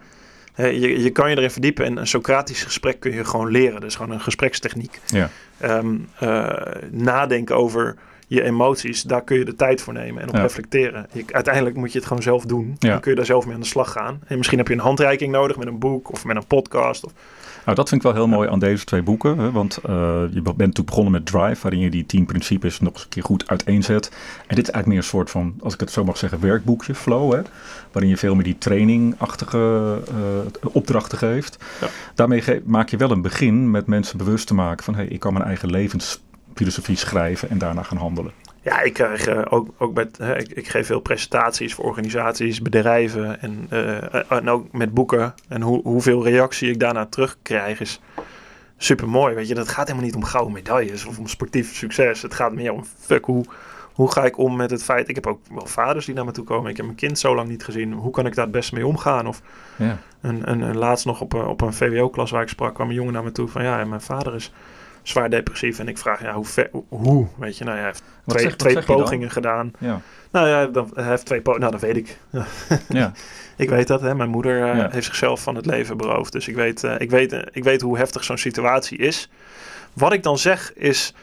Je, 0.56 1.02
je 1.02 1.10
kan 1.10 1.30
je 1.30 1.36
erin 1.36 1.50
verdiepen 1.50 1.84
en 1.84 1.96
een 1.96 2.06
Socratisch 2.06 2.62
gesprek 2.62 3.00
kun 3.00 3.12
je 3.12 3.24
gewoon 3.24 3.50
leren. 3.50 3.80
Dus 3.80 3.94
gewoon 3.94 4.10
een 4.12 4.20
gesprekstechniek. 4.20 5.00
Ja. 5.06 5.30
Ehm, 5.58 5.96
eh, 6.18 6.50
nadenken 6.90 7.56
over 7.56 7.96
je 8.26 8.42
emoties, 8.42 9.02
daar 9.02 9.24
kun 9.24 9.38
je 9.38 9.44
de 9.44 9.54
tijd 9.54 9.80
voor 9.82 9.92
nemen 9.92 10.22
en 10.22 10.28
op 10.28 10.34
Ja. 10.34 10.40
reflecteren. 10.40 11.06
Je, 11.12 11.24
uiteindelijk 11.30 11.76
moet 11.76 11.92
je 11.92 11.98
het 11.98 12.06
gewoon 12.06 12.22
zelf 12.22 12.44
doen. 12.44 12.76
Ja. 12.78 12.90
Dan 12.90 13.00
kun 13.00 13.10
je 13.10 13.16
daar 13.16 13.26
zelf 13.26 13.44
mee 13.44 13.54
aan 13.54 13.60
de 13.60 13.66
slag 13.66 13.92
gaan. 13.92 14.20
En 14.26 14.36
misschien 14.36 14.58
heb 14.58 14.68
je 14.68 14.74
een 14.74 14.80
handreiking 14.80 15.32
nodig 15.32 15.56
met 15.56 15.66
een 15.66 15.78
boek 15.78 16.12
of 16.12 16.24
met 16.24 16.36
een 16.36 16.46
podcast. 16.46 17.04
Of, 17.04 17.12
Nou, 17.66 17.78
dat 17.78 17.88
vind 17.88 18.04
ik 18.04 18.12
wel 18.12 18.16
heel 18.16 18.28
mooi 18.28 18.48
aan 18.48 18.58
deze 18.58 18.84
twee 18.84 19.02
boeken. 19.02 19.38
Hè, 19.38 19.50
want 19.50 19.76
eh, 19.76 19.94
je 20.30 20.42
bent 20.42 20.56
natuurlijk 20.56 20.86
begonnen 20.86 21.12
met 21.12 21.26
Drive, 21.26 21.62
waarin 21.62 21.80
je 21.80 21.90
die 21.90 22.06
tien 22.06 22.26
principes 22.26 22.80
nog 22.80 22.92
eens 22.92 23.02
een 23.02 23.08
keer 23.08 23.22
goed 23.22 23.48
uiteenzet. 23.48 24.06
En 24.46 24.54
dit 24.56 24.66
is 24.66 24.70
eigenlijk 24.70 24.86
meer 24.86 24.96
een 24.96 25.02
soort 25.02 25.30
van, 25.30 25.54
als 25.62 25.74
ik 25.74 25.80
het 25.80 25.90
zo 25.90 26.04
mag 26.04 26.16
zeggen, 26.16 26.40
werkboekje, 26.40 26.94
flow. 26.94 27.32
Hè, 27.32 27.40
waarin 27.92 28.10
je 28.10 28.16
veel 28.16 28.34
meer 28.34 28.44
die 28.44 28.58
trainingachtige 28.58 29.98
eh, 30.08 30.68
opdrachten 30.72 31.18
geeft. 31.18 31.64
Ja. 31.80 31.86
Daarmee 32.14 32.40
ge- 32.40 32.62
maak 32.64 32.88
je 32.88 32.96
wel 32.96 33.10
een 33.10 33.22
begin 33.22 33.70
met 33.70 33.86
mensen 33.86 34.18
bewust 34.18 34.46
te 34.46 34.54
maken 34.54 34.84
van, 34.84 34.94
hey, 34.94 35.06
ik 35.06 35.20
kan 35.20 35.32
mijn 35.32 35.44
eigen 35.44 35.70
levensfilosofie 35.70 36.96
schrijven 36.96 37.50
en 37.50 37.58
daarna 37.58 37.82
gaan 37.82 37.98
handelen. 37.98 38.32
Ja, 38.66 38.80
ik 38.80 38.92
krijg 38.92 39.26
eh, 39.26 39.42
ook, 39.48 39.68
ook 39.78 39.94
met, 39.94 40.18
hè, 40.18 40.38
ik, 40.38 40.48
ik 40.52 40.68
geef 40.68 40.86
veel 40.86 41.00
presentaties 41.00 41.74
voor 41.74 41.84
organisaties, 41.84 42.62
bedrijven 42.62 43.40
en, 43.40 43.66
eh, 43.70 44.32
en 44.32 44.48
ook 44.50 44.72
met 44.72 44.94
boeken. 44.94 45.34
En 45.48 45.62
hoe, 45.62 45.82
hoeveel 45.82 46.24
reactie 46.24 46.70
ik 46.70 46.80
daarna 46.80 47.06
terugkrijg 47.06 47.80
is 47.80 48.00
super 48.76 49.08
mooi. 49.08 49.34
Weet 49.34 49.48
je, 49.48 49.54
dat 49.54 49.68
gaat 49.68 49.86
helemaal 49.86 50.06
niet 50.06 50.14
om 50.16 50.24
gouden 50.24 50.52
medailles 50.52 51.04
of 51.04 51.18
om 51.18 51.26
sportief 51.26 51.74
succes. 51.74 52.22
Het 52.22 52.34
gaat 52.34 52.52
meer 52.52 52.72
om 52.72 52.84
fuck 52.98 53.24
hoe. 53.24 53.44
Hoe 53.92 54.12
ga 54.12 54.24
ik 54.24 54.38
om 54.38 54.56
met 54.56 54.70
het 54.70 54.82
feit... 54.84 55.08
Ik 55.08 55.14
heb 55.14 55.26
ook 55.26 55.40
wel 55.54 55.66
vaders 55.66 56.06
die 56.06 56.14
naar 56.14 56.24
me 56.24 56.30
toe 56.32 56.44
komen. 56.44 56.70
Ik 56.70 56.76
heb 56.76 56.84
mijn 56.86 56.98
kind 56.98 57.18
zo 57.18 57.34
lang 57.34 57.48
niet 57.48 57.64
gezien. 57.64 57.92
Hoe 57.92 58.10
kan 58.10 58.26
ik 58.26 58.34
daar 58.34 58.44
het 58.44 58.52
beste 58.54 58.74
mee 58.74 58.86
omgaan? 58.86 59.26
Of 59.26 59.42
Ja. 59.76 59.98
een, 60.20 60.50
een, 60.50 60.60
een 60.60 60.76
laatst 60.76 61.06
nog 61.06 61.20
op, 61.20 61.32
een- 61.32 61.46
op 61.46 61.60
een 61.60 61.72
VWO-klas 61.72 62.30
waar 62.30 62.42
ik 62.42 62.48
sprak... 62.48 62.74
kwam 62.74 62.88
een 62.88 62.94
jongen 62.94 63.12
naar 63.12 63.22
me 63.24 63.32
toe 63.32 63.48
van... 63.48 63.62
Ja, 63.62 63.84
mijn 63.84 64.00
vader 64.00 64.34
is 64.34 64.52
zwaar 65.08 65.30
depressief. 65.30 65.78
En 65.78 65.88
ik 65.88 65.98
vraag, 65.98 66.22
ja, 66.22 66.32
hoe? 66.34 66.44
ver- 66.44 66.70
hoe 66.88 67.26
weet 67.38 67.58
je, 67.58 67.64
nou 67.64 67.76
ja, 67.76 67.82
hij 67.82 67.90
heeft 67.92 68.02
Wat 68.24 68.36
twee, 68.36 68.48
zeg- 68.48 68.56
twee 68.56 68.82
pogingen 68.82 69.30
gedaan. 69.30 69.72
Ja. 69.78 70.00
Nou 70.30 70.48
ja, 70.48 70.66
dan, 70.66 70.90
hij 70.94 71.04
heeft 71.04 71.24
twee 71.26 71.40
pogingen. 71.40 71.68
Nou, 71.70 71.80
dat 71.80 71.90
weet 71.90 71.96
ik. 72.08 72.18
ja. 72.88 73.12
Ik 73.56 73.68
weet 73.68 73.86
dat, 73.86 74.00
hè. 74.00 74.14
Mijn 74.14 74.28
moeder 74.30 74.62
eh, 74.70 74.76
Ja. 74.76 74.88
heeft 74.90 75.06
zichzelf 75.06 75.42
van 75.42 75.54
het 75.54 75.66
leven 75.66 75.96
beroofd. 75.96 76.32
Dus 76.32 76.48
ik 76.48 76.54
weet, 76.54 76.84
eh, 76.84 76.94
ik 76.98 77.10
weet, 77.10 77.32
eh, 77.32 77.40
ik 77.52 77.64
weet 77.64 77.80
hoe 77.80 77.98
heftig 77.98 78.24
zo'n 78.24 78.38
situatie 78.38 78.98
is. 78.98 79.30
Wat 79.92 80.12
ik 80.12 80.22
dan 80.22 80.38
zeg 80.38 80.72
is... 80.74 81.14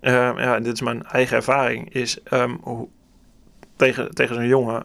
eh, 0.00 0.12
ja, 0.36 0.60
dit 0.60 0.72
is 0.72 0.80
mijn 0.80 1.04
eigen 1.06 1.36
ervaring. 1.36 1.92
Is 1.94 2.22
ehm, 2.22 2.56
hoe, 2.60 2.88
tegen, 3.76 4.14
tegen 4.14 4.34
zo'n 4.34 4.46
jongen... 4.46 4.84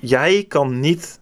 jij 0.00 0.44
kan 0.48 0.80
niet 0.80 1.20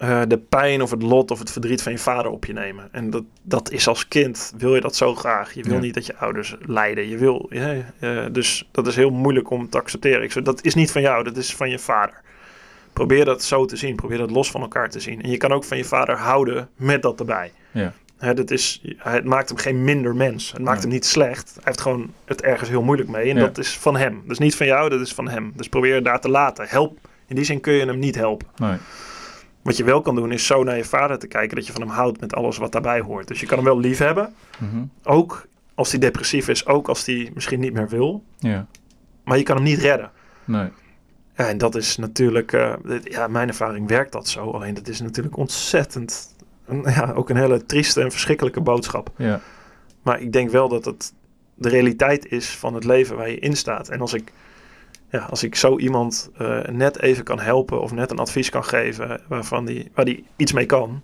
eh, 0.00 0.22
de 0.28 0.38
pijn 0.38 0.82
of 0.82 0.90
het 0.90 1.02
lot 1.02 1.30
of 1.30 1.38
het 1.38 1.50
verdriet 1.52 1.82
van 1.82 1.92
je 1.92 1.98
vader 1.98 2.30
op 2.30 2.44
je 2.44 2.52
nemen. 2.52 2.88
En 2.92 3.10
dat, 3.10 3.22
dat 3.42 3.70
is 3.70 3.88
als 3.88 4.08
kind, 4.08 4.52
wil 4.58 4.74
je 4.74 4.80
dat 4.80 4.96
zo 4.96 5.14
graag. 5.14 5.52
Je 5.54 5.62
wil 5.62 5.74
Ja. 5.74 5.80
niet 5.80 5.94
dat 5.94 6.06
je 6.06 6.16
ouders 6.16 6.56
lijden. 6.60 7.08
Je 7.08 7.16
wil, 7.16 7.50
eh, 7.50 8.24
dus 8.32 8.68
dat 8.70 8.86
is 8.86 8.96
heel 8.96 9.10
moeilijk 9.10 9.50
om 9.50 9.68
te 9.68 9.78
accepteren. 9.78 10.22
Ik 10.22 10.32
zeg, 10.32 10.42
dat 10.42 10.64
is 10.64 10.74
niet 10.74 10.90
van 10.92 11.02
jou, 11.02 11.24
dat 11.24 11.36
is 11.36 11.54
van 11.54 11.70
je 11.70 11.78
vader. 11.78 12.20
Probeer 12.92 13.24
dat 13.24 13.42
zo 13.42 13.64
te 13.64 13.76
zien. 13.76 13.96
Probeer 13.96 14.18
dat 14.18 14.30
los 14.30 14.50
van 14.50 14.60
elkaar 14.60 14.90
te 14.90 15.00
zien. 15.00 15.22
En 15.22 15.30
je 15.30 15.36
kan 15.36 15.52
ook 15.52 15.64
van 15.64 15.76
je 15.76 15.84
vader 15.84 16.16
houden 16.16 16.68
met 16.76 17.02
dat 17.02 17.18
erbij. 17.20 17.52
Ja. 17.70 17.92
Hè, 18.18 18.34
dat 18.34 18.50
is, 18.50 18.82
het 18.98 19.24
maakt 19.24 19.48
hem 19.48 19.58
geen 19.58 19.84
minder 19.84 20.14
mens. 20.16 20.52
Het 20.52 20.62
maakt 20.62 20.82
hem 20.82 20.90
niet 20.90 21.04
slecht. 21.06 21.50
Hij 21.54 21.62
heeft 21.64 21.80
gewoon 21.80 22.12
het 22.24 22.42
ergens 22.42 22.68
heel 22.68 22.82
moeilijk 22.82 23.08
mee. 23.10 23.30
En 23.30 23.36
Ja. 23.36 23.40
dat 23.40 23.58
is 23.58 23.78
van 23.78 23.96
hem. 23.96 24.20
Dat 24.22 24.30
is 24.30 24.38
niet 24.38 24.56
van 24.56 24.66
jou, 24.66 24.88
dat 24.88 25.00
is 25.00 25.12
van 25.14 25.28
hem. 25.28 25.52
Dus 25.56 25.68
probeer 25.68 25.94
het 25.94 26.04
daar 26.04 26.20
te 26.20 26.28
laten. 26.28 26.66
Help. 26.68 26.98
In 27.26 27.36
die 27.36 27.44
zin 27.44 27.60
kun 27.60 27.72
je 27.72 27.84
hem 27.86 27.98
niet 27.98 28.14
helpen. 28.14 28.46
Nee. 28.56 28.76
Wat 29.62 29.76
je 29.76 29.84
wel 29.84 30.00
kan 30.00 30.14
doen 30.14 30.32
is 30.32 30.46
zo 30.46 30.62
naar 30.64 30.76
je 30.76 30.84
vader 30.84 31.18
te 31.18 31.26
kijken 31.26 31.56
dat 31.56 31.66
je 31.66 31.72
van 31.72 31.80
hem 31.82 31.90
houdt 31.90 32.20
met 32.20 32.34
alles 32.34 32.56
wat 32.58 32.72
daarbij 32.72 33.00
hoort. 33.00 33.28
Dus 33.28 33.40
je 33.40 33.46
kan 33.46 33.56
hem 33.56 33.66
wel 33.66 33.78
lief 33.78 33.98
hebben. 33.98 34.34
Mhm. 34.58 34.82
Ook 35.02 35.46
als 35.74 35.90
hij 35.90 36.00
depressief 36.00 36.48
is. 36.48 36.66
Ook 36.66 36.88
als 36.88 37.06
hij 37.06 37.30
misschien 37.34 37.60
niet 37.60 37.72
meer 37.72 37.88
wil. 37.88 38.22
Ja. 38.38 38.66
Maar 39.24 39.36
je 39.38 39.42
kan 39.44 39.56
hem 39.56 39.64
niet 39.64 39.78
redden. 39.78 40.10
Nee. 40.44 40.68
Ja, 41.36 41.48
en 41.48 41.58
dat 41.58 41.74
is 41.74 41.96
natuurlijk, 41.96 42.52
eh, 42.52 42.72
ja, 43.04 43.26
mijn 43.28 43.48
ervaring 43.48 43.88
werkt 43.88 44.12
dat 44.12 44.28
zo. 44.28 44.50
Alleen 44.50 44.74
dat 44.74 44.88
is 44.88 45.00
natuurlijk 45.00 45.36
ontzettend, 45.36 46.34
een- 46.66 46.82
ja, 46.86 47.12
ook 47.12 47.30
een 47.30 47.36
hele 47.36 47.66
trieste 47.66 48.00
en 48.02 48.10
verschrikkelijke 48.10 48.60
boodschap. 48.60 49.10
Ja. 49.16 49.40
Maar 50.02 50.20
ik 50.20 50.32
denk 50.32 50.50
wel 50.50 50.68
dat 50.68 50.84
het 50.84 51.12
de 51.54 51.68
realiteit 51.68 52.26
is 52.32 52.48
van 52.50 52.74
het 52.74 52.84
leven 52.84 53.16
waar 53.16 53.30
je 53.30 53.38
in 53.38 53.56
staat. 53.56 53.88
En 53.88 54.00
als 54.00 54.14
ik, 54.14 54.32
ja, 55.10 55.18
als 55.18 55.42
ik 55.42 55.54
zo 55.54 55.78
iemand 55.78 56.30
eh, 56.38 56.60
net 56.62 57.00
even 57.00 57.24
kan 57.24 57.40
helpen 57.40 57.80
of 57.80 57.92
net 57.92 58.10
een 58.10 58.18
advies 58.18 58.50
kan 58.50 58.64
geven 58.64 59.20
waarvan 59.28 59.64
die, 59.64 59.90
waar 59.94 60.04
die 60.04 60.24
iets 60.36 60.52
mee 60.52 60.66
kan, 60.66 61.02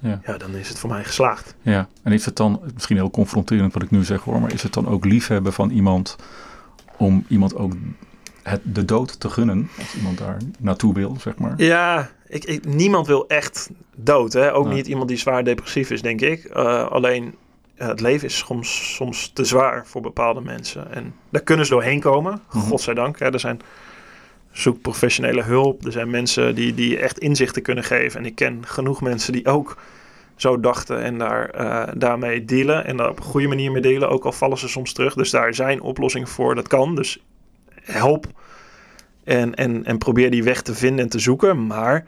Ja. 0.00 0.20
ja, 0.24 0.36
dan 0.36 0.54
is 0.54 0.68
het 0.68 0.78
voor 0.78 0.90
mij 0.90 1.04
geslaagd. 1.04 1.54
Ja, 1.62 1.88
en 2.02 2.12
is 2.12 2.24
het 2.24 2.36
dan, 2.36 2.60
misschien 2.74 2.96
heel 2.96 3.10
confronterend 3.10 3.72
wat 3.72 3.82
ik 3.82 3.90
nu 3.90 4.04
zeg 4.04 4.20
hoor, 4.22 4.40
maar 4.40 4.52
is 4.52 4.62
het 4.62 4.72
dan 4.72 4.88
ook 4.88 5.04
liefhebben 5.04 5.52
van 5.52 5.70
iemand 5.70 6.16
om 6.96 7.24
iemand 7.28 7.54
ook 7.56 7.72
het, 8.42 8.60
de 8.64 8.84
dood 8.84 9.20
te 9.20 9.30
gunnen, 9.30 9.68
als 9.78 9.94
iemand 9.96 10.18
daar 10.18 10.36
naartoe 10.58 10.94
wil, 10.94 11.16
zeg 11.20 11.36
maar? 11.38 11.54
Ja, 11.56 12.10
ik, 12.28 12.44
ik- 12.44 12.64
niemand 12.64 13.06
wil 13.06 13.28
echt 13.28 13.70
dood. 13.96 14.32
Hè? 14.32 14.54
Ook 14.54 14.66
Nee. 14.66 14.74
niet 14.74 14.86
iemand 14.86 15.08
die 15.08 15.16
zwaar 15.18 15.44
depressief 15.44 15.90
is, 15.90 16.02
denk 16.02 16.20
ik. 16.20 16.44
Eh, 16.44 16.86
alleen 16.90 17.34
ja, 17.78 17.88
het 17.88 18.00
leven 18.00 18.28
is 18.28 18.36
soms, 18.38 18.94
soms 18.94 19.30
te 19.34 19.44
zwaar 19.44 19.86
voor 19.86 20.00
bepaalde 20.00 20.40
mensen. 20.40 20.92
En 20.92 21.14
daar 21.28 21.42
kunnen 21.42 21.66
ze 21.66 21.72
doorheen 21.72 22.00
komen, 22.00 22.40
Mhm. 22.52 22.58
godzijdank. 22.58 23.18
Hè? 23.18 23.32
Er 23.32 23.40
zijn 23.40 23.60
zoek 24.52 24.80
professionele 24.80 25.42
hulp. 25.42 25.84
Er 25.84 25.92
zijn 25.92 26.10
mensen 26.10 26.54
die, 26.54 26.74
die 26.74 26.98
echt 26.98 27.18
inzichten 27.18 27.62
kunnen 27.62 27.84
geven. 27.84 28.20
En 28.20 28.26
ik 28.26 28.34
ken 28.34 28.66
genoeg 28.66 29.00
mensen 29.00 29.32
die 29.32 29.46
ook 29.46 29.76
zo 30.36 30.60
dachten 30.60 31.02
en 31.02 31.18
daar, 31.18 31.50
eh, 31.50 31.92
daarmee 31.96 32.44
dealen. 32.44 32.84
En 32.84 32.96
daar 32.96 33.08
op 33.08 33.16
een 33.18 33.24
goede 33.24 33.46
manier 33.48 33.72
mee 33.72 33.82
delen. 33.82 34.08
Ook 34.08 34.24
al 34.24 34.32
vallen 34.32 34.58
ze 34.58 34.68
soms 34.68 34.92
terug. 34.92 35.14
Dus 35.14 35.30
daar 35.30 35.54
zijn 35.54 35.80
oplossingen 35.80 36.28
voor. 36.28 36.54
Dat 36.54 36.68
kan. 36.68 36.94
Dus 36.94 37.24
help. 37.82 38.26
En, 39.24 39.54
en, 39.54 39.84
en 39.84 39.98
probeer 39.98 40.30
die 40.30 40.42
weg 40.42 40.62
te 40.62 40.74
vinden 40.74 41.04
en 41.04 41.10
te 41.10 41.18
zoeken. 41.18 41.66
Maar 41.66 42.06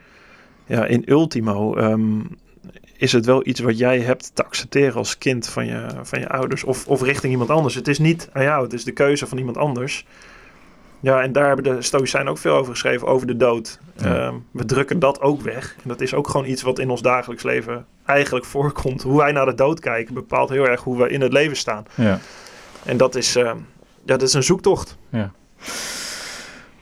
ja, 0.66 0.84
in 0.84 1.02
ultimo, 1.10 1.74
ehm, 1.76 2.20
is 3.00 3.12
het 3.12 3.26
wel 3.26 3.46
iets 3.46 3.60
wat 3.60 3.78
jij 3.78 4.00
hebt 4.00 4.30
te 4.34 4.44
accepteren 4.44 4.94
als 4.94 5.18
kind 5.18 5.48
van 5.48 5.66
je, 5.66 5.86
van 6.02 6.20
je 6.20 6.28
ouders 6.28 6.64
of, 6.64 6.86
of 6.86 7.02
richting 7.02 7.32
iemand 7.32 7.50
anders. 7.50 7.74
Het 7.74 7.88
is 7.88 7.98
niet 7.98 8.28
aan 8.32 8.42
jou, 8.42 8.62
het 8.62 8.72
is 8.72 8.84
de 8.84 8.92
keuze 8.92 9.26
van 9.26 9.38
iemand 9.38 9.56
anders. 9.56 10.06
Ja, 11.00 11.22
en 11.22 11.32
daar 11.32 11.46
hebben 11.46 11.64
de 11.64 11.82
Stoïcijnen 11.82 12.30
ook 12.30 12.38
veel 12.38 12.54
over 12.54 12.72
geschreven, 12.72 13.06
over 13.06 13.26
de 13.26 13.36
dood. 13.36 13.78
Ja. 13.96 14.16
Ehm, 14.16 14.34
we 14.50 14.64
drukken 14.64 14.98
dat 14.98 15.20
ook 15.20 15.40
weg. 15.40 15.76
En 15.82 15.88
dat 15.88 16.00
is 16.00 16.14
ook 16.14 16.28
gewoon 16.28 16.46
iets 16.46 16.62
wat 16.62 16.78
in 16.78 16.90
ons 16.90 17.02
dagelijks 17.02 17.42
leven 17.42 17.86
eigenlijk 18.04 18.44
voorkomt. 18.46 19.02
Hoe 19.02 19.18
wij 19.18 19.32
naar 19.32 19.46
de 19.46 19.54
dood 19.54 19.80
kijken 19.80 20.14
bepaalt 20.14 20.48
heel 20.48 20.68
erg 20.68 20.80
hoe 20.80 20.98
we 20.98 21.08
in 21.08 21.20
het 21.20 21.32
leven 21.32 21.56
staan. 21.56 21.84
Ja. 21.94 22.18
En 22.84 22.96
dat 22.96 23.14
is, 23.14 23.36
ehm, 23.36 23.56
ja, 24.04 24.16
dat 24.16 24.22
is 24.22 24.34
een 24.34 24.42
zoektocht. 24.42 24.96
Ja. 25.08 25.32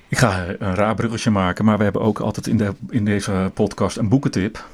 Ik 0.09 0.19
ga 0.19 0.47
een 0.59 0.75
raar 0.75 0.95
bruggetje 0.95 1.31
maken, 1.31 1.65
maar 1.65 1.79
we 1.79 1.85
hebben 1.85 2.03
ook 2.03 2.19
altijd 2.19 2.47
in, 2.47 2.57
de, 2.57 2.73
in 2.91 3.05
deze 3.05 3.51
podcast 3.55 3.97
een 3.97 4.09
boekentip. 4.09 4.65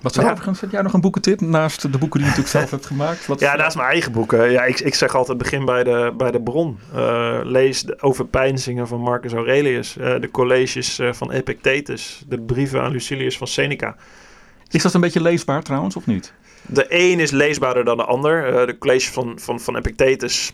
Wat 0.00 0.12
zou 0.14 0.26
Ja. 0.26 0.32
overigens, 0.32 0.60
heb 0.60 0.70
jij 0.70 0.82
nog 0.82 0.92
een 0.92 1.00
boekentip 1.00 1.40
naast 1.40 1.82
de 1.92 1.98
boeken 1.98 2.20
die 2.20 2.20
je 2.20 2.36
natuurlijk 2.36 2.48
zelf 2.48 2.70
hebt 2.70 2.86
gemaakt? 2.86 3.26
Wat, 3.26 3.40
Ja, 3.46 3.56
naast 3.56 3.76
mijn 3.76 3.88
eigen 3.88 4.12
boeken. 4.12 4.50
Ja, 4.50 4.64
ik, 4.64 4.80
ik 4.80 4.94
zeg 4.94 5.14
altijd 5.14 5.38
begin 5.38 5.64
bij 5.64 5.84
de, 5.84 6.12
bij 6.16 6.30
de 6.30 6.40
bron. 6.42 6.78
Eh, 6.94 7.38
lees 7.42 7.82
de 7.82 8.02
overpeinzingen 8.02 8.88
van 8.88 9.00
Marcus 9.00 9.32
Aurelius. 9.32 9.96
eh, 9.96 10.20
de 10.20 10.30
colleges 10.30 10.98
eh, 10.98 11.12
van 11.12 11.30
Epictetus. 11.30 12.24
De 12.28 12.40
brieven 12.40 12.82
aan 12.82 12.92
Lucilius 12.92 13.36
van 13.36 13.46
Seneca. 13.46 13.96
Is 14.70 14.82
dat 14.82 14.94
een 14.94 15.00
beetje 15.00 15.22
leesbaar 15.22 15.62
trouwens, 15.62 15.96
of 15.96 16.06
niet? 16.06 16.32
De 16.66 16.86
een 16.88 17.20
is 17.20 17.30
leesbaarder 17.30 17.84
dan 17.84 17.96
de 17.96 18.04
ander. 18.04 18.66
De 18.66 18.78
colleges 18.78 19.10
van, 19.10 19.38
van, 19.38 19.60
van 19.60 19.76
Epictetus 19.76 20.52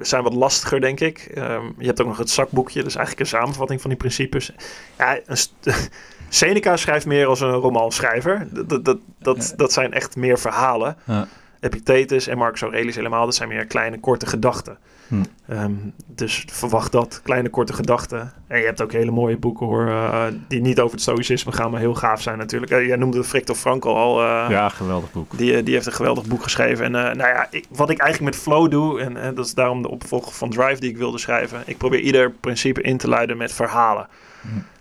zijn 0.00 0.22
wat 0.22 0.34
lastiger, 0.34 0.80
denk 0.80 1.00
ik. 1.00 1.18
Ehm, 1.34 1.64
je 1.78 1.86
hebt 1.86 2.00
ook 2.00 2.06
nog 2.06 2.18
het 2.18 2.30
zakboekje. 2.30 2.78
Dat 2.78 2.88
is 2.88 2.96
eigenlijk 2.96 3.30
een 3.30 3.38
samenvatting 3.38 3.80
van 3.80 3.90
die 3.90 3.98
principes. 3.98 4.52
Ja, 4.98 5.18
een 5.26 5.36
Seneca 6.34 6.76
schrijft 6.76 7.06
meer 7.06 7.26
als 7.26 7.40
een 7.40 7.52
romanschrijver. 7.52 8.46
Dat, 8.50 8.68
dat, 8.68 8.84
dat, 8.84 8.98
dat, 9.18 9.54
dat 9.56 9.72
zijn 9.72 9.92
echt 9.92 10.16
meer 10.16 10.38
verhalen. 10.38 10.96
Ja. 11.04 11.26
Epictetus 11.60 12.26
en 12.26 12.38
Marcus 12.38 12.62
Aurelius 12.62 12.96
helemaal, 12.96 13.24
dat 13.24 13.34
zijn 13.34 13.48
meer 13.48 13.66
kleine, 13.66 14.00
korte 14.00 14.26
gedachten. 14.26 14.78
Hm. 15.08 15.14
Ehm, 15.48 15.72
dus 16.06 16.44
verwacht 16.50 16.92
dat, 16.92 17.20
kleine, 17.22 17.48
korte 17.48 17.72
gedachten. 17.72 18.32
En 18.46 18.58
je 18.58 18.64
hebt 18.64 18.82
ook 18.82 18.92
hele 18.92 19.10
mooie 19.10 19.36
boeken 19.36 19.66
hoor, 19.66 19.88
eh, 19.88 20.24
die 20.48 20.60
niet 20.60 20.80
over 20.80 20.92
het 20.92 21.00
stoïcisme 21.00 21.52
gaan, 21.52 21.70
maar 21.70 21.80
heel 21.80 21.94
gaaf 21.94 22.22
zijn 22.22 22.38
natuurlijk. 22.38 22.72
Eh, 22.72 22.86
jij 22.86 22.96
noemde 22.96 23.24
Friktor 23.24 23.56
Frankl 23.56 23.88
al. 23.88 24.22
eh, 24.22 24.46
ja, 24.48 24.68
geweldig 24.68 25.12
boek. 25.12 25.38
die, 25.38 25.62
die 25.62 25.74
heeft 25.74 25.86
een 25.86 25.92
geweldig 25.92 26.26
boek 26.26 26.42
geschreven. 26.42 26.84
En 26.84 26.92
nou 26.92 27.16
ja, 27.16 27.46
ik, 27.50 27.64
wat 27.68 27.90
ik 27.90 27.98
eigenlijk 27.98 28.34
met 28.34 28.42
Flow 28.42 28.70
doe, 28.70 29.00
en 29.00 29.34
dat 29.34 29.46
is 29.46 29.54
daarom 29.54 29.82
de 29.82 29.90
opvolger 29.90 30.32
van 30.32 30.50
Drive 30.50 30.80
die 30.80 30.90
ik 30.90 30.96
wilde 30.96 31.18
schrijven. 31.18 31.62
Ik 31.66 31.78
probeer 31.78 32.00
ieder 32.00 32.30
principe 32.30 32.82
in 32.82 32.96
te 32.96 33.08
luiden 33.08 33.36
met 33.36 33.52
verhalen. 33.52 34.08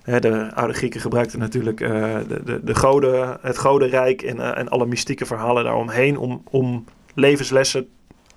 Hè, 0.03 0.19
de 0.19 0.51
oude 0.53 0.73
Grieken 0.73 0.99
gebruikten 1.01 1.39
natuurlijk 1.39 1.81
eh, 1.81 1.89
de, 2.27 2.43
de, 2.43 2.59
de 2.63 2.75
goden, 2.75 3.37
het 3.41 3.57
godenrijk 3.57 4.21
en, 4.21 4.39
eh, 4.39 4.57
en 4.57 4.69
alle 4.69 4.85
mystieke 4.85 5.25
verhalen 5.25 5.63
daaromheen 5.63 6.17
om, 6.17 6.43
om 6.49 6.85
levenslessen 7.13 7.87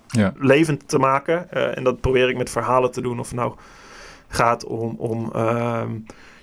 Ja. 0.07 0.33
levend 0.39 0.89
te 0.89 0.99
maken. 0.99 1.51
Eh, 1.51 1.77
en 1.77 1.85
dat 1.85 2.01
probeer 2.01 2.29
ik 2.29 2.37
met 2.37 2.51
verhalen 2.51 2.91
te 2.91 3.01
doen. 3.01 3.19
Of 3.21 3.27
het 3.27 3.37
nou 3.37 3.55
gaat 4.29 4.65
om, 4.65 4.95
om 4.99 5.31
ehm, 5.33 5.91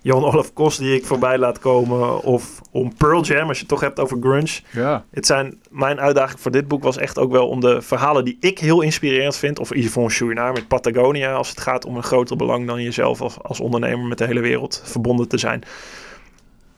Jan 0.04 0.24
Olaf 0.24 0.54
Kos 0.54 0.78
die 0.78 0.96
ik 0.96 1.06
voorbij 1.06 1.38
laat 1.38 1.60
komen. 1.60 2.24
Of 2.24 2.62
om 2.72 2.96
Pearl 2.96 3.24
Jam, 3.24 3.48
als 3.48 3.58
je 3.58 3.64
het 3.64 3.72
toch 3.72 3.82
hebt 3.82 4.00
over 4.00 4.18
grunge. 4.22 4.60
Ja. 4.72 5.06
Het 5.12 5.26
zijn, 5.26 5.60
mijn 5.70 6.00
uitdaging 6.00 6.40
voor 6.40 6.52
dit 6.52 6.68
boek 6.68 6.84
was 6.84 6.98
echt 6.98 7.20
ook 7.20 7.32
wel 7.32 7.48
om 7.48 7.60
de 7.60 7.82
verhalen 7.82 8.26
die 8.26 8.38
ik 8.40 8.60
heel 8.60 8.82
inspirerend 8.82 9.36
vind. 9.36 9.60
Of 9.60 9.74
Yvonne 9.76 10.10
Chouinard 10.10 10.54
met 10.54 10.68
Patagonia. 10.68 11.34
Als 11.34 11.50
het 11.50 11.60
gaat 11.60 11.86
om 11.86 11.96
een 11.96 12.04
groter 12.04 12.36
belang 12.36 12.68
dan 12.68 12.82
jezelf 12.82 13.22
als, 13.22 13.38
als 13.42 13.60
ondernemer 13.60 14.06
met 14.06 14.18
de 14.18 14.26
hele 14.26 14.42
wereld 14.42 14.82
verbonden 14.86 15.28
te 15.28 15.38
zijn. 15.38 15.64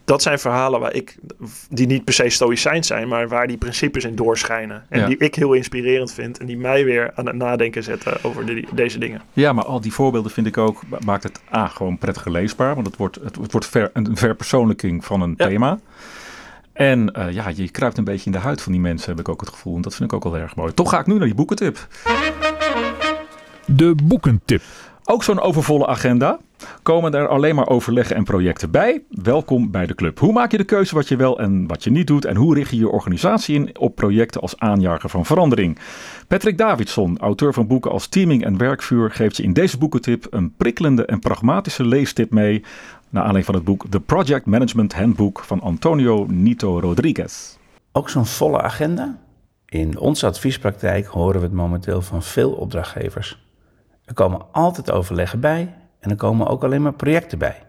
Dat 0.06 0.22
zijn 0.22 0.40
verhalen 0.40 0.80
waar 0.80 0.94
ik, 0.94 1.16
die 1.70 1.88
niet 1.88 2.04
per 2.04 2.14
se 2.14 2.30
stoïcijns 2.30 2.88
zijn, 2.88 3.08
maar 3.08 3.28
waar 3.28 3.48
die 3.48 3.58
principes 3.58 4.04
in 4.04 4.16
doorschijnen. 4.16 4.86
En 4.90 5.00
Ja. 5.00 5.06
die 5.08 5.18
ik 5.18 5.36
heel 5.36 5.54
inspirerend 5.54 6.12
vind 6.14 6.38
en 6.38 6.46
die 6.46 6.58
mij 6.58 6.86
weer 6.86 7.12
aan 7.16 7.26
het 7.26 7.36
nadenken 7.36 7.84
zetten 7.84 8.24
over 8.24 8.46
die- 8.46 8.68
deze 8.74 8.98
dingen. 9.00 9.22
ja, 9.34 9.54
maar 9.54 9.66
al 9.66 9.82
die 9.82 9.94
voorbeelden 9.94 10.32
vind 10.32 10.48
ik 10.48 10.58
ook, 10.58 10.82
ma- 10.88 10.98
maakt 11.06 11.24
het 11.24 11.42
A 11.54 11.68
gewoon 11.68 11.98
prettiger 11.98 12.32
leesbaar. 12.32 12.74
Want 12.76 12.88
het 12.88 12.96
wordt, 12.98 13.16
het, 13.24 13.36
het 13.36 13.52
wordt 13.52 13.68
ver, 13.68 13.90
een 13.94 14.18
verpersoonlijking 14.18 15.06
van 15.06 15.22
een 15.22 15.34
Ja. 15.38 15.48
thema. 15.48 15.80
En 16.74 17.12
eh, 17.14 17.32
ja, 17.32 17.48
je 17.56 17.70
kruipt 17.70 17.98
een 17.98 18.04
beetje 18.04 18.26
in 18.26 18.32
de 18.32 18.38
huid 18.38 18.62
van 18.62 18.72
die 18.72 18.82
mensen, 18.82 19.10
heb 19.10 19.20
ik 19.20 19.30
ook 19.30 19.40
het 19.40 19.50
gevoel. 19.50 19.76
En 19.76 19.82
dat 19.82 19.96
vind 19.96 20.12
ik 20.12 20.16
ook 20.16 20.24
wel 20.24 20.38
erg 20.42 20.56
mooi. 20.56 20.74
Toch 20.74 20.90
ga 20.90 21.00
ik 21.00 21.06
nu 21.06 21.14
naar 21.18 21.26
die 21.26 21.36
boekentip. 21.36 21.88
De 23.66 23.96
boekentip. 24.04 24.62
Ook 25.04 25.24
zo'n 25.24 25.40
overvolle 25.40 25.88
agenda. 25.88 26.40
Komen 26.82 27.14
er 27.14 27.28
alleen 27.28 27.56
maar 27.56 27.68
overleggen 27.68 28.16
en 28.16 28.24
projecten 28.24 28.72
bij? 28.72 29.04
Welkom 29.10 29.72
bij 29.72 29.86
de 29.86 29.96
club. 29.96 30.20
Hoe 30.20 30.34
maak 30.34 30.52
je 30.52 30.58
de 30.58 30.64
keuze 30.64 30.96
wat 30.96 31.08
je 31.08 31.16
wel 31.16 31.40
en 31.40 31.68
wat 31.68 31.84
je 31.84 31.92
niet 31.92 32.08
doet? 32.08 32.26
En 32.26 32.36
hoe 32.36 32.56
richt 32.56 32.72
je 32.72 32.78
je 32.78 32.90
organisatie 32.90 33.56
in 33.56 33.80
op 33.80 33.96
projecten 33.96 34.42
als 34.42 34.60
aanjager 34.60 35.10
van 35.10 35.26
verandering? 35.26 35.80
Patrick 36.28 36.58
Davidson, 36.58 37.20
auteur 37.20 37.54
van 37.54 37.68
boeken 37.68 37.92
als 37.92 38.08
Teaming 38.08 38.44
en 38.44 38.58
Werkvuur, 38.58 39.12
geeft 39.12 39.38
je 39.38 39.44
in 39.44 39.54
deze 39.54 39.78
boekentip 39.78 40.28
een 40.30 40.54
prikkelende 40.58 41.06
en 41.06 41.20
pragmatische 41.20 41.86
leestip 41.86 42.32
mee. 42.32 42.64
Naar 43.10 43.24
aanleiding 43.24 43.46
van 43.46 43.56
het 43.56 43.64
boek 43.64 43.86
The 43.90 44.00
Project 44.00 44.46
Management 44.46 44.94
Handbook 44.94 45.44
van 45.44 45.62
Antonio 45.62 46.26
Nito 46.30 46.80
Rodriguez. 46.80 47.58
Ook 47.92 48.10
zo'n 48.10 48.26
volle 48.26 48.62
agenda? 48.62 49.18
In 49.66 50.00
onze 50.00 50.26
adviespraktijk 50.26 51.06
horen 51.06 51.40
we 51.40 51.46
het 51.46 51.56
momenteel 51.56 52.02
van 52.02 52.24
veel 52.24 52.52
opdrachtgevers. 52.52 53.44
Er 54.06 54.14
komen 54.14 54.46
altijd 54.52 54.92
overleggen 54.92 55.40
bij 55.40 55.74
en 56.06 56.12
er 56.12 56.18
komen 56.18 56.48
ook 56.48 56.64
alleen 56.64 56.82
maar 56.82 56.94
projecten 56.94 57.38
bij. 57.38 57.64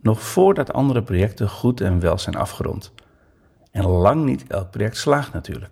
Nog 0.00 0.22
voordat 0.22 0.72
andere 0.72 1.02
projecten 1.02 1.48
goed 1.48 1.80
en 1.80 2.00
wel 2.00 2.18
zijn 2.18 2.36
afgerond. 2.36 2.92
En 3.70 3.86
lang 3.86 4.24
niet 4.24 4.46
elk 4.46 4.70
project 4.70 4.96
slaagt 4.96 5.32
natuurlijk. 5.32 5.70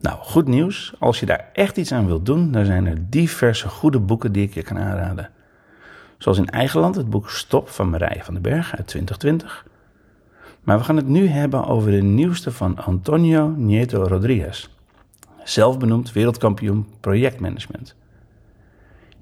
Nou, 0.00 0.18
goed 0.20 0.48
nieuws. 0.48 0.94
Als 0.98 1.20
je 1.20 1.26
daar 1.26 1.50
echt 1.52 1.76
iets 1.76 1.92
aan 1.92 2.06
wilt 2.06 2.26
doen, 2.26 2.52
dan 2.52 2.64
zijn 2.64 2.86
er 2.86 3.10
diverse 3.10 3.68
goede 3.68 4.00
boeken 4.00 4.32
die 4.32 4.46
ik 4.46 4.54
je 4.54 4.62
kan 4.62 4.78
aanraden. 4.78 5.30
Zoals 6.18 6.38
in 6.38 6.48
eigen 6.48 6.80
land 6.80 6.94
het 6.94 7.10
boek 7.10 7.30
Stop 7.30 7.68
van 7.68 7.90
Marije 7.90 8.24
van 8.24 8.34
den 8.34 8.42
Berg 8.42 8.76
uit 8.76 8.86
2020. 8.86 9.66
Maar 10.62 10.78
we 10.78 10.84
gaan 10.84 10.96
het 10.96 11.08
nu 11.08 11.26
hebben 11.26 11.66
over 11.66 11.90
de 11.90 12.02
nieuwste 12.02 12.52
van 12.52 12.78
Antonio 12.78 13.48
Nieto 13.48 14.02
Rodriguez. 14.02 14.68
Zelf 15.44 15.78
benoemd 15.78 16.12
wereldkampioen 16.12 16.86
projectmanagement. 17.00 17.94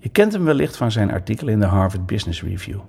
Je 0.03 0.09
kent 0.09 0.33
hem 0.33 0.45
wellicht 0.45 0.77
van 0.77 0.93
zijn 0.93 1.13
artikel 1.13 1.49
in 1.49 1.61
de 1.61 1.67
Harvard 1.67 2.07
Business 2.07 2.43
Review. 2.43 2.81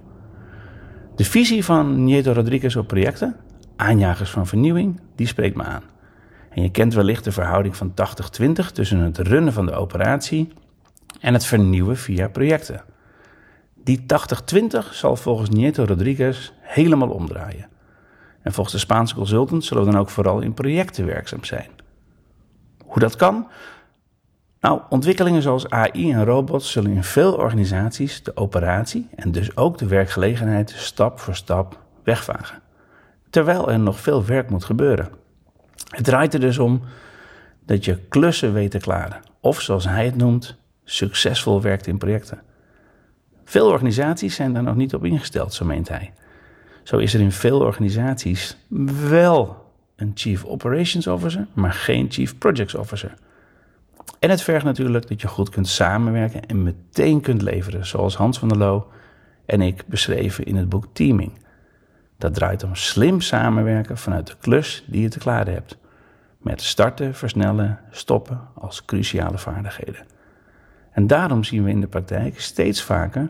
De 1.16 1.26
visie 1.26 1.66
van 1.66 2.04
Nieto 2.04 2.32
Rodriguez 2.32 2.76
op 2.76 2.88
projecten, 2.88 3.36
aanjagers 3.76 4.30
van 4.30 4.48
vernieuwing, 4.48 5.00
die 5.16 5.28
spreekt 5.28 5.56
me 5.56 5.64
aan. 5.64 5.84
En 6.50 6.62
je 6.62 6.72
kent 6.72 6.94
wellicht 6.94 7.24
de 7.24 7.32
verhouding 7.32 7.76
van 7.76 7.94
80-20 8.42 8.52
tussen 8.74 9.00
het 9.00 9.18
runnen 9.18 9.54
van 9.54 9.66
de 9.66 9.72
operatie 9.72 10.54
en 11.20 11.34
het 11.34 11.46
vernieuwen 11.46 11.98
via 11.98 12.28
projecten. 12.28 12.84
Die 13.84 14.02
80-20 14.02 14.06
zal 14.92 15.16
volgens 15.16 15.50
Nieto 15.50 15.84
Rodriguez 15.84 16.52
helemaal 16.60 17.10
omdraaien. 17.10 17.70
En 18.42 18.54
volgens 18.54 18.76
de 18.76 18.82
Spaanse 18.82 19.16
consultant 19.16 19.66
zullen 19.66 19.86
we 19.86 19.92
dan 19.92 20.00
ook 20.00 20.10
vooral 20.10 20.40
in 20.40 20.54
projecten 20.54 21.06
werkzaam 21.06 21.44
zijn. 21.44 21.70
Hoe 22.86 23.00
dat 23.00 23.16
kan? 23.16 23.48
Nou, 24.62 24.82
ontwikkelingen 24.90 25.42
zoals 25.42 25.70
AI 25.70 26.12
en 26.12 26.26
robots 26.26 26.72
zullen 26.72 26.92
in 26.92 27.04
veel 27.04 27.34
organisaties 27.34 28.24
de 28.24 28.36
operatie 28.36 29.08
en 29.16 29.32
dus 29.32 29.58
ook 29.58 29.78
de 29.78 29.88
werkgelegenheid 29.88 30.70
stap 30.70 31.20
voor 31.20 31.36
stap 31.36 31.80
wegvagen. 32.04 32.62
Terwijl 33.30 33.72
er 33.72 33.80
nog 33.80 34.00
veel 34.00 34.26
werk 34.26 34.50
moet 34.50 34.64
gebeuren. 34.64 35.10
Het 35.90 36.04
draait 36.04 36.34
er 36.34 36.40
dus 36.40 36.58
om 36.58 36.82
dat 37.66 37.86
je 37.86 38.00
klussen 38.10 38.54
weet 38.54 38.72
te 38.72 38.78
klaren. 38.78 39.22
Of 39.40 39.62
zoals 39.62 39.86
hij 39.86 40.06
het 40.06 40.18
noemt, 40.18 40.58
succesvol 40.84 41.62
werkt 41.62 41.88
in 41.88 41.98
projecten. 41.98 42.42
Veel 43.46 43.68
organisaties 43.68 44.36
zijn 44.36 44.54
daar 44.54 44.64
nog 44.64 44.76
niet 44.76 44.94
op 44.94 45.06
ingesteld, 45.06 45.54
zo 45.54 45.66
meent 45.66 45.90
hij. 45.90 46.14
Zo 46.84 46.98
is 46.98 47.14
er 47.14 47.20
in 47.20 47.32
veel 47.32 47.60
organisaties 47.60 48.58
wel 49.10 49.72
een 49.96 50.12
Chief 50.16 50.46
Operations 50.46 51.08
Officer, 51.08 51.48
maar 51.54 51.74
geen 51.74 52.12
Chief 52.12 52.38
Projects 52.38 52.76
Officer. 52.76 53.14
En 54.20 54.30
het 54.30 54.42
vergt 54.42 54.66
natuurlijk 54.66 55.08
dat 55.08 55.22
je 55.22 55.28
goed 55.28 55.50
kunt 55.50 55.68
samenwerken 55.68 56.46
en 56.46 56.64
meteen 56.64 57.22
kunt 57.22 57.42
leveren, 57.42 57.86
zoals 57.86 58.16
Hans 58.16 58.40
van 58.40 58.48
der 58.48 58.58
Loo 58.58 58.88
en 59.46 59.62
ik 59.62 59.84
beschreven 59.88 60.46
in 60.46 60.56
het 60.56 60.70
boek 60.70 60.86
Teaming. 60.94 61.32
Dat 62.18 62.34
draait 62.34 62.64
om 62.64 62.76
slim 62.76 63.22
samenwerken 63.22 63.98
vanuit 63.98 64.28
de 64.28 64.36
klus 64.40 64.84
die 64.88 65.02
je 65.02 65.10
te 65.10 65.20
klaren 65.20 65.54
hebt. 65.54 65.78
Met 66.38 66.62
starten, 66.62 67.16
versnellen, 67.16 67.80
stoppen 67.92 68.42
als 68.56 68.86
cruciale 68.86 69.38
vaardigheden. 69.38 70.06
En 70.92 71.08
daarom 71.08 71.44
zien 71.44 71.64
we 71.64 71.70
in 71.70 71.82
de 71.82 71.88
praktijk 71.88 72.42
steeds 72.42 72.84
vaker 72.84 73.30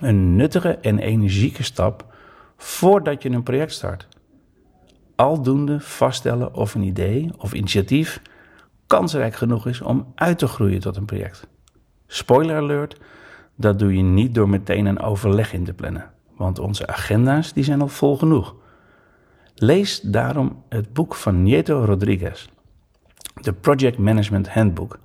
een 0.00 0.36
nuttige 0.36 0.78
en 0.78 0.98
energieke 0.98 1.62
stap 1.62 2.14
voordat 2.56 3.22
je 3.22 3.30
een 3.30 3.42
project 3.42 3.72
start. 3.72 4.08
Aldoende 5.14 5.80
vaststellen 5.80 6.54
of 6.54 6.74
een 6.74 6.82
idee 6.82 7.30
of 7.38 7.52
initiatief 7.52 8.20
kansrijk 8.86 9.34
genoeg 9.34 9.66
is 9.66 9.80
om 9.80 10.12
uit 10.14 10.38
te 10.38 10.46
groeien 10.46 10.80
tot 10.80 10.96
een 10.96 11.04
project. 11.04 11.46
Spoiler 12.06 12.56
alert, 12.56 13.00
dat 13.54 13.78
doe 13.78 13.96
je 13.96 14.02
niet 14.02 14.34
door 14.34 14.48
meteen 14.48 14.86
een 14.86 15.00
overleg 15.00 15.52
in 15.52 15.64
te 15.64 15.72
plannen, 15.72 16.10
want 16.36 16.58
onze 16.58 16.86
agenda's 16.86 17.52
die 17.52 17.64
zijn 17.64 17.80
al 17.80 17.88
vol 17.88 18.16
genoeg. 18.16 18.54
Lees 19.54 20.00
daarom 20.00 20.62
het 20.68 20.92
boek 20.92 21.14
van 21.14 21.42
Nieto 21.42 21.84
Rodriguez, 21.84 22.48
de 23.40 23.52
Project 23.52 23.98
Management 23.98 24.48
Handbook, 24.48 24.98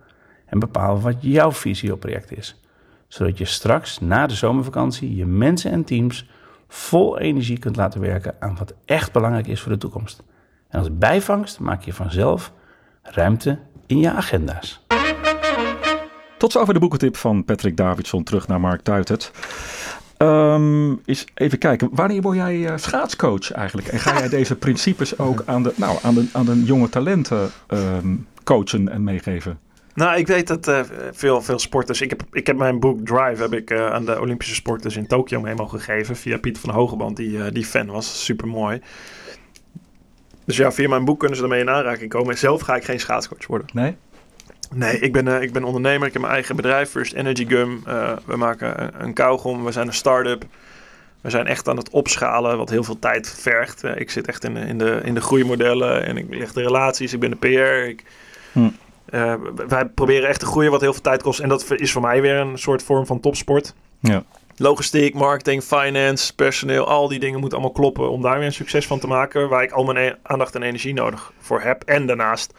en 0.46 0.60
bepaal 0.60 1.02
wat 1.02 1.16
jouw 1.20 1.52
visie 1.52 1.94
op 1.94 2.00
project 2.00 2.38
is, 2.38 2.62
zodat 3.08 3.38
je 3.38 3.46
straks 3.46 4.00
na 4.00 4.28
de 4.28 4.36
zomervakantie 4.36 5.16
je 5.16 5.26
mensen 5.26 5.72
en 5.72 5.84
teams 5.84 6.30
vol 6.68 7.20
energie 7.20 7.60
kunt 7.60 7.76
laten 7.76 8.02
werken 8.02 8.36
aan 8.40 8.56
wat 8.58 8.74
echt 8.86 9.12
belangrijk 9.12 9.48
is 9.48 9.62
voor 9.62 9.72
de 9.72 9.78
toekomst. 9.78 10.24
En 10.68 10.80
als 10.80 10.98
bijvangst 10.98 11.60
maak 11.60 11.82
je 11.82 11.94
vanzelf 11.94 12.54
ruimte 13.02 13.60
in 13.92 14.00
je 14.00 14.12
agenda's. 14.12 14.82
Tot 16.38 16.52
zover 16.52 16.74
de 16.74 16.80
boekentip 16.80 17.18
van 17.18 17.46
Patrick 17.46 17.78
Davidson. 17.78 18.24
Terug 18.24 18.48
naar 18.48 18.60
Mark 18.60 18.82
Tuitert. 18.82 19.32
Um, 20.18 21.02
eens 21.06 21.26
even 21.34 21.58
kijken, 21.58 21.90
wanneer 21.92 22.22
word 22.22 22.36
jij 22.36 22.56
uh, 22.56 22.74
schaatscoach 22.76 23.52
eigenlijk? 23.52 23.88
En 23.88 24.00
ga 24.00 24.20
jij 24.20 24.30
deze 24.40 24.56
principes 24.56 25.20
ook 25.20 25.44
aan 25.46 25.64
de, 25.64 25.74
nou, 25.76 25.98
aan 26.02 26.14
de, 26.14 26.26
aan 26.32 26.46
de 26.46 26.64
jonge 26.64 26.90
talenten 26.90 27.50
um, 27.68 28.28
coachen 28.44 28.90
en 28.90 29.04
meegeven? 29.04 29.60
Nou, 29.94 30.18
ik 30.18 30.28
weet 30.28 30.48
dat 30.48 30.68
uh, 30.68 30.82
veel, 31.12 31.42
veel 31.42 31.60
sporters. 31.60 32.02
Ik 32.02 32.10
heb, 32.10 32.24
ik 32.32 32.48
heb 32.48 32.58
mijn 32.58 32.80
boek 32.80 33.06
Drive 33.06 33.42
heb 33.42 33.54
ik, 33.54 33.72
uh, 33.72 33.92
aan 33.92 34.06
de 34.06 34.20
Olympische 34.20 34.56
sporters 34.56 34.98
in 34.98 35.08
Tokio 35.08 35.42
mee 35.42 35.56
mogen 35.56 35.80
geven. 35.80 36.16
Via 36.16 36.38
Pieter 36.38 36.62
van 36.62 36.74
Hogeband, 36.74 37.18
die, 37.18 37.52
die 37.52 37.66
fan 37.66 37.88
was. 37.88 38.26
Super 38.26 38.48
mooi. 38.48 38.82
Dus 40.46 40.58
ja, 40.58 40.72
via 40.72 40.90
mijn 40.90 41.06
boek 41.06 41.20
kunnen 41.20 41.38
ze 41.38 41.44
ermee 41.44 41.62
in 41.62 41.70
aanraking 41.70 42.10
komen. 42.10 42.38
Zelf 42.38 42.62
ga 42.62 42.76
ik 42.76 42.84
geen 42.84 43.00
schaatscoach 43.00 43.48
worden. 43.48 43.68
Nee? 43.74 43.96
Nee, 44.74 45.00
ik 45.00 45.14
ben, 45.14 45.28
uh, 45.28 45.42
ik 45.42 45.54
ben 45.54 45.64
ondernemer. 45.64 46.08
Ik 46.08 46.14
heb 46.14 46.22
mijn 46.22 46.34
eigen 46.34 46.56
bedrijf, 46.56 46.90
First 46.90 47.14
Energy 47.14 47.46
Gum. 47.48 47.84
Uh, 47.88 48.12
we 48.26 48.36
maken 48.36 48.84
een, 48.84 49.04
een 49.04 49.14
kauwgom. 49.14 49.64
We 49.64 49.72
zijn 49.72 49.88
een 49.88 49.94
start-up. 49.94 50.46
We 51.22 51.30
zijn 51.30 51.48
echt 51.48 51.68
aan 51.68 51.78
het 51.78 51.90
opschalen, 51.90 52.58
wat 52.58 52.70
heel 52.70 52.84
veel 52.84 53.00
tijd 53.00 53.30
vergt. 53.40 53.84
Uh, 53.84 53.92
ik 53.96 54.12
zit 54.12 54.28
echt 54.28 54.44
in 54.44 54.54
de, 54.54 54.60
in, 54.60 54.78
de, 54.78 55.02
in 55.04 55.14
de 55.14 55.22
groeimodellen 55.22 56.06
en 56.06 56.18
ik 56.18 56.26
leg 56.30 56.54
de 56.54 56.62
relaties. 56.62 57.14
Ik 57.14 57.20
ben 57.20 57.30
de 57.30 57.36
PR. 57.36 57.90
Ik, 57.90 58.04
hm. 58.52 58.70
wij 59.68 59.86
proberen 59.86 60.30
echt 60.30 60.40
te 60.40 60.46
groeien, 60.46 60.72
wat 60.72 60.82
heel 60.82 60.94
veel 60.94 61.02
tijd 61.02 61.22
kost. 61.22 61.40
En 61.40 61.50
dat 61.50 61.72
is 61.76 61.92
voor 61.92 62.02
mij 62.02 62.22
weer 62.22 62.36
een 62.36 62.58
soort 62.58 62.84
vorm 62.84 63.06
van 63.06 63.20
topsport. 63.20 63.74
Ja. 64.00 64.24
Logistiek, 64.56 65.14
marketing, 65.14 65.64
finance, 65.64 66.36
personeel, 66.36 66.88
al 66.88 67.08
die 67.08 67.20
dingen 67.20 67.40
moeten 67.40 67.58
allemaal 67.58 67.76
kloppen 67.76 68.10
om 68.10 68.22
daar 68.22 68.38
weer 68.38 68.46
een 68.46 68.54
succes 68.54 68.88
van 68.88 69.00
te 69.00 69.08
maken. 69.08 69.50
Waar 69.50 69.64
ik 69.64 69.72
al 69.72 69.84
mijn 69.84 69.98
e 69.98 70.16
aandacht 70.24 70.56
en 70.56 70.64
energie 70.64 70.94
nodig 70.94 71.34
voor 71.40 71.62
heb. 71.62 71.84
En 71.84 72.06
daarnaast 72.06 72.54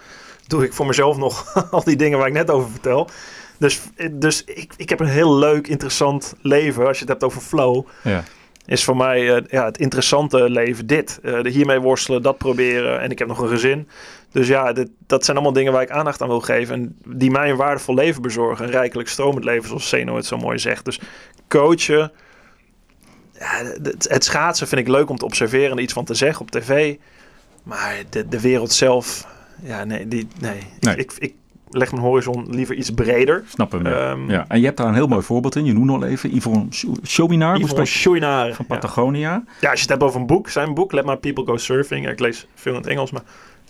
doe 0.46 0.64
ik 0.64 0.72
voor 0.72 0.86
mezelf 0.86 1.16
nog 1.16 1.54
al 1.70 1.84
die 1.84 1.96
dingen 1.96 2.18
waar 2.18 2.26
ik 2.26 2.32
net 2.32 2.50
over 2.50 2.70
vertel. 2.70 3.08
Dus, 3.58 3.80
dus 4.10 4.44
ik, 4.44 4.72
ik 4.76 4.88
heb 4.88 5.00
een 5.00 5.06
heel 5.06 5.34
leuk, 5.34 5.68
interessant 5.68 6.34
leven. 6.40 6.86
Als 6.86 6.96
je 6.96 7.02
het 7.02 7.12
hebt 7.12 7.24
over 7.24 7.40
flow. 7.40 7.86
Ja. 8.02 8.24
Is 8.66 8.84
voor 8.84 8.96
mij 8.96 9.20
uh, 9.22 9.36
ja, 9.48 9.64
het 9.64 9.78
interessante 9.78 10.50
leven 10.50 10.86
dit. 10.86 11.18
Uh, 11.22 11.52
hiermee 11.52 11.80
worstelen, 11.80 12.22
dat 12.22 12.38
proberen. 12.38 13.00
En 13.00 13.10
ik 13.10 13.18
heb 13.18 13.28
nog 13.28 13.38
een 13.38 13.48
gezin. 13.48 13.88
Dus 14.32 14.48
ja, 14.48 14.72
dit, 14.72 14.88
dat 15.06 15.24
zijn 15.24 15.36
allemaal 15.36 15.54
dingen 15.54 15.72
waar 15.72 15.82
ik 15.82 15.90
aandacht 15.90 16.22
aan 16.22 16.28
wil 16.28 16.40
geven. 16.40 16.74
En 16.74 16.96
die 17.16 17.30
mij 17.30 17.50
een 17.50 17.56
waardevol 17.56 17.94
leven 17.94 18.22
bezorgen. 18.22 18.64
Een 18.64 18.70
rijkelijk 18.70 19.08
stromend 19.08 19.44
leven, 19.44 19.68
zoals 19.68 19.88
Seno 19.88 20.16
het 20.16 20.26
zo 20.26 20.36
mooi 20.36 20.58
zegt. 20.58 20.84
Dus 20.84 21.00
coachen. 21.48 22.12
Ja, 23.38 23.64
het, 23.82 24.06
het 24.08 24.24
schaatsen 24.24 24.68
vind 24.68 24.80
ik 24.80 24.88
leuk 24.88 25.10
om 25.10 25.18
te 25.18 25.24
observeren 25.24 25.70
en 25.70 25.82
iets 25.82 25.92
van 25.92 26.04
te 26.04 26.14
zeggen 26.14 26.40
op 26.40 26.50
tv. 26.50 26.96
Maar 27.62 28.02
de, 28.10 28.28
de 28.28 28.40
wereld 28.40 28.72
zelf, 28.72 29.26
ja, 29.62 29.84
nee, 29.84 30.08
die, 30.08 30.28
nee. 30.40 30.58
Nee. 30.80 30.96
Ik, 30.96 31.12
ik 31.18 31.34
leg 31.70 31.90
mijn 31.90 32.02
horizon 32.02 32.46
liever 32.50 32.74
iets 32.74 32.90
breder. 32.90 33.44
Snap 33.48 33.72
hem. 33.72 33.86
Ja. 33.86 34.10
Ehm, 34.10 34.30
ja. 34.30 34.44
En 34.48 34.58
je 34.58 34.64
hebt 34.64 34.76
daar 34.76 34.86
een 34.86 34.94
heel 34.94 35.06
mooi 35.06 35.22
voorbeeld 35.22 35.56
in. 35.56 35.64
Je 35.64 35.72
noemde 35.72 35.92
al 35.92 36.04
even 36.04 36.36
Yvonne 36.36 36.66
Chouinard 37.02 37.60
Yvonne 37.60 37.86
Chouinard, 37.86 38.56
van 38.56 38.64
ja. 38.68 38.74
Patagonia. 38.74 39.44
Ja, 39.60 39.70
als 39.70 39.80
je 39.80 39.80
het 39.80 39.88
hebt 39.88 40.02
over 40.02 40.20
een 40.20 40.26
boek, 40.26 40.48
zijn 40.48 40.74
boek, 40.74 40.92
Let 40.92 41.04
My 41.04 41.16
People 41.16 41.44
Go 41.44 41.56
Surfing. 41.56 42.04
Ja, 42.04 42.10
ik 42.10 42.20
lees 42.20 42.46
veel 42.54 42.72
in 42.72 42.78
het 42.78 42.88
Engels, 42.88 43.10
maar 43.10 43.22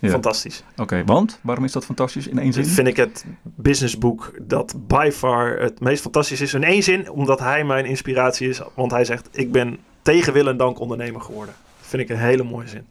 Ja. 0.08 0.10
fantastisch. 0.10 0.62
Oké, 0.76 1.02
want 1.04 1.38
waarom 1.42 1.64
is 1.64 1.72
dat 1.72 1.84
fantastisch 1.84 2.26
in 2.26 2.38
één 2.38 2.52
zin? 2.52 2.66
Vind 2.66 2.86
ik 2.86 2.96
het 2.96 3.24
businessboek 3.42 4.32
dat 4.40 4.74
by 4.86 5.10
far 5.12 5.58
het 5.58 5.80
meest 5.80 6.02
fantastisch 6.02 6.40
is. 6.40 6.54
In 6.54 6.64
één 6.64 6.82
zin, 6.82 7.10
omdat 7.10 7.38
hij 7.38 7.64
mijn 7.64 7.84
inspiratie 7.84 8.48
is. 8.48 8.60
Want 8.74 8.90
hij 8.90 9.04
zegt, 9.04 9.28
ik 9.32 9.52
ben 9.52 9.78
tegen 10.02 10.32
wil 10.32 10.48
en 10.48 10.56
dank 10.56 10.80
ondernemer 10.80 11.20
geworden. 11.20 11.54
Vind 11.80 12.02
ik 12.02 12.08
een 12.08 12.22
hele 12.22 12.42
mooie 12.42 12.68
zin. 12.68 12.86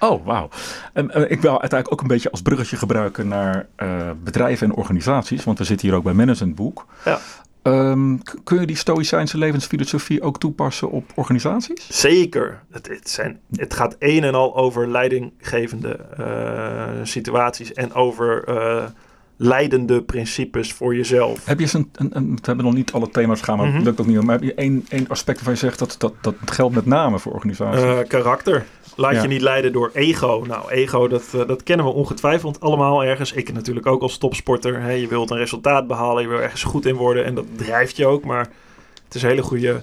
Oh, 0.00 0.26
wauw. 0.26 0.48
En, 0.92 1.10
eh, 1.10 1.30
ik 1.30 1.40
wil 1.40 1.60
uiteindelijk 1.60 1.92
ook 1.92 2.00
een 2.00 2.14
beetje 2.14 2.30
als 2.30 2.42
bruggetje 2.42 2.76
gebruiken 2.76 3.28
naar 3.28 3.66
eh, 3.76 4.10
bedrijven 4.22 4.68
en 4.68 4.76
organisaties. 4.76 5.44
Want 5.44 5.58
we 5.58 5.64
zitten 5.64 5.88
hier 5.88 5.96
ook 5.96 6.04
bij 6.04 6.12
Management 6.12 6.54
Boek. 6.54 6.86
Ja. 7.04 7.18
Ehm, 7.72 8.16
kun 8.44 8.60
je 8.60 8.66
die 8.66 8.76
stoïcijnse 8.76 9.38
levensfilosofie 9.38 10.22
ook 10.22 10.38
toepassen 10.38 10.90
op 10.90 11.04
organisaties? 11.14 12.00
Zeker. 12.00 12.62
Het, 12.70 12.88
het, 12.88 13.10
zijn, 13.10 13.40
het 13.56 13.74
gaat 13.74 13.96
een 13.98 14.24
en 14.24 14.34
al 14.34 14.56
over 14.56 14.88
leidinggevende 14.90 15.92
eh, 16.16 16.88
situaties 17.02 17.72
en 17.72 17.92
over 17.94 18.44
eh, 18.44 18.84
leidende 19.36 20.02
principes 20.02 20.72
voor 20.72 20.96
jezelf. 20.96 21.46
Heb 21.46 21.56
je 21.58 21.64
eens 21.64 21.72
een, 21.72 21.88
een, 21.92 22.16
een- 22.16 22.30
we 22.34 22.40
hebben 22.42 22.64
nog 22.64 22.74
niet 22.74 22.92
alle 22.92 23.10
thema's 23.10 23.40
gaan, 23.40 23.56
maar 23.56 23.66
Mhm. 23.66 23.76
dat 23.76 23.84
lukt 23.84 24.00
ook 24.00 24.06
niet. 24.06 24.22
Maar 24.22 24.34
heb 24.34 24.44
je 24.44 24.54
één, 24.54 24.86
één 24.88 25.08
aspect 25.08 25.36
waarvan 25.36 25.52
je 25.54 25.58
zegt 25.58 25.78
dat, 25.78 25.94
dat 25.98 26.12
dat 26.20 26.34
geldt 26.44 26.74
met 26.74 26.86
name 26.86 27.18
voor 27.18 27.32
organisaties? 27.32 27.82
Eh, 27.82 27.98
karakter. 28.08 28.64
Laat 28.98 29.14
Ja. 29.14 29.22
je 29.22 29.28
niet 29.28 29.40
leiden 29.40 29.72
door 29.72 29.90
ego. 29.94 30.44
Nou, 30.46 30.70
ego, 30.70 31.08
dat, 31.08 31.28
eh, 31.34 31.46
dat 31.46 31.62
kennen 31.62 31.86
we 31.86 31.92
ongetwijfeld 31.92 32.60
allemaal 32.60 33.04
ergens. 33.04 33.32
Ik 33.32 33.52
natuurlijk 33.52 33.86
ook 33.86 34.02
als 34.02 34.18
topsporter. 34.18 34.80
Hè. 34.80 34.90
Je 34.90 35.06
wilt 35.08 35.30
een 35.30 35.36
resultaat 35.36 35.86
behalen, 35.86 36.22
je 36.22 36.28
wil 36.28 36.40
ergens 36.40 36.62
goed 36.62 36.86
in 36.86 36.94
worden 36.94 37.24
en 37.24 37.34
dat 37.34 37.44
drijft 37.56 37.96
je 37.96 38.06
ook. 38.06 38.24
Maar 38.24 38.48
het 39.04 39.14
is 39.14 39.22
een 39.22 39.28
hele 39.28 39.42
goede 39.42 39.82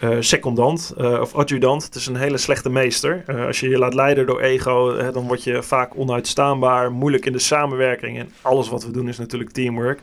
eh, 0.00 0.10
secondant 0.20 0.94
eh, 0.98 1.20
of 1.20 1.34
adjudant. 1.34 1.84
Het 1.84 1.94
is 1.94 2.06
een 2.06 2.16
hele 2.16 2.38
slechte 2.38 2.70
meester. 2.70 3.24
Als 3.46 3.60
je 3.60 3.68
je 3.68 3.78
laat 3.78 3.94
leiden 3.94 4.26
door 4.26 4.40
ego, 4.40 4.96
hè, 4.96 5.12
dan 5.12 5.26
word 5.26 5.44
je 5.44 5.62
vaak 5.62 5.92
onuitstaanbaar, 5.96 6.92
moeilijk 6.92 7.26
in 7.26 7.32
de 7.32 7.38
samenwerking. 7.38 8.18
En 8.18 8.28
alles 8.42 8.68
wat 8.68 8.84
we 8.84 8.90
doen 8.90 9.08
is 9.08 9.18
natuurlijk 9.18 9.50
teamwork. 9.50 10.00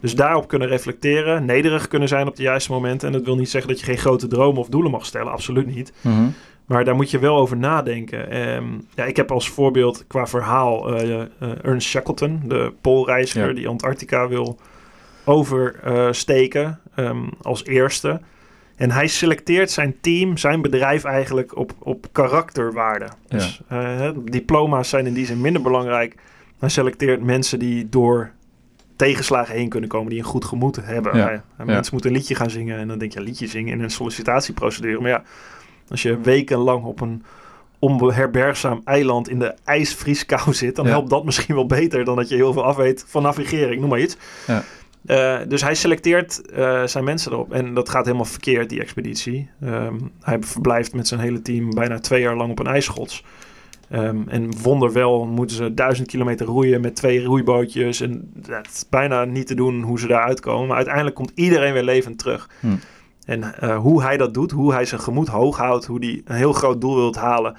Dus 0.00 0.14
daarop 0.14 0.48
kunnen 0.48 0.68
reflecteren, 0.68 1.44
nederig 1.44 1.88
kunnen 1.88 2.08
zijn 2.08 2.26
op 2.28 2.36
de 2.36 2.42
juiste 2.42 2.72
momenten. 2.72 3.06
En 3.06 3.12
dat 3.12 3.24
wil 3.24 3.36
niet 3.36 3.50
zeggen 3.50 3.70
dat 3.70 3.80
je 3.80 3.86
geen 3.86 3.98
grote 3.98 4.26
dromen 4.26 4.60
of 4.60 4.68
doelen 4.68 4.90
mag 4.90 5.06
stellen, 5.06 5.32
absoluut 5.32 5.74
niet. 5.74 5.92
Mhm. 6.00 6.28
Maar 6.66 6.84
daar 6.84 6.94
moet 6.94 7.10
je 7.10 7.18
wel 7.18 7.36
over 7.36 7.56
nadenken. 7.56 8.30
Ehm, 8.30 8.66
ja, 8.94 9.04
ik 9.04 9.16
heb 9.16 9.30
als 9.30 9.48
voorbeeld 9.48 10.04
qua 10.06 10.26
verhaal 10.26 10.94
eh, 10.94 11.20
eh, 11.20 11.28
Ernst 11.62 11.88
Shackleton, 11.88 12.42
de 12.44 12.72
poolreiziger 12.80 13.48
Ja. 13.48 13.54
die 13.54 13.68
Antarctica 13.68 14.28
wil 14.28 14.58
oversteken 15.24 16.80
ehm, 16.94 17.24
als 17.42 17.64
eerste. 17.64 18.20
En 18.76 18.90
hij 18.90 19.06
selecteert 19.06 19.70
zijn 19.70 19.96
team, 20.00 20.36
zijn 20.36 20.62
bedrijf 20.62 21.04
eigenlijk 21.04 21.56
op, 21.56 21.72
op 21.78 22.06
karakterwaarden. 22.12 23.08
Ja. 23.28 23.36
Dus 23.36 23.60
eh, 23.68 24.08
diploma's 24.24 24.88
zijn 24.88 25.06
in 25.06 25.14
die 25.14 25.26
zin 25.26 25.40
minder 25.40 25.62
belangrijk. 25.62 26.14
Hij 26.58 26.68
selecteert 26.68 27.22
mensen 27.22 27.58
die 27.58 27.88
door 27.88 28.30
tegenslagen 28.96 29.54
heen 29.54 29.68
kunnen 29.68 29.88
komen, 29.88 30.08
die 30.10 30.18
een 30.18 30.24
goed 30.24 30.44
gemoed 30.44 30.78
hebben. 30.82 31.42
Mensen 31.64 31.92
moeten 31.92 32.10
een 32.10 32.16
liedje 32.16 32.34
gaan 32.34 32.50
zingen 32.50 32.78
en 32.78 32.88
dan 32.88 32.98
denk 32.98 33.12
je, 33.12 33.20
liedje 33.20 33.46
zingen 33.46 33.72
in 33.72 33.82
een 33.82 33.90
sollicitatieprocedure. 33.90 35.00
Maar 35.00 35.10
ja, 35.10 35.22
als 35.92 36.02
je 36.02 36.20
wekenlang 36.20 36.84
op 36.84 37.00
een 37.00 37.22
onherbergzaam 37.78 38.80
eiland 38.84 39.28
in 39.28 39.38
de 39.38 39.54
ijsvrieskou 39.64 40.54
zit, 40.54 40.76
dan 40.76 40.84
Ja. 40.84 40.90
helpt 40.90 41.10
dat 41.10 41.24
misschien 41.24 41.54
wel 41.54 41.66
beter 41.66 42.04
dan 42.04 42.16
dat 42.16 42.28
je 42.28 42.34
heel 42.34 42.52
veel 42.52 42.64
af 42.64 42.76
weet 42.76 43.04
van 43.08 43.22
navigering, 43.22 43.80
noem 43.80 43.90
maar 43.90 44.00
iets. 44.00 44.16
Ja. 44.46 44.62
Eh, 45.06 45.38
dus 45.48 45.62
hij 45.62 45.74
selecteert 45.74 46.50
eh, 46.50 46.82
zijn 46.84 47.04
mensen 47.04 47.32
erop. 47.32 47.52
En 47.52 47.74
dat 47.74 47.88
gaat 47.88 48.04
helemaal 48.04 48.24
verkeerd, 48.24 48.68
die 48.68 48.80
expeditie. 48.80 49.50
Ehm, 49.62 49.94
hij 50.20 50.36
verblijft 50.40 50.94
met 50.94 51.08
zijn 51.08 51.20
hele 51.20 51.42
team 51.42 51.70
bijna 51.70 51.98
twee 51.98 52.20
jaar 52.20 52.36
lang 52.36 52.50
op 52.50 52.58
een 52.58 52.66
ijsschots. 52.66 53.24
Ehm, 53.90 54.16
en 54.28 54.50
wonderwel 54.62 55.24
moeten 55.26 55.56
ze 55.56 55.74
duizend 55.74 56.08
kilometer 56.08 56.46
roeien 56.46 56.80
met 56.80 56.96
twee 56.96 57.24
roeibootjes. 57.24 58.00
En 58.00 58.30
dat 58.34 58.66
is 58.72 58.84
bijna 58.90 59.24
niet 59.24 59.46
te 59.46 59.54
doen 59.54 59.82
hoe 59.82 59.98
ze 59.98 60.06
daar 60.06 60.22
uitkomen. 60.22 60.66
Maar 60.66 60.76
uiteindelijk 60.76 61.16
komt 61.16 61.32
iedereen 61.34 61.72
weer 61.72 61.82
levend 61.82 62.18
terug. 62.18 62.48
Hm. 62.60 62.66
En 63.24 63.60
eh, 63.60 63.76
hoe 63.76 64.02
hij 64.02 64.16
dat 64.16 64.34
doet, 64.34 64.50
hoe 64.50 64.72
hij 64.72 64.84
zijn 64.84 65.00
gemoed 65.00 65.28
hoog 65.28 65.56
houdt, 65.56 65.86
hoe 65.86 65.98
hij 65.98 66.22
een 66.24 66.36
heel 66.36 66.52
groot 66.52 66.80
doel 66.80 66.94
wil 66.94 67.14
halen, 67.14 67.56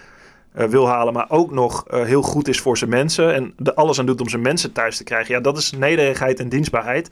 eh, 0.51 0.67
wil 0.67 0.87
halen, 0.87 1.13
maar 1.13 1.29
ook 1.29 1.51
nog 1.51 1.87
eh, 1.87 2.03
heel 2.03 2.21
goed 2.21 2.47
is 2.47 2.59
voor 2.59 2.77
zijn 2.77 2.89
mensen 2.89 3.33
en 3.33 3.53
er 3.63 3.73
alles 3.73 3.99
aan 3.99 4.05
doet 4.05 4.21
om 4.21 4.29
zijn 4.29 4.41
mensen 4.41 4.71
thuis 4.71 4.97
te 4.97 5.03
krijgen. 5.03 5.35
Ja, 5.35 5.41
dat 5.41 5.57
is 5.57 5.71
nederigheid 5.71 6.39
en 6.39 6.49
dienstbaarheid. 6.49 7.09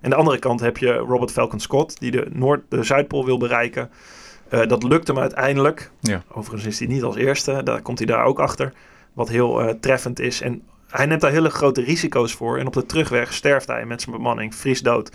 En 0.00 0.10
de 0.10 0.16
andere 0.16 0.38
kant 0.38 0.60
heb 0.60 0.76
je 0.76 0.92
Robert 0.92 1.30
Falcon 1.30 1.60
Scott, 1.60 2.00
die 2.00 2.10
de 2.10 2.26
Noord, 2.32 2.60
de 2.68 2.82
Zuidpool 2.82 3.24
wil 3.24 3.38
bereiken. 3.38 3.90
Dat 4.48 4.82
lukt 4.82 5.06
hem 5.06 5.18
uiteindelijk. 5.18 5.90
Ja. 6.00 6.22
Overigens 6.32 6.66
is 6.66 6.78
hij 6.78 6.88
niet 6.88 7.02
als 7.02 7.16
eerste, 7.16 7.62
daar 7.62 7.82
komt 7.82 7.98
hij 7.98 8.06
daar 8.06 8.24
ook 8.24 8.38
achter. 8.38 8.72
Wat 9.12 9.28
heel 9.28 9.76
treffend 9.80 10.20
is. 10.20 10.40
En 10.40 10.62
hij 10.88 11.06
neemt 11.06 11.20
daar 11.20 11.30
hele 11.30 11.50
grote 11.50 11.82
risico's 11.82 12.32
voor. 12.32 12.58
En 12.58 12.66
op 12.66 12.72
de 12.72 12.86
terugweg 12.86 13.32
sterft 13.32 13.66
hij 13.66 13.86
met 13.86 14.02
zijn 14.02 14.16
bemanning, 14.16 14.54
vries 14.54 14.80
dood. 14.80 15.10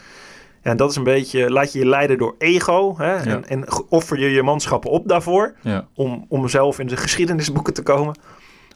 En 0.65 0.77
dat 0.77 0.89
is 0.89 0.95
een 0.95 1.03
beetje, 1.03 1.49
laat 1.51 1.73
je 1.73 1.79
je 1.79 1.85
leiden 1.85 2.17
door 2.17 2.35
ego. 2.37 2.95
Hè? 2.97 3.15
En, 3.15 3.47
en 3.47 3.65
offer 3.89 4.19
je 4.19 4.29
je 4.29 4.43
manschappen 4.43 4.89
op 4.91 5.07
daarvoor 5.07 5.55
Ja. 5.61 5.87
om, 5.93 6.25
om 6.29 6.47
zelf 6.49 6.79
in 6.79 6.87
de 6.87 6.97
geschiedenisboeken 6.97 7.73
te 7.73 7.81
komen? 7.83 8.15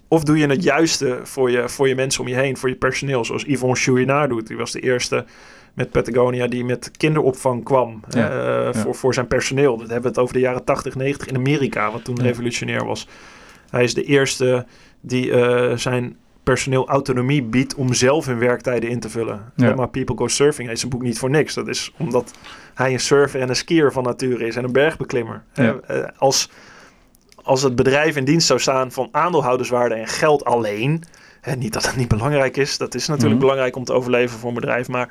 Of 0.07 0.23
doe 0.23 0.37
je 0.37 0.47
het 0.47 0.63
juiste 0.63 1.19
voor 1.23 1.51
je, 1.51 1.69
voor 1.69 1.87
je 1.87 1.95
mensen 1.95 2.21
om 2.21 2.27
je 2.27 2.35
heen, 2.35 2.57
voor 2.57 2.69
je 2.69 2.75
personeel, 2.75 3.25
zoals 3.25 3.43
Yvonne 3.43 3.75
Chouinard 3.75 4.29
doet. 4.29 4.47
Die 4.47 4.57
was 4.57 4.71
de 4.71 4.79
eerste 4.79 5.25
met 5.73 5.91
Patagonia 5.91 6.47
die 6.47 6.65
met 6.65 6.91
kinderopvang 6.97 7.63
kwam 7.63 8.03
Ja, 8.09 8.29
eh. 8.29 8.73
Voor, 8.73 8.95
voor 8.95 9.13
zijn 9.13 9.27
personeel. 9.27 9.71
Dat 9.77 9.87
hebben 9.89 10.01
we 10.01 10.07
het 10.07 10.17
over 10.17 10.33
de 10.33 10.39
jaren 10.39 10.63
80, 10.63 10.95
90 10.95 11.27
in 11.27 11.35
Amerika, 11.35 11.91
wat 11.91 12.03
toen 12.03 12.21
revolutionair 12.21 12.85
was. 12.85 13.07
Hij 13.69 13.83
is 13.83 13.93
de 13.93 14.03
eerste 14.03 14.65
die 15.01 15.31
eh, 15.31 15.77
zijn 15.77 16.17
personeel 16.49 16.87
autonomie 16.87 17.43
biedt 17.43 17.75
om 17.75 17.93
zelf 17.93 18.25
hun 18.25 18.39
werktijden 18.39 18.89
in 18.89 18.99
te 18.99 19.09
vullen. 19.09 19.51
Ja. 19.55 19.75
Maar 19.75 19.89
People 19.89 20.15
Go 20.17 20.27
Surfing 20.27 20.67
heet 20.67 20.79
zijn 20.79 20.91
boek 20.91 21.01
niet 21.01 21.19
voor 21.19 21.29
niks. 21.29 21.53
Dat 21.53 21.67
is 21.67 21.93
omdat 21.97 22.31
hij 22.73 22.93
een 22.93 22.99
surfer 22.99 23.41
en 23.41 23.49
een 23.49 23.55
skier 23.55 23.91
van 23.91 24.03
nature 24.03 24.47
is 24.47 24.55
en 24.55 24.63
een 24.63 24.71
bergbeklimmer. 24.71 25.43
Ja. 25.53 25.75
Eh, 25.87 25.99
eh, 25.99 26.07
als, 26.17 26.49
als 27.43 27.61
het 27.61 27.75
bedrijf 27.75 28.15
in 28.15 28.25
dienst 28.25 28.47
zou 28.47 28.59
staan 28.59 28.91
van 28.91 29.07
aandeelhouderswaarde 29.11 29.95
en 29.95 30.07
geld 30.07 30.45
alleen... 30.45 31.03
Hè, 31.41 31.55
niet 31.55 31.73
dat 31.73 31.85
het 31.85 31.95
niet 31.95 32.07
belangrijk 32.07 32.57
is. 32.57 32.77
Dat 32.77 32.95
is 32.95 33.07
natuurlijk 33.07 33.35
Mhm. 33.35 33.41
belangrijk 33.41 33.75
om 33.75 33.83
te 33.83 33.93
overleven 33.93 34.39
voor 34.39 34.49
een 34.49 34.55
bedrijf. 34.55 34.87
Maar 34.87 35.09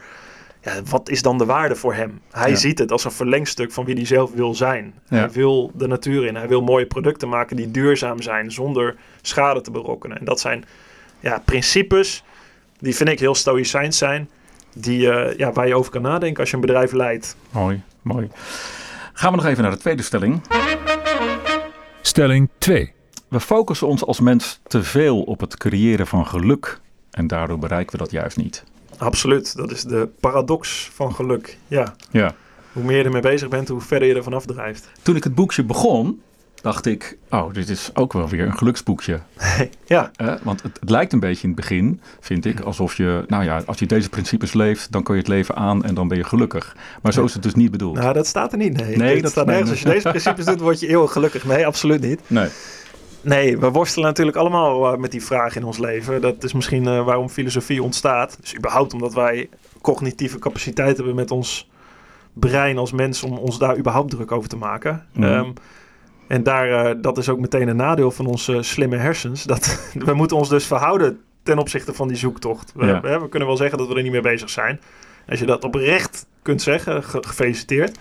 ja, 0.62 0.72
wat 0.90 1.08
is 1.08 1.22
dan 1.22 1.38
de 1.38 1.44
waarde 1.44 1.76
voor 1.76 1.94
hem? 1.94 2.20
Hij 2.30 2.50
Ja. 2.50 2.56
ziet 2.56 2.78
het 2.78 2.92
als 2.92 3.04
een 3.04 3.10
verlengstuk 3.10 3.72
van 3.72 3.84
wie 3.84 3.94
hij 3.94 4.06
zelf 4.06 4.32
wil 4.32 4.54
zijn. 4.54 4.94
Ja. 5.08 5.16
Hij 5.16 5.30
wil 5.30 5.70
de 5.74 5.86
natuur 5.86 6.26
in. 6.26 6.36
Hij 6.36 6.48
wil 6.48 6.62
mooie 6.62 6.86
producten 6.86 7.28
maken 7.28 7.56
die 7.56 7.70
duurzaam 7.70 8.22
zijn 8.22 8.52
zonder 8.52 8.96
schade 9.22 9.60
te 9.60 9.70
berokkenen. 9.70 10.18
En 10.18 10.24
dat 10.24 10.40
zijn 10.40 10.64
ja, 11.20 11.42
principes 11.44 12.24
die 12.78 12.96
vind 12.96 13.08
ik 13.08 13.20
heel 13.20 13.34
stoïcijns 13.34 13.98
zijn. 13.98 14.28
Die, 14.74 15.10
eh, 15.10 15.38
ja, 15.38 15.52
waar 15.52 15.66
je 15.66 15.74
over 15.74 15.90
kan 15.90 16.02
nadenken 16.02 16.40
als 16.40 16.50
je 16.50 16.54
een 16.54 16.60
bedrijf 16.60 16.92
leidt. 16.92 17.36
Mooi, 17.50 17.82
mooi. 18.02 18.28
Gaan 19.12 19.30
we 19.30 19.36
nog 19.36 19.46
even 19.46 19.62
naar 19.62 19.72
de 19.72 19.78
tweede 19.78 20.02
stelling. 20.02 20.40
Stelling 22.00 22.48
2. 22.58 22.92
We 23.28 23.40
focussen 23.40 23.86
ons 23.86 24.04
als 24.04 24.20
mens 24.20 24.60
te 24.66 24.82
veel 24.82 25.22
op 25.22 25.40
het 25.40 25.56
creëren 25.56 26.06
van 26.06 26.26
geluk. 26.26 26.80
En 27.10 27.26
daardoor 27.26 27.58
bereiken 27.58 27.92
we 27.92 27.98
dat 27.98 28.10
juist 28.10 28.36
niet. 28.36 28.64
Absoluut. 28.96 29.56
Dat 29.56 29.70
is 29.70 29.82
de 29.82 30.08
paradox 30.20 30.90
van 30.92 31.14
geluk. 31.14 31.58
Ja. 31.66 31.94
Ja. 32.10 32.34
Hoe 32.72 32.84
meer 32.84 32.98
je 32.98 33.04
ermee 33.04 33.22
bezig 33.22 33.48
bent, 33.48 33.68
hoe 33.68 33.80
verder 33.80 34.08
je 34.08 34.14
ervan 34.14 34.34
afdrijft. 34.34 34.88
Toen 35.02 35.16
ik 35.16 35.24
het 35.24 35.34
boekje 35.34 35.64
begon, 35.64 36.22
dacht 36.62 36.86
ik, 36.86 37.18
oh, 37.30 37.52
dit 37.52 37.68
is 37.68 37.90
ook 37.94 38.12
wel 38.12 38.28
weer 38.28 38.44
een 38.46 38.58
geluksboekje. 38.58 39.20
ja, 39.86 40.10
Hè? 40.16 40.34
Want 40.42 40.62
het, 40.62 40.80
het 40.80 40.90
lijkt 40.90 41.12
een 41.12 41.20
beetje 41.20 41.42
in 41.42 41.48
het 41.48 41.56
begin, 41.60 42.00
vind 42.20 42.44
ik, 42.44 42.60
alsof 42.60 42.96
je, 42.96 43.24
nou 43.26 43.44
ja, 43.44 43.62
als 43.66 43.78
je 43.78 43.86
deze 43.86 44.08
principes 44.08 44.52
leeft, 44.52 44.92
dan 44.92 45.02
kun 45.02 45.14
je 45.14 45.20
het 45.20 45.28
leven 45.28 45.54
aan 45.56 45.84
en 45.84 45.94
dan 45.94 46.08
ben 46.08 46.16
je 46.18 46.24
gelukkig. 46.24 46.76
Maar 47.02 47.12
zo 47.12 47.24
is 47.24 47.32
het 47.34 47.42
dus 47.42 47.54
niet 47.54 47.70
bedoeld. 47.70 47.96
nou 47.96 48.12
dat 48.12 48.26
staat 48.26 48.52
er 48.52 48.58
niet. 48.58 48.76
Nee, 48.76 48.96
Nee, 48.96 49.12
dat 49.14 49.22
dat- 49.22 49.30
staat 49.30 49.46
nergens. 49.46 49.68
nee. 49.68 49.76
Als 49.76 49.82
je 49.82 49.88
deze 49.92 50.08
principes 50.08 50.44
doet, 50.44 50.60
word 50.60 50.80
je 50.80 50.88
eeuwig 50.88 51.12
gelukkig. 51.12 51.44
Nee, 51.44 51.66
absoluut 51.66 52.00
niet. 52.00 52.20
Nee. 52.26 52.48
Nee, 53.20 53.58
we 53.58 53.70
worstelen 53.70 54.08
natuurlijk 54.08 54.36
allemaal 54.36 54.92
eh, 54.92 54.98
met 54.98 55.10
die 55.10 55.24
vraag 55.24 55.56
in 55.56 55.64
ons 55.64 55.78
leven. 55.78 56.20
Dat 56.20 56.44
is 56.44 56.52
misschien 56.52 56.86
eh, 56.86 57.04
waarom 57.04 57.28
filosofie 57.28 57.82
ontstaat. 57.82 58.36
Dus 58.40 58.56
überhaupt 58.56 58.92
omdat 58.94 59.14
wij 59.14 59.48
cognitieve 59.80 60.38
capaciteit 60.38 60.96
hebben 60.96 61.14
met 61.14 61.30
ons 61.30 61.68
brein 62.32 62.78
als 62.78 62.92
mens 62.92 63.22
om 63.22 63.38
ons 63.38 63.58
daar 63.58 63.78
überhaupt 63.78 64.10
druk 64.10 64.32
over 64.32 64.48
te 64.48 64.56
maken. 64.56 65.06
Ehm, 65.20 65.50
en 66.28 66.42
daar, 66.42 66.70
eh, 66.86 66.94
dat 67.00 67.18
is 67.18 67.28
ook 67.28 67.38
meteen 67.38 67.68
een 67.68 67.76
nadeel 67.76 68.10
van 68.10 68.26
onze 68.26 68.62
slimme 68.62 68.96
hersens. 68.96 69.42
Dat, 69.44 69.80
we 70.04 70.14
moeten 70.14 70.36
ons 70.36 70.48
dus 70.48 70.66
verhouden 70.66 71.20
ten 71.42 71.58
opzichte 71.58 71.94
van 71.94 72.08
die 72.08 72.16
zoektocht. 72.16 72.72
We, 72.76 72.86
Ja. 72.86 73.00
we, 73.00 73.18
we 73.20 73.28
kunnen 73.28 73.48
wel 73.48 73.56
zeggen 73.56 73.78
dat 73.78 73.88
we 73.88 73.94
er 73.94 74.02
niet 74.02 74.12
mee 74.12 74.20
bezig 74.20 74.50
zijn. 74.50 74.80
Als 75.28 75.38
je 75.38 75.46
dat 75.46 75.64
oprecht 75.64 76.26
kunt 76.42 76.62
zeggen, 76.62 77.02
ge- 77.04 77.22
gefeliciteerd. 77.26 77.98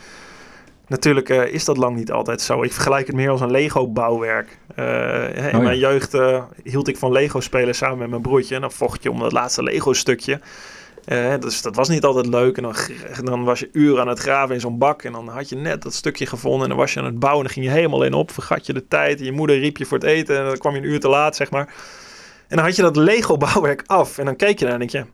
Natuurlijk 0.88 1.30
eh, 1.30 1.54
is 1.54 1.66
dat 1.66 1.78
lang 1.78 1.96
niet 1.96 2.12
altijd 2.12 2.42
zo. 2.42 2.64
Ik 2.64 2.74
vergelijk 2.74 3.08
het 3.08 3.16
meer 3.16 3.30
als 3.30 3.42
een 3.42 3.52
Lego-bouwwerk. 3.52 4.58
Eh, 4.76 5.36
in 5.38 5.46
Oh 5.46 5.52
ja. 5.52 5.60
mijn 5.60 5.78
jeugd 5.78 6.16
hield 6.64 6.88
ik 6.88 6.98
van 6.98 7.12
Lego 7.12 7.40
spelen 7.40 7.76
samen 7.76 7.98
met 7.98 8.10
mijn 8.10 8.22
broertje. 8.22 8.56
En 8.56 8.62
dan 8.62 8.72
vocht 8.72 9.04
je 9.04 9.12
om 9.12 9.20
dat 9.20 9.32
laatste 9.32 9.64
Lego-stukje. 9.64 10.40
Eh, 11.08 11.34
dus 11.40 11.62
dat 11.62 11.76
was 11.76 11.90
niet 11.90 12.04
altijd 12.04 12.28
leuk. 12.28 12.58
En 12.58 12.64
dan, 12.64 12.76
dan 13.26 13.44
was 13.44 13.60
je 13.60 13.70
uren 13.72 14.02
aan 14.02 14.08
het 14.08 14.20
graven 14.20 14.56
in 14.56 14.62
zo'n 14.62 14.78
bak. 14.78 15.04
En 15.04 15.12
dan 15.12 15.28
had 15.28 15.50
je 15.50 15.56
net 15.56 15.82
dat 15.82 15.94
stukje 15.94 16.26
gevonden. 16.26 16.62
En 16.62 16.70
dan 16.70 16.78
was 16.78 16.94
je 16.94 17.00
aan 17.00 17.06
het 17.06 17.20
bouwen. 17.20 17.46
En 17.46 17.54
dan 17.54 17.64
ging 17.64 17.74
je 17.74 17.80
helemaal 17.80 18.04
in 18.04 18.14
op. 18.14 18.32
Vergat 18.32 18.66
je 18.66 18.74
de 18.74 18.88
tijd. 18.88 19.20
En 19.20 19.26
je 19.26 19.32
moeder 19.32 19.60
riep 19.60 19.78
je 19.78 19.86
voor 19.86 19.98
het 19.98 20.08
eten. 20.08 20.38
En 20.38 20.46
dan 20.46 20.58
kwam 20.58 20.74
je 20.74 20.80
een 20.80 20.88
uur 20.88 21.00
te 21.00 21.10
laat, 21.10 21.36
zeg 21.36 21.52
maar. 21.52 21.74
En 22.48 22.56
dan 22.56 22.66
had 22.66 22.76
je 22.76 22.82
dat 22.82 22.96
Lego-bouwwerk 22.96 23.84
af. 23.86 24.18
En 24.18 24.26
dan 24.26 24.36
keek 24.36 24.60
je 24.60 24.66
naar 24.66 24.74
en 24.74 24.80
denk 24.80 24.92
je... 24.92 25.06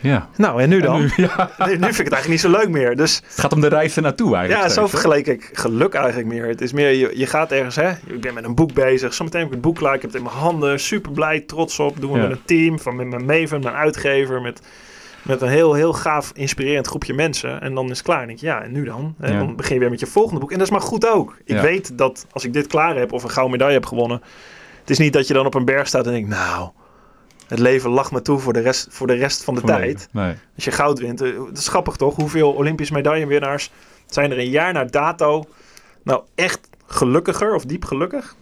Ja. 0.00 0.28
Nou, 0.36 0.62
en 0.62 0.68
nu 0.68 0.80
dan? 0.80 0.94
En 0.94 1.00
nu, 1.02 1.10
ja. 1.16 1.50
nu 1.66 1.66
vind 1.66 1.82
ik 1.82 1.86
het 1.86 1.98
eigenlijk 1.98 2.28
niet 2.28 2.40
zo 2.40 2.50
leuk 2.50 2.68
meer. 2.68 2.96
Dus 2.96 3.22
Het 3.28 3.40
gaat 3.40 3.52
om 3.52 3.60
de 3.60 3.68
reis 3.68 3.96
ernaartoe 3.96 4.36
eigenlijk. 4.36 4.66
ja, 4.68 4.72
zo 4.74 4.86
vergeleek 4.86 5.26
ik 5.26 5.50
geluk 5.52 5.94
eigenlijk 5.94 6.28
meer. 6.28 6.46
Het 6.46 6.60
is 6.60 6.72
meer, 6.72 6.90
je, 6.90 7.18
je 7.18 7.26
gaat 7.26 7.52
ergens, 7.52 7.76
hè. 7.76 7.90
Ik 8.06 8.20
ben 8.20 8.34
met 8.34 8.44
een 8.44 8.54
boek 8.54 8.72
bezig. 8.72 9.14
Zometeen 9.14 9.38
heb 9.40 9.48
ik 9.48 9.54
het 9.54 9.64
boek 9.64 9.76
klaar. 9.76 9.94
Ik 9.94 10.02
heb 10.02 10.10
het 10.10 10.18
in 10.20 10.26
mijn 10.26 10.36
handen. 10.36 10.80
Super 10.80 11.12
blij, 11.12 11.40
trots 11.40 11.78
op. 11.78 12.00
Doen 12.00 12.12
we 12.12 12.16
Ja. 12.18 12.22
met 12.22 12.36
een 12.36 12.44
team. 12.44 12.78
Van 12.78 12.96
met 12.96 13.06
mijn 13.06 13.24
Maven, 13.24 13.60
mijn 13.62 13.74
uitgever. 13.74 14.40
Met, 14.40 14.60
met 15.22 15.40
een 15.42 15.48
heel, 15.48 15.74
heel 15.74 15.92
gaaf, 15.92 16.30
inspirerend 16.34 16.86
groepje 16.86 17.14
mensen. 17.14 17.60
En 17.60 17.74
dan 17.74 17.84
is 17.90 17.96
het 17.98 18.06
klaar. 18.06 18.20
En 18.20 18.26
denk 18.26 18.38
je, 18.38 18.46
ja, 18.46 18.62
en 18.62 18.72
nu 18.72 18.84
dan? 18.84 19.14
Ja. 19.20 19.38
Dan 19.38 19.56
begin 19.56 19.74
je 19.74 19.80
weer 19.80 19.90
met 19.90 20.00
je 20.00 20.06
volgende 20.06 20.40
boek. 20.40 20.50
En 20.52 20.58
dat 20.58 20.66
is 20.66 20.72
maar 20.72 20.80
goed 20.82 21.08
ook. 21.08 21.36
Ik 21.44 21.58
weet 21.58 21.98
dat 21.98 22.26
als 22.32 22.44
ik 22.44 22.52
dit 22.52 22.66
klaar 22.66 22.96
heb 22.96 23.12
of 23.12 23.22
een 23.22 23.30
gouden 23.30 23.52
medaille 23.52 23.74
heb 23.78 23.86
gewonnen. 23.86 24.22
Het 24.80 24.90
is 24.90 24.98
niet 24.98 25.12
dat 25.12 25.26
je 25.26 25.34
dan 25.34 25.46
op 25.46 25.54
een 25.54 25.64
berg 25.64 25.86
staat 25.86 26.06
en 26.06 26.12
denkt, 26.12 26.28
nou... 26.28 26.68
Het 27.48 27.58
leven 27.58 27.90
lag 27.90 28.12
me 28.12 28.22
toe 28.22 28.38
voor 28.38 28.52
de 28.52 28.60
rest, 28.60 28.86
voor 28.90 29.06
de 29.06 29.14
rest 29.14 29.44
van 29.44 29.54
de 29.54 29.60
tijd. 29.60 30.08
Nee. 30.12 30.34
Als 30.54 30.64
je 30.64 30.70
goud 30.70 30.98
wint. 30.98 31.20
eh, 31.20 31.36
Dat 31.36 31.58
is 31.58 31.68
grappig 31.68 31.96
toch? 31.96 32.16
Hoeveel 32.16 32.52
Olympisch 32.52 32.90
medaillewinnaars 32.90 33.70
zijn 34.06 34.30
er 34.30 34.38
een 34.38 34.50
jaar 34.50 34.72
na 34.72 34.84
dato 34.84 35.44
nou 36.02 36.22
echt 36.34 36.68
gelukkiger 36.86 37.54
of 37.54 37.64
diep 37.64 37.84
gelukkig? 37.84 38.34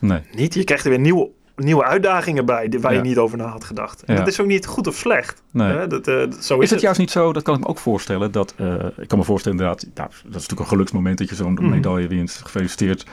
nee. 0.00 0.20
Niet. 0.34 0.54
Je 0.54 0.64
krijgt 0.64 0.84
er 0.84 0.90
weer 0.90 0.98
nieuwe, 0.98 1.28
nieuwe 1.56 1.84
uitdagingen 1.84 2.44
bij 2.46 2.72
waar 2.80 2.92
Ja. 2.92 2.98
je 3.02 3.04
niet 3.08 3.18
over 3.18 3.38
na 3.38 3.44
had 3.46 3.64
gedacht. 3.64 4.02
En 4.04 4.14
Ja. 4.14 4.20
dat 4.20 4.28
is 4.28 4.40
ook 4.40 4.46
niet 4.46 4.66
goed 4.66 4.86
of 4.86 4.94
slecht. 4.94 5.42
Nee. 5.50 5.72
Hè? 5.72 5.86
Dat, 5.86 6.08
eh, 6.08 6.14
dat- 6.14 6.44
zo 6.44 6.56
is, 6.58 6.64
Is 6.64 6.70
het 6.70 6.80
juist 6.80 6.98
niet 6.98 7.10
zo, 7.10 7.32
dat 7.32 7.42
kan 7.42 7.54
ik 7.54 7.60
me 7.60 7.66
ook 7.66 7.78
voorstellen, 7.78 8.32
dat, 8.32 8.54
eh, 8.56 8.74
ik 8.98 9.08
kan 9.08 9.18
me 9.18 9.24
voorstellen 9.24 9.58
inderdaad, 9.58 9.86
nou, 9.94 10.08
dat 10.08 10.18
is 10.24 10.32
natuurlijk 10.32 10.60
een 10.60 10.66
geluksmoment 10.66 11.18
dat 11.18 11.28
je 11.28 11.34
zo'n 11.34 11.52
Mhm. 11.52 11.68
medaille 11.68 12.08
wint, 12.08 12.40
gefeliciteerd. 12.44 13.04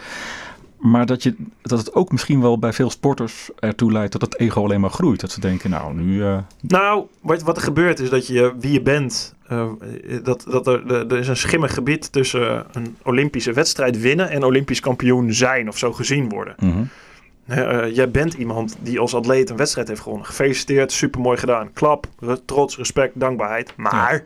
Maar 0.77 1.05
dat, 1.05 1.23
je, 1.23 1.35
dat 1.61 1.79
het 1.79 1.93
ook 1.93 2.11
misschien 2.11 2.41
wel 2.41 2.59
bij 2.59 2.73
veel 2.73 2.89
sporters 2.89 3.49
ertoe 3.59 3.91
leidt 3.91 4.11
dat 4.11 4.21
het 4.21 4.39
ego 4.39 4.63
alleen 4.63 4.79
maar 4.81 4.89
groeit. 4.89 5.19
Dat 5.19 5.31
ze 5.31 5.39
denken, 5.39 5.69
nou 5.69 5.93
nu, 5.95 6.23
eh, 6.23 6.37
Nou, 6.61 7.05
wat, 7.21 7.41
wat 7.41 7.57
er 7.57 7.63
gebeurt 7.63 7.99
is 7.99 8.09
dat 8.09 8.27
je 8.27 8.53
wie 8.59 8.71
je 8.71 8.81
bent. 8.81 9.35
eh, 9.47 9.65
dat, 10.23 10.45
dat 10.49 10.67
er, 10.67 10.91
er 10.91 11.07
er 11.11 11.17
is 11.17 11.27
een 11.27 11.37
schimmig 11.37 11.73
gebied 11.73 12.11
tussen 12.11 12.65
een 12.71 12.97
Olympische 13.03 13.53
wedstrijd 13.53 14.01
winnen 14.01 14.29
en 14.29 14.43
Olympisch 14.43 14.79
kampioen 14.79 15.33
zijn 15.33 15.67
of 15.67 15.77
zo 15.77 15.93
gezien 15.93 16.29
worden. 16.29 16.55
mhm. 16.59 16.83
Eh, 17.45 17.95
jij 17.95 18.11
bent 18.11 18.33
iemand 18.33 18.75
die 18.81 18.99
als 18.99 19.15
atleet 19.15 19.49
een 19.49 19.57
wedstrijd 19.57 19.87
heeft 19.87 20.01
gewonnen. 20.01 20.27
Gefeliciteerd, 20.27 20.91
supermooi 20.91 21.37
gedaan. 21.37 21.73
Klap, 21.73 22.07
re- 22.19 22.45
trots, 22.45 22.77
respect, 22.77 23.11
dankbaarheid. 23.19 23.73
Maar 23.75 24.23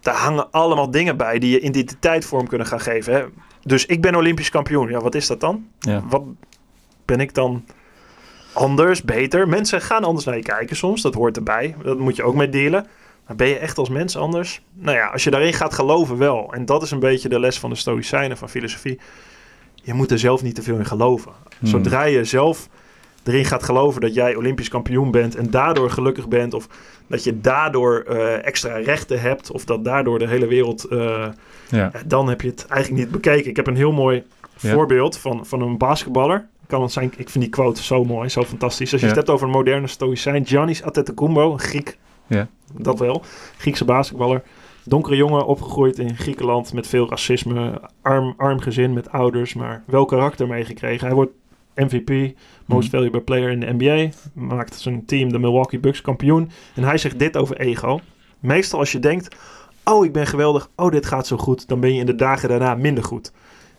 daar 0.00 0.14
hangen 0.14 0.50
allemaal 0.50 0.90
dingen 0.90 1.16
bij 1.16 1.38
die 1.38 1.50
je 1.50 1.60
identiteit 1.60 2.24
vorm 2.24 2.46
kunnen 2.48 2.66
gaan 2.66 2.80
geven. 2.80 3.14
Hè? 3.14 3.24
Dus 3.62 3.86
ik 3.86 4.00
ben 4.00 4.14
Olympisch 4.14 4.50
kampioen. 4.50 4.88
Ja, 4.88 5.00
wat 5.00 5.14
is 5.14 5.26
dat 5.26 5.40
dan? 5.40 5.66
ja. 5.78 6.02
Wat 6.08 6.22
ben 7.04 7.20
ik 7.20 7.34
dan 7.34 7.64
anders, 8.52 9.02
beter? 9.02 9.48
Mensen 9.48 9.80
gaan 9.80 10.04
anders 10.04 10.26
naar 10.26 10.36
je 10.36 10.42
kijken 10.42 10.76
soms. 10.76 11.02
Dat 11.02 11.14
hoort 11.14 11.36
erbij. 11.36 11.74
Dat 11.82 11.98
moet 11.98 12.16
je 12.16 12.22
ook 12.22 12.34
mee 12.34 12.48
delen. 12.48 12.86
Maar 13.26 13.36
ben 13.36 13.48
je 13.48 13.58
echt 13.58 13.78
als 13.78 13.88
mens 13.88 14.16
anders? 14.16 14.62
Nou 14.72 14.96
ja, 14.96 15.06
als 15.06 15.24
je 15.24 15.30
daarin 15.30 15.52
gaat 15.52 15.74
geloven 15.74 16.18
wel. 16.18 16.52
En 16.52 16.64
dat 16.64 16.82
is 16.82 16.90
een 16.90 16.98
beetje 16.98 17.28
de 17.28 17.40
les 17.40 17.58
van 17.58 17.70
de 17.70 17.76
Stoïcijnen, 17.76 18.36
van 18.36 18.48
filosofie. 18.48 19.00
Je 19.74 19.94
moet 19.94 20.10
er 20.10 20.18
zelf 20.18 20.42
niet 20.42 20.54
te 20.54 20.62
veel 20.62 20.76
in 20.76 20.86
geloven. 20.86 21.32
Hmm. 21.58 21.68
Zodra 21.68 22.02
je 22.02 22.24
zelf 22.24 22.68
erin 23.24 23.44
gaat 23.44 23.62
geloven 23.62 24.00
dat 24.00 24.14
jij 24.14 24.34
Olympisch 24.34 24.68
kampioen 24.68 25.10
bent 25.10 25.36
en 25.36 25.50
daardoor 25.50 25.90
gelukkig 25.90 26.28
bent, 26.28 26.54
of 26.54 26.68
dat 27.06 27.24
je 27.24 27.40
daardoor 27.40 28.04
eh, 28.08 28.46
extra 28.46 28.76
rechten 28.76 29.20
hebt, 29.20 29.50
of 29.50 29.64
dat 29.64 29.84
daardoor 29.84 30.18
de 30.18 30.28
hele 30.28 30.46
wereld, 30.46 30.84
eh, 30.84 30.98
ja. 30.98 31.32
ja, 31.70 31.92
dan 32.06 32.28
heb 32.28 32.40
je 32.40 32.48
het 32.48 32.66
eigenlijk 32.66 33.02
niet 33.02 33.12
bekeken. 33.12 33.50
Ik 33.50 33.56
heb 33.56 33.66
een 33.66 33.76
heel 33.76 33.92
mooi 33.92 34.22
Ja. 34.58 34.72
voorbeeld 34.72 35.16
van, 35.18 35.46
van 35.46 35.60
een 35.62 35.78
basketballer. 35.78 36.48
Kan 36.66 36.82
het 36.82 36.92
zijn, 36.92 37.12
ik 37.16 37.28
vind 37.30 37.44
die 37.44 37.52
quote 37.52 37.82
zo 37.82 38.04
mooi, 38.04 38.28
zo 38.28 38.44
fantastisch. 38.44 38.92
Als 38.92 39.00
je 39.00 39.06
Ja. 39.06 39.12
het 39.12 39.20
hebt 39.22 39.30
over 39.36 39.46
een 39.46 39.52
moderne 39.52 39.86
stoïcijn, 39.86 40.46
Giannis 40.46 40.82
Antetokounmpo, 40.82 41.52
een 41.52 41.58
Griek, 41.58 41.98
Ja. 42.26 42.48
dat 42.72 42.98
wel, 42.98 43.22
Griekse 43.58 43.84
basketballer. 43.84 44.42
Donkere 44.84 45.16
jongen, 45.16 45.46
opgegroeid 45.46 45.98
in 45.98 46.16
Griekenland 46.16 46.72
met 46.72 46.86
veel 46.86 47.08
racisme. 47.08 47.80
Arm, 48.02 48.34
arm 48.36 48.60
gezin 48.60 48.92
met 48.92 49.10
ouders, 49.12 49.54
maar 49.54 49.82
wel 49.86 50.04
karakter 50.04 50.46
meegekregen. 50.46 51.06
Hij 51.06 51.14
wordt 51.14 51.32
MVP, 51.84 52.34
Most 52.66 52.88
Mhm. 52.88 52.96
Valuable 52.96 53.20
Player 53.20 53.50
in 53.50 53.60
de 53.60 53.72
NBA. 53.78 54.08
Maakt 54.34 54.74
zijn 54.74 55.04
team 55.04 55.32
de 55.32 55.38
Milwaukee 55.38 55.80
Bucks 55.80 56.00
kampioen. 56.00 56.50
En 56.74 56.82
hij 56.82 56.98
zegt 56.98 57.18
dit 57.18 57.36
over 57.36 57.60
ego. 57.60 58.00
Meestal 58.40 58.78
als 58.78 58.92
je 58.92 58.98
denkt, 58.98 59.36
oh 59.84 60.04
ik 60.04 60.12
ben 60.12 60.26
geweldig, 60.26 60.70
oh 60.76 60.90
dit 60.90 61.06
gaat 61.06 61.26
zo 61.26 61.36
goed. 61.36 61.68
Dan 61.68 61.80
ben 61.80 61.94
je 61.94 62.00
in 62.00 62.06
de 62.06 62.14
dagen 62.14 62.48
daarna 62.48 62.74
minder 62.74 63.04
goed. 63.04 63.32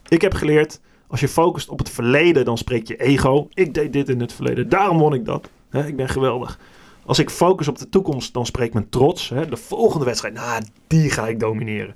Ik 0.08 0.22
heb 0.22 0.34
geleerd, 0.34 0.80
als 1.08 1.20
je 1.20 1.28
focust 1.28 1.70
op 1.70 1.78
het 1.80 1.90
verleden, 1.90 2.46
dan 2.46 2.58
spreek 2.58 2.88
je 2.88 2.96
ego. 2.98 3.48
Ik 3.54 3.74
deed 3.74 3.94
dit 3.94 4.10
in 4.10 4.20
het 4.20 4.34
verleden, 4.34 4.70
daarom 4.70 4.98
won 4.98 5.14
ik 5.14 5.26
dat. 5.26 5.50
Ik 5.72 5.96
ben 5.96 6.10
geweldig. 6.10 6.60
Als 7.06 7.20
ik 7.20 7.30
focus 7.30 7.68
op 7.68 7.78
de 7.78 7.90
toekomst, 7.90 8.34
dan 8.34 8.46
spreekt 8.46 8.74
mijn 8.74 8.90
trots. 8.90 9.28
De 9.30 9.58
volgende 9.58 10.06
wedstrijd, 10.06 10.34
nou, 10.34 10.62
die 10.88 11.10
ga 11.10 11.28
ik 11.28 11.40
domineren. 11.40 11.96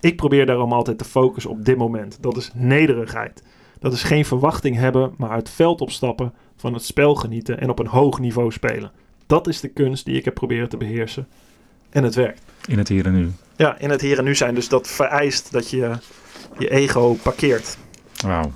Ik 0.00 0.16
probeer 0.16 0.46
daarom 0.46 0.72
altijd 0.72 0.98
te 0.98 1.04
focussen 1.04 1.50
op 1.50 1.64
dit 1.64 1.76
moment. 1.76 2.18
Dat 2.20 2.36
is 2.36 2.50
nederigheid. 2.54 3.42
Dat 3.84 3.92
is 3.92 4.02
geen 4.02 4.24
verwachting 4.24 4.76
hebben, 4.76 5.14
maar 5.16 5.30
uit 5.30 5.46
het 5.46 5.56
veld 5.56 5.80
opstappen, 5.80 6.32
van 6.56 6.74
het 6.74 6.84
spel 6.84 7.14
genieten 7.14 7.60
en 7.60 7.70
op 7.70 7.78
een 7.78 7.86
hoog 7.86 8.18
niveau 8.18 8.52
spelen. 8.52 8.90
Dat 9.26 9.46
is 9.46 9.60
de 9.60 9.68
kunst 9.68 10.04
die 10.04 10.16
ik 10.16 10.24
heb 10.24 10.34
proberen 10.34 10.68
te 10.68 10.76
beheersen. 10.76 11.28
En 11.90 12.04
het 12.04 12.14
werkt. 12.14 12.40
in 12.66 12.78
het 12.78 12.88
hier 12.88 13.06
en 13.06 13.14
nu. 13.14 13.32
Ja, 13.56 13.78
in 13.78 13.90
het 13.90 14.00
hier 14.00 14.18
en 14.18 14.24
nu 14.24 14.34
zijn. 14.34 14.54
Dus 14.54 14.68
dat 14.68 14.88
vereist 14.88 15.52
dat 15.52 15.70
je 15.70 15.98
je 16.58 16.70
ego 16.70 17.14
parkeert. 17.22 17.76
Wauw. 18.22 18.52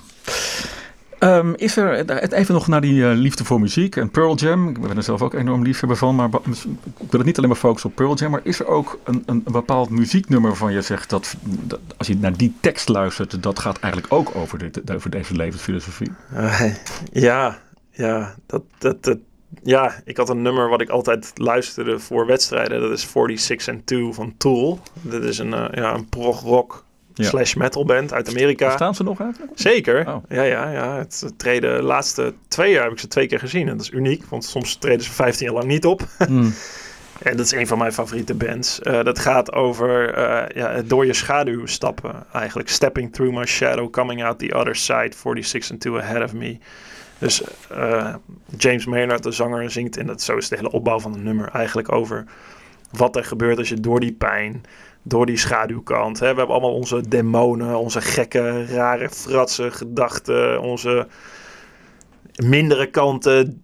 Ehm, 1.19 1.53
is 1.57 1.77
er, 1.77 2.07
eh, 2.07 2.39
even 2.39 2.55
nog 2.55 2.67
naar 2.67 2.81
die 2.81 2.95
uh, 2.95 3.13
liefde 3.15 3.45
voor 3.45 3.61
muziek 3.61 3.97
en 3.97 4.11
Pearl 4.11 4.37
Jam. 4.37 4.69
Ik 4.69 4.81
ben 4.81 4.97
er 4.97 5.03
zelf 5.03 5.23
ook 5.23 5.35
enorm 5.35 5.63
liefhebber 5.63 5.97
van, 5.97 6.15
maar 6.15 6.29
ik 6.29 7.11
wil 7.11 7.19
het 7.19 7.25
niet 7.25 7.37
alleen 7.37 7.51
maar 7.51 7.59
focussen 7.59 7.91
op 7.91 7.97
Pearl 7.97 8.15
Jam. 8.15 8.31
Maar 8.31 8.41
is 8.43 8.61
er 8.61 8.67
ook 8.67 8.99
een, 9.05 9.23
een, 9.27 9.43
bepaald 9.43 9.91
muzieknummer 9.91 10.57
van 10.57 10.73
je 10.73 10.83
zegt 10.83 11.11
dat, 11.11 11.37
als 11.97 12.07
je 12.07 12.17
naar 12.17 12.37
die 12.37 12.55
tekst 12.61 12.89
luistert, 12.89 13.43
dat 13.43 13.59
gaat 13.59 13.79
eigenlijk 13.79 14.13
ook 14.13 14.35
over, 14.35 14.59
dit, 14.59 14.91
over 14.93 15.11
deze 15.11 15.35
levensfilosofie? 15.35 16.11
Uh, 16.35 16.75
ja, 17.13 17.59
ja, 17.91 18.35
dat, 18.47 18.63
dat, 18.79 19.05
dat, 19.05 19.19
ja, 19.63 20.01
ik 20.05 20.17
had 20.17 20.29
een 20.29 20.43
nummer 20.43 20.69
wat 20.69 20.81
ik 20.81 20.89
altijd 20.89 21.31
luisterde 21.35 21.99
voor 21.99 22.27
wedstrijden. 22.27 22.81
Dat 22.81 22.91
is 22.91 23.11
46 23.11 23.69
and 23.69 23.87
2 23.87 24.13
van 24.13 24.35
Tool. 24.37 24.81
Dat 25.03 25.23
is 25.23 25.39
een, 25.39 25.53
uh, 25.53 25.67
ja, 25.71 25.95
een 25.95 26.09
prog-rock 26.09 26.85
slash 27.19 27.55
metal 27.55 27.85
band 27.85 28.13
uit 28.13 28.29
Amerika. 28.29 28.71
Staan 28.71 28.95
ze 28.95 29.03
nog 29.03 29.21
eigenlijk? 29.21 29.53
Zeker. 29.55 30.09
Oh. 30.09 30.25
Ja, 30.29 30.43
ja, 30.43 30.71
ja. 30.71 30.97
Het 30.97 31.33
treden 31.37 31.77
de 31.77 31.83
laatste 31.83 32.35
twee 32.49 32.73
jaar 32.73 32.83
heb 32.83 32.93
ik 32.93 32.99
ze 32.99 33.09
twee 33.09 33.27
keer 33.27 33.39
gezien. 33.39 33.69
En 33.69 33.77
dat 33.77 33.87
is 33.87 33.93
uniek, 33.93 34.25
want 34.29 34.45
soms 34.45 34.77
treden 34.77 35.05
ze 35.05 35.13
15 35.13 35.47
jaar 35.47 35.55
lang 35.55 35.67
niet 35.67 35.87
op. 35.87 36.03
Hmm. 36.27 36.55
en 37.23 37.37
dat 37.37 37.47
is 37.47 37.53
een 37.53 37.67
van 37.67 37.79
mijn 37.79 37.93
favoriete 37.93 38.35
bands. 38.35 38.81
Uh, 38.83 39.03
dat 39.03 39.19
gaat 39.19 39.53
over 39.53 40.19
uh, 40.19 40.43
ja, 40.55 40.83
door 40.83 41.07
je 41.07 41.13
schaduw 41.13 41.67
stappen 41.67 42.27
eigenlijk. 42.33 42.69
Stepping 42.69 43.13
through 43.13 43.37
my 43.37 43.47
shadow, 43.47 43.91
coming 43.91 44.25
out 44.25 44.39
the 44.39 44.55
other 44.55 44.77
side, 44.77 45.11
46 45.23 45.71
and 45.71 45.81
2 45.81 46.01
ahead 46.01 46.23
of 46.23 46.33
me. 46.33 46.59
Dus 47.19 47.43
uh, 47.73 48.15
James 48.57 48.87
Maynard, 48.87 49.23
de 49.23 49.31
zanger, 49.31 49.71
zingt, 49.71 49.97
en 49.97 50.07
dat 50.07 50.23
zo 50.23 50.37
is 50.37 50.49
de 50.49 50.57
hele 50.57 50.71
opbouw 50.71 51.01
van 51.01 51.13
het 51.13 51.23
nummer 51.23 51.49
eigenlijk 51.49 51.93
over 51.93 52.25
wat 52.91 53.17
er 53.17 53.25
gebeurt 53.25 53.59
als 53.59 53.69
je 53.69 53.81
door 53.81 54.01
die 54.01 54.13
pijn 54.13 54.63
door 55.09 55.27
die 55.27 55.37
schaduwkant. 55.37 56.21
Hè. 56.21 56.31
We 56.31 56.37
hebben 56.37 56.55
allemaal 56.55 56.75
onze 56.75 57.09
demonen, 57.09 57.79
onze 57.79 58.01
gekke, 58.01 58.67
rare, 58.67 59.11
fratsen, 59.11 59.73
gedachten, 59.73 60.61
onze 60.61 61.07
mindere 62.37 62.87
kanten 62.91 63.63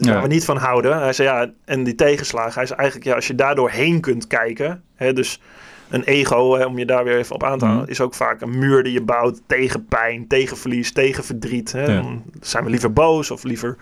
waar 0.00 0.22
we 0.22 0.28
niet 0.28 0.44
van 0.44 0.56
houden. 0.56 0.98
Hij 0.98 1.12
zei 1.12 1.28
ja, 1.28 1.50
en 1.64 1.84
die 1.84 1.94
tegenslagen. 1.94 2.54
Hij 2.54 2.62
is 2.62 2.70
eigenlijk, 2.70 3.08
ja, 3.08 3.14
als 3.14 3.26
je 3.26 3.34
daardoor 3.34 3.70
heen 3.70 4.00
kunt 4.00 4.26
kijken, 4.26 4.82
hè, 4.94 5.12
dus 5.12 5.40
een 5.88 6.02
ego, 6.02 6.56
hè, 6.56 6.64
om 6.64 6.78
je 6.78 6.86
daar 6.86 7.04
weer 7.04 7.16
even 7.16 7.34
op 7.34 7.44
aan 7.44 7.58
te 7.58 7.64
halen, 7.64 7.82
mhm. 7.82 7.90
is 7.90 8.00
ook 8.00 8.14
vaak 8.14 8.40
een 8.40 8.58
muur 8.58 8.82
die 8.82 8.92
je 8.92 9.02
bouwt 9.02 9.40
tegen 9.46 9.86
pijn, 9.86 10.26
tegen 10.26 10.56
verlies, 10.56 10.92
tegen 10.92 11.24
verdriet. 11.24 11.72
Hè. 11.72 11.86
Dan 11.86 12.22
zijn 12.40 12.64
we 12.64 12.70
liever 12.70 12.92
boos 12.92 13.30
of 13.30 13.42
liever 13.42 13.76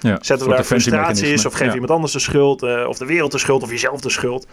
ja, 0.00 0.18
zetten 0.20 0.48
we 0.48 0.54
daar 0.54 0.64
frustraties 0.64 1.46
of 1.46 1.52
geven 1.52 1.72
iemand 1.72 1.90
anders 1.90 2.12
de 2.12 2.18
schuld, 2.18 2.62
uh, 2.62 2.86
of 2.88 2.98
de 2.98 3.06
wereld 3.06 3.32
de 3.32 3.38
schuld, 3.38 3.62
of 3.62 3.70
jezelf 3.70 4.00
de 4.00 4.10
schuld. 4.10 4.46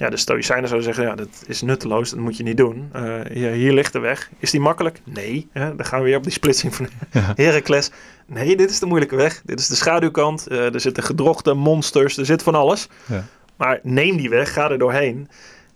Ja, 0.00 0.10
de 0.10 0.16
Stoïcijnen 0.16 0.68
zouden 0.68 0.94
zeggen, 0.94 1.10
ja, 1.10 1.14
dat 1.14 1.44
is 1.46 1.62
nutteloos, 1.62 2.10
dat 2.10 2.18
moet 2.18 2.36
je 2.36 2.42
niet 2.42 2.56
doen. 2.56 2.90
Uh, 2.96 3.20
hier, 3.32 3.50
hier, 3.50 3.72
ligt 3.72 3.92
de 3.92 3.98
weg. 3.98 4.30
Is 4.38 4.50
die 4.50 4.60
makkelijk? 4.60 5.00
Nee. 5.04 5.48
Hè? 5.52 5.76
Dan 5.76 5.86
gaan 5.86 5.98
we 5.98 6.04
weer 6.04 6.16
op 6.16 6.22
die 6.22 6.32
splitsing 6.32 6.74
van 6.74 6.88
ja. 7.12 7.32
Heracles. 7.36 7.90
Nee, 8.26 8.56
dit 8.56 8.70
is 8.70 8.78
de 8.78 8.86
moeilijke 8.86 9.16
weg. 9.16 9.42
Dit 9.44 9.60
is 9.60 9.68
de 9.68 9.74
schaduwkant. 9.74 10.46
Uh, 10.50 10.74
er 10.74 10.80
zitten 10.80 11.02
gedrochte 11.02 11.54
monsters, 11.54 12.16
er 12.16 12.26
zit 12.26 12.42
van 12.42 12.54
alles. 12.54 12.88
Ja. 13.06 13.24
Maar 13.56 13.80
neem 13.82 14.16
die 14.16 14.28
weg, 14.28 14.52
ga 14.52 14.70
er 14.70 14.78
doorheen. 14.78 15.28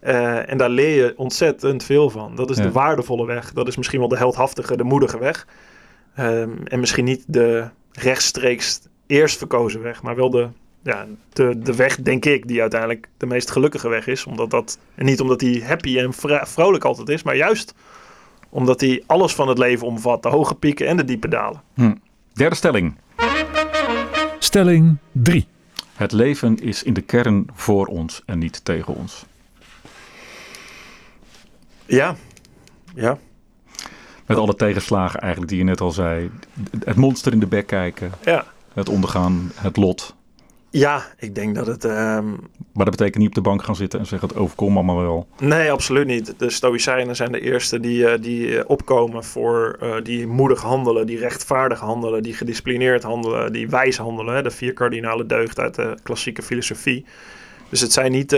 Uh, 0.02 0.50
en 0.50 0.58
daar 0.58 0.70
leer 0.70 1.04
je 1.04 1.14
ontzettend 1.16 1.84
veel 1.84 2.10
van. 2.10 2.34
Dat 2.34 2.50
is 2.50 2.56
de 2.56 2.72
waardevolle 2.72 3.26
weg. 3.26 3.52
Dat 3.52 3.68
is 3.68 3.76
misschien 3.76 3.98
wel 3.98 4.08
de 4.08 4.16
heldhaftige, 4.16 4.76
de 4.76 4.84
moedige 4.84 5.18
weg. 5.18 5.46
Um, 6.18 6.66
en 6.66 6.80
misschien 6.80 7.04
niet 7.04 7.24
de 7.26 7.68
rechtstreeks 7.92 8.80
eerst 9.06 9.38
verkozen 9.38 9.82
weg, 9.82 10.02
maar 10.02 10.16
wel 10.16 10.30
de 10.30 10.48
ja, 10.84 11.06
de, 11.32 11.58
de 11.58 11.76
weg, 11.76 11.96
denk 11.96 12.24
ik, 12.24 12.48
die 12.48 12.60
uiteindelijk 12.60 13.08
de 13.16 13.26
meest 13.26 13.50
gelukkige 13.50 13.88
weg 13.88 14.06
is. 14.06 14.24
Omdat 14.24 14.50
dat, 14.50 14.78
en 14.94 15.04
niet 15.04 15.20
omdat 15.20 15.40
hij 15.40 15.62
happy 15.66 15.98
en 15.98 16.12
vrolijk 16.46 16.84
altijd 16.84 17.08
is, 17.08 17.22
maar 17.22 17.36
juist 17.36 17.74
omdat 18.48 18.80
hij 18.80 19.02
alles 19.06 19.34
van 19.34 19.48
het 19.48 19.58
leven 19.58 19.86
omvat. 19.86 20.22
De 20.22 20.28
hoge 20.28 20.54
pieken 20.54 20.86
en 20.86 20.96
de 20.96 21.04
diepe 21.04 21.28
dalen. 21.28 21.62
Hm. 21.74 21.94
Derde 22.32 22.56
stelling. 22.56 22.94
Stelling 24.38 24.96
3. 25.12 25.46
Het 25.94 26.12
leven 26.12 26.58
is 26.58 26.82
in 26.82 26.94
de 26.94 27.00
kern 27.00 27.46
voor 27.54 27.86
ons 27.86 28.22
en 28.26 28.38
niet 28.38 28.64
tegen 28.64 28.94
ons. 28.94 29.24
Ja, 31.86 32.16
ja. 32.94 33.18
Met 34.26 34.36
alle 34.36 34.54
tegenslagen 34.54 35.20
eigenlijk 35.20 35.50
die 35.50 35.60
je 35.60 35.66
net 35.66 35.80
al 35.80 35.90
zei. 35.90 36.30
Het 36.84 36.96
monster 36.96 37.32
in 37.32 37.40
de 37.40 37.46
bek 37.46 37.66
kijken. 37.66 38.12
Ja. 38.24 38.44
Het 38.72 38.88
ondergaan, 38.88 39.52
het 39.54 39.76
lot. 39.76 40.14
Ja, 40.76 41.04
ik 41.18 41.34
denk 41.34 41.54
dat 41.54 41.66
het. 41.66 41.84
Um... 41.84 42.38
Maar 42.72 42.84
dat 42.84 42.96
betekent 42.96 43.16
niet 43.16 43.28
op 43.28 43.34
de 43.34 43.40
bank 43.40 43.62
gaan 43.62 43.76
zitten 43.76 43.98
en 43.98 44.06
zeggen 44.06 44.28
het 44.28 44.36
overkomt 44.36 44.74
allemaal 44.74 45.00
wel. 45.00 45.26
Nee, 45.38 45.72
absoluut 45.72 46.06
niet. 46.06 46.34
De 46.38 46.50
Stoïcijnen 46.50 47.16
zijn 47.16 47.32
de 47.32 47.40
eerste 47.40 47.80
die, 47.80 47.98
uh, 47.98 48.12
die 48.20 48.58
eh, 48.58 48.64
opkomen 48.66 49.24
voor 49.24 49.78
uh, 49.82 49.94
die 50.02 50.26
moedig 50.26 50.60
handelen, 50.60 51.06
die 51.06 51.18
rechtvaardig 51.18 51.80
handelen, 51.80 52.22
die 52.22 52.34
gedisciplineerd 52.34 53.02
handelen, 53.02 53.52
die 53.52 53.68
wijs 53.68 53.96
handelen. 53.96 54.34
Hè? 54.34 54.42
De 54.42 54.50
vier 54.50 54.72
kardinale 54.72 55.26
deugden 55.26 55.64
uit 55.64 55.74
de 55.74 55.94
klassieke 56.02 56.42
filosofie. 56.42 57.04
Dus 57.68 57.80
het 57.80 57.92
zijn 57.92 58.12
niet 58.12 58.36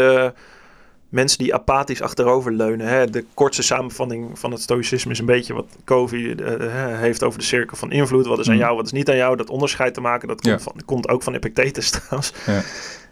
mensen 1.16 1.38
die 1.38 1.54
apathisch 1.54 2.02
achterover 2.02 2.52
leunen. 2.52 2.86
Hè. 2.86 3.10
De 3.10 3.24
kortste 3.34 3.62
samenvatting 3.62 4.38
van 4.38 4.50
het 4.50 4.60
stoïcisme 4.60 5.12
is 5.12 5.18
een 5.18 5.26
beetje 5.26 5.54
wat 5.54 5.66
Covey 5.84 6.18
uh, 6.18 6.98
heeft 6.98 7.22
over 7.22 7.38
de 7.38 7.44
cirkel 7.44 7.76
van 7.76 7.92
invloed. 7.92 8.26
Wat 8.26 8.38
is 8.38 8.48
aan 8.48 8.54
mm. 8.54 8.60
jou, 8.60 8.76
wat 8.76 8.86
is 8.86 8.92
niet 8.92 9.10
aan 9.10 9.16
jou. 9.16 9.36
Dat 9.36 9.50
onderscheid 9.50 9.94
te 9.94 10.00
maken, 10.00 10.28
dat 10.28 10.40
komt, 10.40 10.62
van, 10.62 10.72
komt 10.84 11.08
ook 11.08 11.22
van 11.22 11.34
Epictetus 11.34 11.90
trouwens. 12.00 12.32
Ja. 12.46 12.62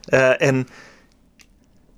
Uh, 0.09 0.49
en 0.49 0.69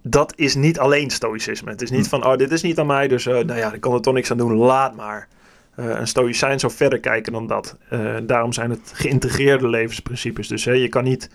dat 0.03 0.33
is 0.37 0.55
niet 0.55 0.79
alleen 0.79 1.11
stoïcisme. 1.11 1.71
Het 1.71 1.83
is 1.83 1.91
niet 1.91 2.03
mm. 2.03 2.09
van, 2.09 2.27
oh, 2.27 2.37
dit 2.37 2.51
is 2.51 2.63
niet 2.63 2.79
aan 2.79 2.87
mij, 2.87 3.09
dus 3.09 3.27
uh, 3.27 3.35
nou 3.35 3.59
ja, 3.59 3.73
ik 3.73 3.81
kan 3.81 3.95
er 3.95 4.01
toch 4.01 4.15
niks 4.15 4.31
aan 4.31 4.37
doen, 4.37 4.55
laat 4.55 4.97
maar. 4.97 5.29
een 5.75 6.07
stoïcijn 6.07 6.61
zou 6.61 6.73
verder 6.73 7.01
kijken 7.01 7.33
dan 7.33 7.47
dat. 7.47 7.77
daarom 8.23 8.53
zijn 8.53 8.71
het 8.71 8.93
geïntegreerde 8.95 9.69
levensprincipes. 9.69 10.49
Dus 10.49 10.65
je 10.65 10.89
kan 10.89 11.05
niet 11.05 11.31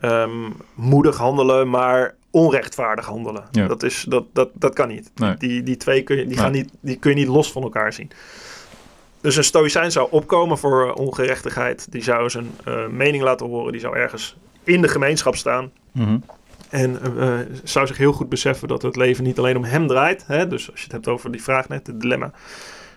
um, 0.00 0.54
moedig 0.74 1.16
handelen, 1.16 1.70
maar 1.70 2.14
onrechtvaardig 2.30 3.06
handelen. 3.06 3.44
Dat, 3.50 3.82
is, 3.82 4.04
dat, 4.08 4.24
dat, 4.32 4.50
dat 4.54 4.74
kan 4.74 4.88
niet. 4.88 5.10
Die, 5.38 5.62
die 5.62 5.76
twee 5.76 6.02
kun 6.02 6.16
je, 6.16 6.26
die 6.26 6.36
gaan 6.36 6.52
niet, 6.52 6.70
die 6.80 6.96
kun 6.96 7.10
je 7.10 7.16
niet 7.16 7.28
los 7.28 7.52
van 7.52 7.62
elkaar 7.62 7.92
zien. 7.92 8.10
Dus 9.20 9.36
een 9.36 9.44
stoïcijn 9.44 9.92
zou 9.92 10.08
opkomen 10.10 10.58
voor 10.58 10.92
ongerechtigheid. 10.92 11.86
Die 11.92 12.02
zou 12.02 12.30
zijn 12.30 12.50
uh, 12.68 12.86
mening 12.86 13.22
laten 13.22 13.46
horen. 13.46 13.72
Die 13.72 13.80
zou 13.80 13.96
ergens 13.96 14.36
in 14.64 14.82
de 14.82 14.88
gemeenschap 14.88 15.36
staan. 15.36 15.70
Mhm. 15.92 16.18
En 16.68 16.98
uh, 17.16 17.38
zou 17.64 17.86
zich 17.86 17.96
heel 17.96 18.12
goed 18.12 18.28
beseffen 18.28 18.68
dat 18.68 18.82
het 18.82 18.96
leven 18.96 19.24
niet 19.24 19.38
alleen 19.38 19.56
om 19.56 19.64
hem 19.64 19.86
draait. 19.86 20.24
Hè? 20.26 20.48
Dus 20.48 20.70
als 20.70 20.78
je 20.78 20.84
het 20.84 20.92
hebt 20.92 21.08
over 21.08 21.32
die 21.32 21.42
vraag 21.42 21.68
net, 21.68 21.86
het 21.86 22.00
dilemma. 22.00 22.32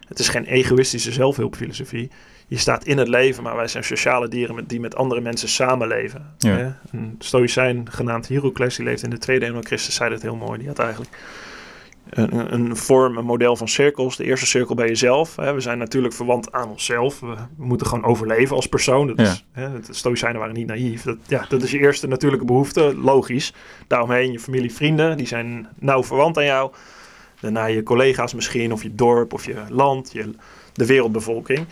Het 0.08 0.20
is 0.20 0.30
geen 0.30 0.46
egoïstische 0.46 1.12
zelfhulpfilosofie 1.12 2.12
je 2.48 2.58
staat 2.58 2.86
in 2.86 2.98
het 2.98 3.08
leven, 3.08 3.44
maar 3.44 3.56
wij 3.56 3.68
zijn 3.68 3.84
sociale 3.84 4.28
dieren 4.28 4.56
met, 4.56 4.70
die 4.70 4.80
met 4.80 4.96
andere 4.96 5.22
mensen 5.22 5.50
samenleven. 5.50 6.36
Ja. 6.38 6.80
Een 6.91 7.16
stoïcijn 7.20 7.91
genaamd 7.91 8.28
Heracles, 8.28 8.76
die 8.76 8.86
leeft 8.86 9.04
in 9.04 9.10
de 9.10 9.18
tweede 9.18 9.46
eeuw 9.46 9.62
Christus, 9.62 9.96
zei 9.96 10.10
dat 10.10 10.22
heel 10.22 10.36
mooi. 10.36 10.58
Die 10.60 10.68
had 10.68 10.80
eigenlijk 10.80 11.12
een, 12.10 12.54
een, 12.54 12.78
vorm, 12.78 13.18
een 13.18 13.26
model 13.26 13.56
van 13.56 13.68
cirkels. 13.68 14.18
De 14.18 14.24
eerste 14.24 14.46
cirkel 14.46 14.76
bij 14.76 14.88
jezelf. 14.88 15.36
Hè. 15.36 15.54
We 15.54 15.60
zijn 15.60 15.78
natuurlijk 15.78 16.14
verwant 16.14 16.52
aan 16.52 16.70
onszelf. 16.70 17.20
We, 17.20 17.36
moeten 17.58 17.88
gewoon 17.88 18.06
overleven 18.06 18.56
als 18.56 18.68
persoon. 18.68 19.08
Dat 19.08 19.20
is, 19.20 19.46
hè, 19.52 19.80
de 19.80 19.94
stoïcijnen 19.94 20.39
waren 20.39 20.56
niet 20.56 20.68
naïef. 20.68 21.02
Dat, 21.02 21.18
ja, 21.28 21.46
dat 21.50 21.64
is 21.64 21.72
je 21.72 21.80
eerste 21.80 22.08
natuurlijke 22.08 22.46
behoefte, 22.46 22.96
logisch. 23.02 23.54
Daaromheen 23.88 24.32
je 24.32 24.39
familie, 24.39 24.74
vrienden, 24.74 25.18
die 25.18 25.28
zijn 25.28 25.68
nauw 25.80 26.04
verwant 26.04 26.38
aan 26.38 26.46
jou. 26.46 26.72
Daarna 27.39 27.66
je 27.66 27.84
collega's 27.84 28.34
misschien, 28.34 28.72
of 28.72 28.84
je 28.84 28.96
dorp, 28.96 29.34
of 29.34 29.46
je 29.46 29.56
land, 29.70 30.12
je, 30.12 30.32
de 30.74 30.86
wereldbevolking. 30.86 31.68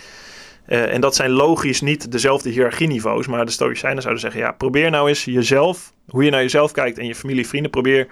Uh, 0.72 0.94
en 0.94 1.02
dat 1.02 1.16
zijn 1.16 1.30
logisch 1.30 1.82
niet 1.82 2.12
dezelfde 2.12 2.50
hiërarchieniveaus, 2.50 3.28
maar 3.28 3.46
de 3.46 3.52
Stoïcijnen 3.52 4.02
zouden 4.02 4.22
zeggen: 4.22 4.42
ja, 4.42 4.52
probeer 4.52 4.90
nou 4.90 5.08
eens 5.08 5.26
jezelf, 5.26 5.94
hoe 6.10 6.24
je 6.24 6.32
naar 6.32 6.42
jezelf 6.42 6.72
kijkt 6.72 6.98
en 6.98 7.06
je 7.06 7.16
familie, 7.16 7.48
vrienden, 7.48 7.72
probeer 7.72 8.08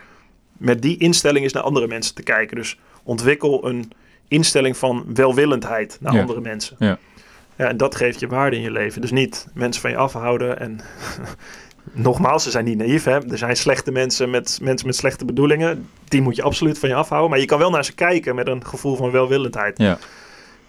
met 0.58 0.82
die 0.82 0.98
instelling 0.98 1.44
eens 1.44 1.54
naar 1.54 1.64
andere 1.64 1.88
mensen 1.88 2.16
te 2.16 2.24
kijken. 2.24 2.56
Dus 2.56 2.80
ontwikkel 3.04 3.68
een 3.68 3.92
instelling 4.28 4.78
van 4.78 5.06
welwillendheid 5.14 5.98
naar 6.02 6.20
andere 6.20 6.42
mensen. 6.42 6.76
Ja. 6.80 6.98
ja. 7.56 7.68
En 7.68 7.78
dat 7.78 7.96
geeft 7.96 8.20
je 8.20 8.28
waarde 8.28 8.56
in 8.56 8.62
je 8.62 8.72
leven. 8.72 9.02
Dus 9.02 9.12
niet 9.12 9.48
mensen 9.54 9.82
van 9.82 9.92
je 9.92 9.98
afhouden 9.98 10.60
en. 10.60 10.80
Nogmaals, 11.92 12.44
ze 12.44 12.52
zijn 12.52 12.66
niet 12.66 12.78
naïef. 12.78 13.04
Hè? 13.04 13.32
Er 13.32 13.38
zijn 13.38 13.56
slechte 13.56 13.92
mensen 13.92 14.30
met, 14.30 14.60
mensen 14.62 14.88
met 14.88 14.96
slechte 14.96 15.26
bedoelingen. 15.26 15.90
Die 16.08 16.22
moet 16.22 16.36
je 16.36 16.42
absoluut 16.42 16.80
van 16.80 16.90
je 16.90 16.96
afhouden. 16.96 17.30
Maar 17.30 17.40
je 17.40 17.46
kan 17.46 17.60
wel 17.60 17.70
naar 17.70 17.86
ze 17.86 17.94
kijken 17.94 18.36
met 18.36 18.48
een 18.48 18.66
gevoel 18.66 18.96
van 18.96 19.12
welwillendheid. 19.12 19.78
Ja. 19.78 19.98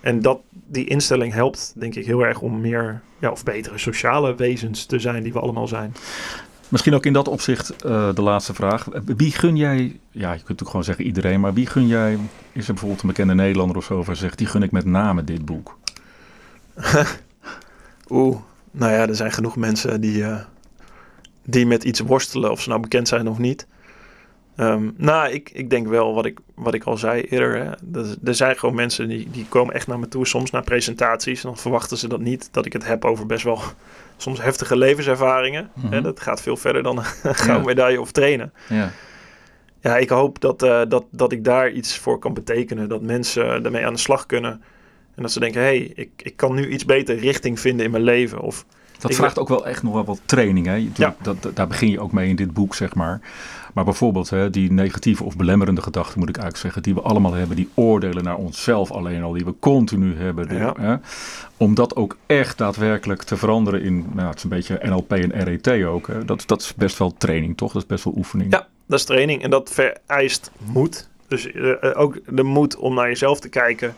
En 0.01 0.23
dat, 0.23 0.41
die 0.51 0.85
instelling 0.85 1.33
helpt, 1.33 1.73
denk 1.77 1.95
ik, 1.95 2.07
heel 2.07 2.25
erg 2.25 2.41
om 2.41 2.61
meer 2.61 3.01
ja, 3.19 3.31
of 3.31 3.45
betere 3.45 3.79
sociale 3.79 4.35
wezens 4.35 4.85
te 4.85 4.99
zijn 4.99 5.23
die 5.23 5.33
we 5.33 5.41
allemaal 5.41 5.69
zijn. 5.69 5.95
Misschien 6.69 6.95
ook 6.95 7.07
in 7.07 7.13
dat 7.13 7.29
opzicht 7.29 7.71
uh, 7.87 8.15
de 8.15 8.23
laatste 8.23 8.55
vraag. 8.55 8.89
Wie 9.05 9.33
gun 9.33 9.57
jij, 9.57 9.77
ja, 10.11 10.31
je 10.33 10.37
kunt 10.37 10.39
natuurlijk 10.39 10.71
gewoon 10.71 10.85
zeggen 10.85 11.05
iedereen, 11.05 11.41
maar 11.41 11.55
wie 11.55 11.67
gun 11.67 11.87
jij, 11.87 12.19
is 12.53 12.67
er 12.67 12.73
bijvoorbeeld 12.73 13.03
een 13.03 13.09
bekende 13.09 13.35
Nederlander 13.35 13.77
of 13.77 13.85
zo 13.85 13.95
over 13.95 14.17
zegt, 14.17 14.39
die 14.39 14.47
gun 14.47 14.63
ik 14.63 14.71
met 14.71 14.85
name 14.85 15.25
dit 15.25 15.45
boek? 15.45 15.79
Oeh, 18.09 18.37
nou 18.71 18.93
ja, 18.93 19.09
er 19.09 19.17
zijn 19.17 19.33
genoeg 19.33 19.57
mensen 19.57 20.01
die, 20.01 20.17
uh, 20.17 20.41
die 21.45 21.67
met 21.67 21.85
iets 21.85 22.01
worstelen, 22.01 22.51
of 22.51 22.61
ze 22.61 22.69
nou 22.69 22.81
bekend 22.81 23.09
zijn 23.09 23.29
of 23.29 23.39
niet. 23.39 23.67
Ehm, 24.61 24.91
nou, 24.97 25.31
ik, 25.31 25.51
ik 25.53 25.71
denk 25.71 25.89
wel 25.89 26.15
wat 26.15 26.27
ik, 26.27 26.39
wat 26.55 26.75
ik 26.75 26.85
al 26.85 26.97
zei 26.97 27.23
eerder. 27.23 27.57
Hè. 27.57 27.99
Er, 28.01 28.17
er 28.25 28.35
zijn 28.35 28.57
gewoon 28.59 28.75
mensen 28.75 29.09
die, 29.09 29.31
die 29.31 29.47
komen 29.49 29.75
echt 29.75 29.87
naar 29.87 29.99
me 29.99 30.09
toe, 30.09 30.27
soms 30.27 30.51
naar 30.51 30.63
presentaties. 30.63 31.43
En 31.43 31.49
dan 31.49 31.59
verwachten 31.59 31.97
ze 31.97 32.09
dat 32.09 32.21
niet, 32.21 32.49
dat 32.53 32.67
ik 32.67 32.73
het 32.73 32.87
heb 32.87 33.05
over 33.05 33.27
best 33.27 33.45
wel 33.45 33.61
soms 34.17 34.43
heftige 34.43 34.77
levenservaringen. 34.77 35.71
hè. 35.81 35.89
Mhm. 35.89 36.03
Dat 36.03 36.21
gaat 36.21 36.43
veel 36.43 36.57
verder 36.57 36.83
dan 36.83 36.99
een 36.99 37.35
gouden 37.35 37.67
medaille 37.67 38.01
of 38.01 38.13
trainen. 38.13 38.53
Ja. 38.69 38.91
Ja, 39.81 39.97
ik 39.97 40.09
hoop 40.09 40.41
dat, 40.41 40.63
eh, 40.63 40.81
dat, 40.89 41.05
dat 41.11 41.33
ik 41.33 41.45
daar 41.45 41.71
iets 41.71 41.99
voor 41.99 42.19
kan 42.19 42.35
betekenen. 42.35 42.89
Dat 42.89 43.03
mensen 43.03 43.65
ermee 43.65 43.87
aan 43.87 43.93
de 43.93 43.99
slag 43.99 44.27
kunnen. 44.27 44.63
En 45.15 45.23
dat 45.23 45.33
ze 45.33 45.41
denken, 45.41 45.61
hé, 45.61 45.67
hey, 45.67 45.93
ik, 45.95 46.11
ik 46.17 46.37
kan 46.37 46.55
nu 46.55 46.69
iets 46.69 46.85
beter 46.85 47.19
richting 47.19 47.61
vinden 47.61 47.85
in 47.85 47.91
mijn 47.91 48.03
leven. 48.03 48.41
Of 48.41 48.65
Dat 49.01 49.11
Ik- 49.11 49.17
vraagt 49.17 49.39
ook 49.39 49.49
wel 49.49 49.67
echt 49.67 49.83
nog 49.83 49.93
wel 49.93 50.05
wat 50.05 50.21
training. 50.25 50.67
Hè? 50.67 50.75
Je- 50.75 50.89
Ja. 50.95 51.15
Dat, 51.23 51.43
dat- 51.43 51.57
daar 51.57 51.67
begin 51.67 51.91
je 51.91 52.01
ook 52.01 52.13
mee 52.13 52.29
in 52.29 52.37
dit 52.37 52.53
boek, 52.53 52.75
zeg 52.75 52.95
maar. 52.95 53.21
Maar 53.75 53.85
bijvoorbeeld 53.85 54.31
hè, 54.31 54.51
die 54.51 54.73
negatieve 54.73 55.25
of 55.25 55.37
belemmerende 55.37 55.83
gedachten, 55.83 56.19
moet 56.19 56.29
ik 56.29 56.37
eigenlijk 56.37 56.65
zeggen, 56.65 56.83
die 56.83 56.95
we 57.03 57.09
allemaal 57.09 57.33
hebben, 57.33 57.57
die 57.57 57.69
oordelen 57.75 58.25
naar 58.25 58.37
onszelf 58.37 58.91
alleen 58.91 59.23
al, 59.23 59.33
die 59.33 59.45
we 59.45 59.55
continu 59.61 60.17
hebben. 60.17 60.57
Ja. 60.57 60.75
hè? 60.81 60.95
Om 61.57 61.75
dat 61.75 61.97
ook 61.97 62.17
echt 62.27 62.59
daadwerkelijk 62.59 63.23
te 63.23 63.37
veranderen 63.37 63.83
in, 63.83 64.07
nou, 64.15 64.29
het 64.29 64.37
is 64.37 64.43
een 64.43 64.49
beetje 64.49 64.81
NLP 64.83 65.13
en 65.13 65.45
RET 65.45 65.85
ook. 65.85 66.07
Hè? 66.07 66.25
Dat, 66.25 66.43
dat 66.47 66.61
is 66.61 66.75
best 66.75 66.99
wel 66.99 67.15
training, 67.19 67.57
toch? 67.57 67.73
Dat 67.73 67.83
is 67.83 67.89
best 67.89 68.05
wel 68.05 68.15
oefening. 68.17 68.53
Ja, 68.53 68.67
dat 68.87 68.99
is 68.99 69.05
training 69.05 69.43
en 69.43 69.51
dat 69.51 69.71
vereist 69.73 70.51
moed. 70.73 71.09
Dus 71.29 71.53
eh, 71.53 71.71
eh, 71.85 71.99
ook 72.01 72.19
de 72.29 72.43
moed 72.43 72.77
om 72.77 72.95
naar 72.95 73.09
jezelf 73.09 73.41
te 73.41 73.49
kijken. 73.49 73.95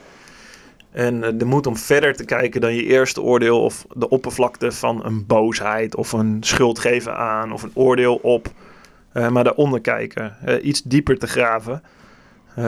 En 0.92 1.24
eh, 1.24 1.30
de 1.34 1.44
moed 1.44 1.66
om 1.66 1.76
verder 1.76 2.16
te 2.16 2.24
kijken 2.24 2.60
dan 2.60 2.74
je 2.74 2.84
eerste 2.84 3.22
oordeel 3.22 3.62
of 3.62 3.86
de 3.94 4.08
oppervlakte 4.08 4.72
van 4.72 5.04
een 5.04 5.26
boosheid 5.26 5.96
of 5.96 6.12
een 6.12 6.36
schuld 6.40 6.78
geven 6.78 7.16
aan 7.16 7.52
of 7.52 7.62
een 7.62 7.70
oordeel 7.74 8.14
op. 8.14 8.48
Eh, 9.12 9.28
maar 9.28 9.44
daaronder 9.44 9.80
kijken, 9.80 10.36
Eh, 10.44 10.64
iets 10.64 10.82
dieper 10.82 11.18
te 11.18 11.26
graven 11.26 11.82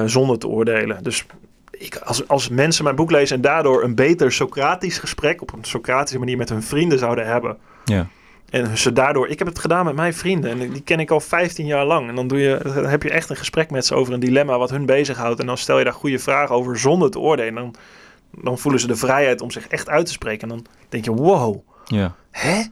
zonder 0.04 0.38
te 0.38 0.48
oordelen. 0.48 1.02
Dus 1.02 1.26
ik, 1.70 1.96
als, 1.96 2.28
als 2.28 2.48
mensen 2.48 2.84
mijn 2.84 2.96
boek 2.96 3.10
lezen 3.10 3.36
en 3.36 3.42
daardoor 3.42 3.82
een 3.82 3.94
beter 3.94 4.32
Socratisch 4.32 4.98
gesprek 4.98 5.42
op 5.42 5.52
een 5.52 5.64
Socratische 5.64 6.18
manier 6.18 6.36
met 6.36 6.48
hun 6.48 6.62
vrienden 6.62 6.98
zouden 6.98 7.26
hebben. 7.26 7.56
Ja. 7.84 8.06
En 8.50 8.78
ze 8.78 8.92
daardoor, 8.92 9.28
ik 9.28 9.38
heb 9.38 9.48
het 9.48 9.58
gedaan 9.58 9.84
met 9.84 9.94
mijn 9.94 10.14
vrienden 10.14 10.50
en 10.50 10.70
die 10.70 10.82
ken 10.82 11.00
ik 11.00 11.10
al 11.10 11.20
15 11.20 11.66
jaar 11.66 11.84
lang. 11.84 12.08
En 12.08 12.14
dan, 12.14 12.28
doe 12.28 12.38
je, 12.38 12.60
dan 12.62 12.86
heb 12.86 13.02
je 13.02 13.10
echt 13.10 13.30
een 13.30 13.36
gesprek 13.36 13.70
met 13.70 13.86
ze 13.86 13.94
over 13.94 14.12
een 14.14 14.20
dilemma 14.20 14.58
wat 14.58 14.70
hun 14.70 14.86
bezighoudt. 14.86 15.40
En 15.40 15.46
dan 15.46 15.58
stel 15.58 15.78
je 15.78 15.84
daar 15.84 15.92
goede 15.92 16.18
vragen 16.18 16.54
over 16.54 16.78
zonder 16.78 17.10
te 17.10 17.18
oordelen. 17.18 17.56
En 17.56 17.62
dan, 17.62 17.74
dan 18.42 18.58
voelen 18.58 18.80
ze 18.80 18.86
de 18.86 18.96
vrijheid 18.96 19.40
om 19.40 19.50
zich 19.50 19.68
echt 19.68 19.88
uit 19.88 20.06
te 20.06 20.12
spreken. 20.12 20.48
En 20.50 20.56
dan 20.56 20.66
denk 20.88 21.04
je, 21.04 21.12
wow, 21.12 21.56
Ja. 21.84 22.14
hè? 22.30 22.62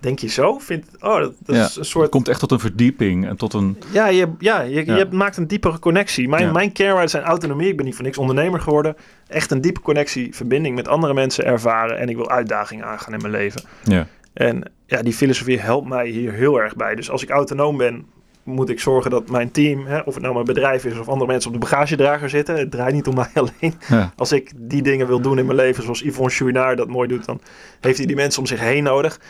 Denk 0.00 0.18
je 0.18 0.28
zo? 0.28 0.58
Vind, 0.58 0.86
oh, 1.00 1.18
dat, 1.18 1.32
dat 1.38 1.56
Ja. 1.56 1.64
is 1.64 1.76
een 1.76 1.84
soort... 1.84 2.02
Het 2.04 2.12
komt 2.12 2.28
echt 2.28 2.40
tot 2.40 2.50
een 2.52 2.58
verdieping 2.60 3.26
en 3.26 3.36
tot 3.36 3.52
een... 3.52 3.76
Ja, 3.92 4.06
je, 4.06 4.28
ja, 4.38 4.60
je, 4.60 4.86
Ja. 4.86 4.96
je 4.96 5.06
maakt 5.10 5.36
een 5.36 5.46
diepere 5.46 5.78
connectie. 5.78 6.28
Mijn, 6.28 6.44
Ja. 6.44 6.52
mijn 6.52 6.72
kernwaarden 6.72 7.10
zijn 7.10 7.22
autonomie. 7.22 7.68
Ik 7.68 7.76
ben 7.76 7.84
niet 7.86 7.94
voor 7.94 8.04
niks 8.04 8.18
ondernemer 8.18 8.60
geworden. 8.60 8.96
Echt 9.28 9.50
een 9.50 9.60
diepe 9.60 9.80
connectie, 9.80 10.34
verbinding 10.34 10.74
met 10.74 10.88
andere 10.88 11.14
mensen 11.14 11.44
ervaren. 11.44 11.98
En 11.98 12.08
ik 12.08 12.16
wil 12.16 12.30
uitdagingen 12.30 12.84
aangaan 12.84 13.12
in 13.14 13.20
mijn 13.20 13.32
leven. 13.32 13.62
Ja. 13.84 14.06
En 14.32 14.70
ja, 14.86 15.02
die 15.02 15.12
filosofie 15.12 15.58
helpt 15.60 15.88
mij 15.88 16.08
hier 16.08 16.32
heel 16.32 16.60
erg 16.60 16.76
bij. 16.76 16.94
Dus 16.94 17.10
als 17.10 17.22
ik 17.22 17.30
autonoom 17.30 17.76
ben, 17.76 18.06
moet 18.42 18.68
ik 18.68 18.80
zorgen 18.80 19.10
dat 19.10 19.30
mijn 19.30 19.50
team, 19.50 19.86
hè, 19.86 19.98
of 19.98 20.12
het 20.14 20.22
nou 20.22 20.34
mijn 20.34 20.46
bedrijf 20.46 20.84
is 20.84 20.98
of 20.98 21.08
andere 21.08 21.30
mensen 21.30 21.48
op 21.54 21.60
de 21.60 21.68
bagagedrager 21.68 22.28
zitten. 22.30 22.58
Het 22.58 22.70
draait 22.70 22.94
niet 22.94 23.06
om 23.06 23.14
mij 23.14 23.30
alleen. 23.42 23.74
Ja. 23.88 24.12
Als 24.16 24.32
ik 24.32 24.52
die 24.56 24.82
dingen 24.82 25.06
wil 25.06 25.20
doen 25.20 25.38
in 25.38 25.44
mijn 25.46 25.56
leven, 25.56 25.82
zoals 25.82 26.00
Yvonne 26.02 26.30
Chouinard 26.32 26.76
dat 26.76 26.88
mooi 26.88 27.08
doet, 27.08 27.24
dan 27.24 27.40
heeft 27.80 27.96
hij 27.98 28.06
die 28.06 28.16
mensen 28.16 28.40
om 28.40 28.46
zich 28.46 28.60
heen 28.60 28.82
nodig. 28.82 29.20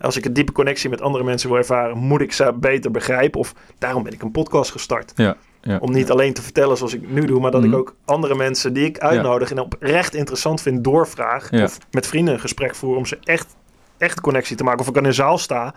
Als 0.00 0.16
ik 0.16 0.24
een 0.24 0.32
diepe 0.32 0.52
connectie 0.52 0.90
met 0.90 1.00
andere 1.00 1.24
mensen 1.24 1.48
wil 1.48 1.58
ervaren, 1.58 1.98
moet 1.98 2.20
ik 2.20 2.32
ze 2.32 2.52
beter 2.60 2.90
begrijpen. 2.90 3.40
Of 3.40 3.54
daarom 3.78 4.02
ben 4.02 4.12
ik 4.12 4.22
een 4.22 4.30
podcast 4.30 4.70
gestart. 4.70 5.12
Ja. 5.14 5.36
Ja. 5.62 5.78
Om 5.80 5.92
niet 5.92 6.10
alleen 6.10 6.32
te 6.32 6.42
vertellen 6.42 6.76
zoals 6.76 6.94
ik 6.94 7.08
nu 7.10 7.24
doe, 7.24 7.40
maar 7.40 7.50
dat 7.50 7.60
Mhm. 7.60 7.70
ik 7.72 7.78
ook 7.78 7.94
andere 8.04 8.34
mensen 8.34 8.72
die 8.72 8.84
ik 8.84 8.98
uitnodig 8.98 9.50
en 9.50 9.58
oprecht 9.58 10.14
interessant 10.14 10.62
vind 10.62 10.84
doorvraag. 10.84 11.52
Of 11.52 11.78
met 11.90 12.06
vrienden 12.06 12.34
een 12.34 12.40
gesprek 12.40 12.74
voer 12.74 12.96
om 12.96 13.06
ze 13.06 13.18
echt, 13.24 13.56
echt 13.98 14.20
connectie 14.20 14.56
te 14.56 14.64
maken. 14.64 14.80
Of 14.80 14.88
ik 14.88 14.96
aan 14.96 15.04
een 15.04 15.14
zaal 15.14 15.38
sta 15.38 15.74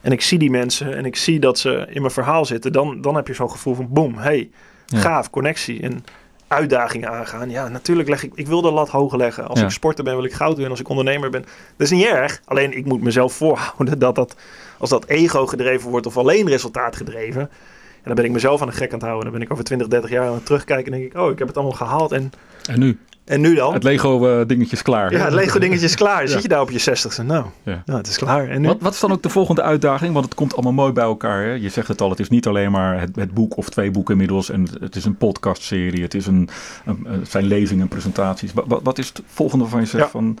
en 0.00 0.12
ik 0.12 0.20
zie 0.20 0.38
die 0.38 0.50
mensen 0.50 0.96
en 0.96 1.04
ik 1.04 1.16
zie 1.16 1.40
dat 1.40 1.58
ze 1.58 1.86
in 1.90 2.00
mijn 2.00 2.12
verhaal 2.12 2.44
zitten. 2.44 2.72
Dan, 2.72 3.00
dan 3.00 3.14
heb 3.14 3.26
je 3.26 3.34
zo'n 3.34 3.50
gevoel 3.50 3.74
van 3.74 3.86
boem, 3.90 4.14
hey, 4.18 4.50
Ja. 4.86 4.98
gaaf, 4.98 5.30
connectie 5.30 5.80
en 5.82 6.04
uitdagingen 6.48 7.10
aangaan. 7.10 7.50
Ja, 7.50 7.68
natuurlijk 7.68 8.08
leg 8.08 8.22
ik, 8.24 8.32
ik 8.34 8.46
wil 8.46 8.62
de 8.62 8.70
lat 8.70 8.88
hoger 8.88 9.18
leggen. 9.18 9.48
Als 9.48 9.58
Ja. 9.58 9.64
ik 9.64 9.70
sporter 9.70 10.04
ben, 10.04 10.14
wil 10.14 10.24
ik 10.24 10.32
goud 10.32 10.52
winnen. 10.52 10.70
Als 10.70 10.80
ik 10.80 10.88
ondernemer 10.88 11.30
ben, 11.30 11.40
dat 11.76 11.86
is 11.86 11.90
niet 11.90 12.06
erg. 12.06 12.40
Alleen 12.44 12.76
ik 12.76 12.84
moet 12.84 13.02
mezelf 13.02 13.32
voorhouden 13.32 13.98
dat 13.98 14.14
dat, 14.14 14.36
als 14.78 14.90
dat 14.90 15.06
ego 15.06 15.46
gedreven 15.46 15.90
wordt 15.90 16.06
of 16.06 16.16
alleen 16.16 16.48
resultaat 16.48 16.96
gedreven. 16.96 17.40
En 17.40 18.06
dan 18.06 18.14
ben 18.14 18.24
ik 18.24 18.30
mezelf 18.30 18.60
aan 18.60 18.66
de 18.66 18.72
gek 18.72 18.88
aan 18.92 18.98
het 18.98 19.02
houden. 19.02 19.22
Dan 19.24 19.32
ben 19.32 19.42
ik 19.42 19.52
over 19.52 19.64
20, 19.64 19.88
30 19.88 20.10
jaar 20.10 20.26
aan 20.26 20.34
het 20.34 20.46
terugkijken 20.46 20.92
en 20.92 20.98
denk 20.98 21.12
ik, 21.12 21.18
oh, 21.20 21.30
ik 21.30 21.38
heb 21.38 21.48
het 21.48 21.56
allemaal 21.56 21.76
gehaald. 21.76 22.12
En, 22.12 22.32
En 22.70 22.78
nu? 22.78 22.98
En 23.30 23.40
nu 23.40 23.54
dan? 23.54 23.72
Het 23.72 23.82
Lego 23.82 24.26
eh, 24.40 24.46
dingetje 24.46 24.76
is 24.76 24.82
klaar. 24.82 25.12
ja, 25.12 25.24
het 25.24 25.34
Lego 25.34 25.58
dingetje 25.58 25.84
is 25.84 25.94
klaar. 25.94 26.28
Zit 26.28 26.42
je 26.42 26.48
daar 26.48 26.60
op 26.60 26.70
je 26.70 26.80
60ste? 26.80 27.24
Nou, 27.24 27.44
Ja. 27.62 27.82
ja. 27.84 27.96
het 27.96 28.06
is 28.06 28.16
klaar. 28.18 28.48
En 28.48 28.60
nu? 28.60 28.66
Wat, 28.66 28.76
wat 28.80 28.92
is 28.94 29.00
dan 29.00 29.12
ook 29.12 29.22
de 29.22 29.28
volgende 29.28 29.62
uitdaging? 29.62 30.12
Want 30.12 30.24
het 30.24 30.34
komt 30.34 30.52
allemaal 30.54 30.72
mooi 30.72 30.92
bij 30.92 31.04
elkaar. 31.04 31.42
Hè? 31.42 31.52
Je 31.52 31.68
zegt 31.68 31.88
het 31.88 32.00
al, 32.00 32.10
het 32.10 32.20
is 32.20 32.28
niet 32.28 32.46
alleen 32.46 32.70
maar 32.70 33.00
het, 33.00 33.16
het 33.16 33.34
boek 33.34 33.56
of 33.56 33.68
twee 33.68 33.90
boeken 33.90 34.12
inmiddels. 34.12 34.50
En 34.50 34.68
het 34.80 34.96
is 34.96 35.04
een 35.04 35.16
podcastserie. 35.16 36.02
Het, 36.02 36.14
is 36.14 36.26
een, 36.26 36.48
een, 36.84 37.06
het 37.08 37.30
zijn 37.30 37.44
lezingen 37.44 37.82
en 37.82 37.88
presentaties. 37.88 38.52
Wat, 38.52 38.80
wat, 38.82 38.98
is 38.98 39.08
het 39.08 39.22
volgende 39.26 39.64
waarvan 39.64 39.80
je 39.80 39.86
zegt 39.86 40.04
Ja. 40.04 40.10
van... 40.10 40.38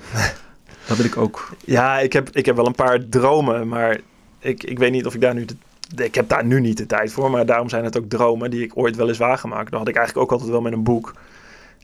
Dat 0.86 0.96
wil 0.96 1.06
ik 1.06 1.16
ook. 1.16 1.48
Ja, 1.64 1.98
ik 1.98 2.12
heb, 2.12 2.28
ik 2.32 2.46
heb 2.46 2.56
wel 2.56 2.66
een 2.66 2.74
paar 2.74 3.08
dromen, 3.08 3.68
maar 3.68 4.00
ik, 4.38 4.64
ik 4.64 4.78
weet 4.78 4.92
niet 4.92 5.06
of 5.06 5.14
ik 5.14 5.20
daar 5.20 5.34
nu 5.34 5.44
de, 5.44 6.04
ik 6.04 6.14
heb 6.14 6.28
daar 6.28 6.44
nu 6.44 6.60
niet 6.60 6.76
de 6.76 6.86
tijd 6.86 7.12
voor, 7.12 7.30
maar 7.30 7.46
daarom 7.46 7.68
zijn 7.68 7.84
het 7.84 7.98
ook 7.98 8.08
dromen 8.08 8.50
die 8.50 8.62
ik 8.62 8.72
ooit 8.74 8.96
wel 8.96 9.08
eens 9.08 9.18
waargemaakt. 9.18 9.70
Dat 9.70 9.78
had 9.78 9.88
ik 9.88 9.96
eigenlijk 9.96 10.26
ook 10.26 10.32
altijd 10.32 10.50
wel 10.50 10.60
met 10.60 10.72
een 10.72 10.82
boek. 10.82 11.14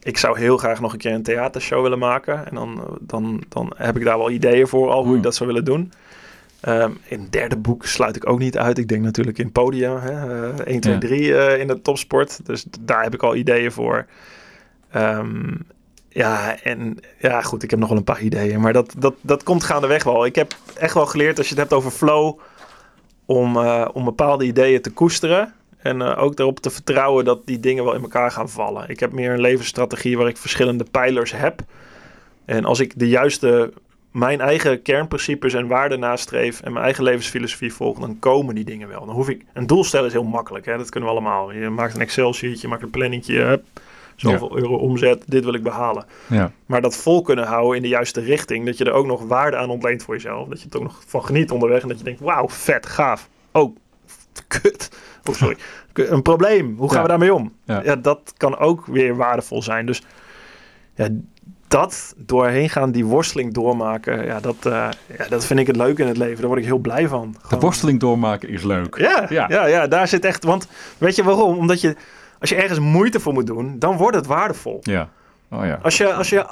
Ik 0.07 0.17
zou 0.17 0.39
heel 0.39 0.57
graag 0.57 0.79
nog 0.79 0.91
een 0.93 0.97
keer 0.97 1.13
een 1.13 1.23
theatershow 1.23 1.81
willen 1.81 1.99
maken. 1.99 2.47
En 2.47 2.55
dan, 2.55 2.77
eh, 2.77 2.93
dan, 2.99 3.43
dan 3.49 3.73
heb 3.75 3.97
ik 3.97 4.03
daar 4.03 4.17
wel 4.17 4.29
ideeën 4.29 4.67
voor 4.67 4.89
al 4.89 4.97
hoe 4.97 5.07
Hmm. 5.07 5.15
ik 5.15 5.23
dat 5.23 5.35
zou 5.35 5.49
willen 5.49 5.65
doen. 5.65 5.91
Ehm, 6.59 6.91
in 7.03 7.19
het 7.19 7.31
derde 7.31 7.57
boek 7.57 7.85
sluit 7.85 8.15
ik 8.15 8.29
ook 8.29 8.39
niet 8.39 8.57
uit. 8.57 8.77
Ik 8.77 8.87
denk 8.87 9.03
natuurlijk 9.03 9.37
in 9.37 9.51
podium. 9.51 9.97
Hè? 9.97 10.11
eh 10.49 10.73
1, 10.73 10.79
2, 10.79 10.93
Ja. 10.93 10.99
3 10.99 11.37
eh, 11.37 11.59
in 11.59 11.67
de 11.67 11.81
topsport. 11.81 12.45
Dus 12.45 12.65
daar 12.79 13.03
heb 13.03 13.13
ik 13.13 13.23
al 13.23 13.35
ideeën 13.35 13.71
voor. 13.71 14.05
Ehm, 14.91 15.55
ja, 16.09 16.61
en 16.63 16.97
ja, 17.19 17.41
goed, 17.41 17.63
ik 17.63 17.69
heb 17.69 17.79
nog 17.79 17.89
wel 17.89 17.97
een 17.97 18.03
paar 18.03 18.21
ideeën. 18.21 18.59
Maar 18.61 18.73
dat, 18.73 18.93
dat, 18.97 19.13
dat 19.21 19.43
komt 19.43 19.63
gaandeweg 19.63 20.03
wel. 20.03 20.25
Ik 20.25 20.35
heb 20.35 20.55
echt 20.77 20.93
wel 20.93 21.05
geleerd, 21.05 21.37
als 21.37 21.47
je 21.49 21.53
het 21.53 21.61
hebt 21.61 21.73
over 21.73 21.91
flow, 21.91 22.39
om, 23.25 23.57
eh, 23.57 23.87
om 23.93 24.03
bepaalde 24.03 24.45
ideeën 24.45 24.81
te 24.81 24.91
koesteren. 24.91 25.53
En 25.77 26.01
eh, 26.01 26.23
ook 26.23 26.39
erop 26.39 26.59
te 26.59 26.69
vertrouwen 26.69 27.25
dat 27.25 27.45
die 27.45 27.59
dingen 27.59 27.83
wel 27.83 27.93
in 27.93 28.01
elkaar 28.01 28.31
gaan 28.31 28.49
vallen. 28.49 28.89
Ik 28.89 28.99
heb 28.99 29.11
meer 29.11 29.31
een 29.31 29.41
levensstrategie 29.41 30.17
waar 30.17 30.27
ik 30.27 30.37
verschillende 30.37 30.85
pijlers 30.91 31.31
heb. 31.31 31.61
En 32.45 32.65
als 32.65 32.79
ik 32.79 32.99
de 32.99 33.07
juiste, 33.07 33.73
mijn 34.11 34.41
eigen 34.41 34.81
kernprincipes 34.81 35.53
en 35.53 35.67
waarden 35.67 35.99
nastreef 35.99 36.61
en 36.61 36.71
mijn 36.71 36.83
eigen 36.83 37.03
levensfilosofie 37.03 37.73
volg, 37.73 37.99
dan 37.99 38.19
komen 38.19 38.55
die 38.55 38.65
dingen 38.65 38.87
wel. 38.87 39.05
Dan 39.05 39.15
hoef 39.15 39.29
ik, 39.29 39.45
een 39.53 39.67
doel 39.67 39.83
stellen 39.83 40.07
is 40.07 40.13
heel 40.13 40.23
makkelijk, 40.23 40.65
hè? 40.65 40.77
dat 40.77 40.89
kunnen 40.89 41.09
we 41.09 41.15
allemaal. 41.15 41.51
Je 41.51 41.69
maakt 41.69 41.95
een 41.95 42.01
Excel-sheetje, 42.01 42.61
je 42.61 42.67
maakt 42.67 42.81
een 42.81 42.89
planningje, 42.89 43.41
hup, 43.41 43.63
zoveel 44.15 44.57
euro 44.57 44.75
omzet, 44.75 45.23
dit 45.25 45.43
wil 45.43 45.53
ik 45.53 45.63
behalen. 45.63 46.05
Ja. 46.27 46.51
Maar 46.65 46.81
dat 46.81 46.97
vol 46.97 47.21
kunnen 47.21 47.45
houden 47.45 47.75
in 47.75 47.81
de 47.81 47.87
juiste 47.87 48.21
richting. 48.21 48.65
Dat 48.65 48.77
je 48.77 48.83
er 48.83 48.91
ook 48.91 49.05
nog 49.05 49.21
waarde 49.21 49.57
aan 49.57 49.69
ontleent 49.69 50.03
voor 50.03 50.13
jezelf. 50.13 50.47
Dat 50.47 50.61
je 50.61 50.67
er 50.69 50.77
ook 50.77 50.83
nog 50.83 51.03
van 51.07 51.25
geniet 51.25 51.51
onderweg. 51.51 51.81
En 51.81 51.87
dat 51.87 51.97
je 51.97 52.03
denkt, 52.03 52.19
wauw, 52.19 52.49
vet, 52.49 52.85
gaaf. 52.85 53.29
Oh, 53.51 53.75
kut. 54.47 54.89
Oh, 55.29 55.35
sorry. 55.35 55.57
Een 55.93 56.21
probleem. 56.21 56.75
Hoe 56.77 56.87
gaan 56.87 56.95
Ja. 56.97 57.01
we 57.03 57.07
daarmee 57.09 57.33
om? 57.33 57.53
Ja. 57.65 57.81
Ja. 57.83 57.95
dat 57.95 58.33
kan 58.37 58.57
ook 58.57 58.85
weer 58.85 59.15
waardevol 59.15 59.61
zijn. 59.61 59.85
Dus 59.85 60.01
ja, 60.95 61.07
dat 61.67 62.13
doorheen 62.17 62.69
gaan, 62.69 62.91
die 62.91 63.05
worsteling 63.05 63.53
doormaken. 63.53 64.25
Ja, 64.25 64.39
dat, 64.39 64.55
eh, 64.59 64.89
ja, 65.17 65.27
dat 65.29 65.45
vind 65.45 65.59
ik 65.59 65.67
het 65.67 65.75
leuk 65.75 65.99
in 65.99 66.07
het 66.07 66.17
leven. 66.17 66.37
Daar 66.37 66.47
word 66.47 66.59
ik 66.59 66.65
heel 66.65 66.77
blij 66.77 67.07
van. 67.07 67.35
De 67.49 67.57
worsteling 67.59 67.99
doormaken 67.99 68.49
is 68.49 68.63
leuk. 68.63 68.97
ja, 68.97 69.25
Ja. 69.29 69.45
ja. 69.49 69.65
Ja, 69.65 69.87
daar 69.87 70.07
zit 70.07 70.25
echt... 70.25 70.43
Want 70.43 70.67
weet 70.97 71.15
je 71.15 71.23
waarom? 71.23 71.57
Omdat 71.57 71.81
je... 71.81 71.95
Als 72.39 72.49
je 72.49 72.55
ergens 72.55 72.79
moeite 72.79 73.19
voor 73.19 73.33
moet 73.33 73.47
doen, 73.47 73.79
dan 73.79 73.97
wordt 73.97 74.15
het 74.15 74.25
waardevol. 74.25 74.79
Ja. 74.81 75.09
Oh 75.51 75.65
ja. 75.65 75.79
Als 75.81 75.97
je, 75.97 76.13
als 76.13 76.29
je 76.29 76.45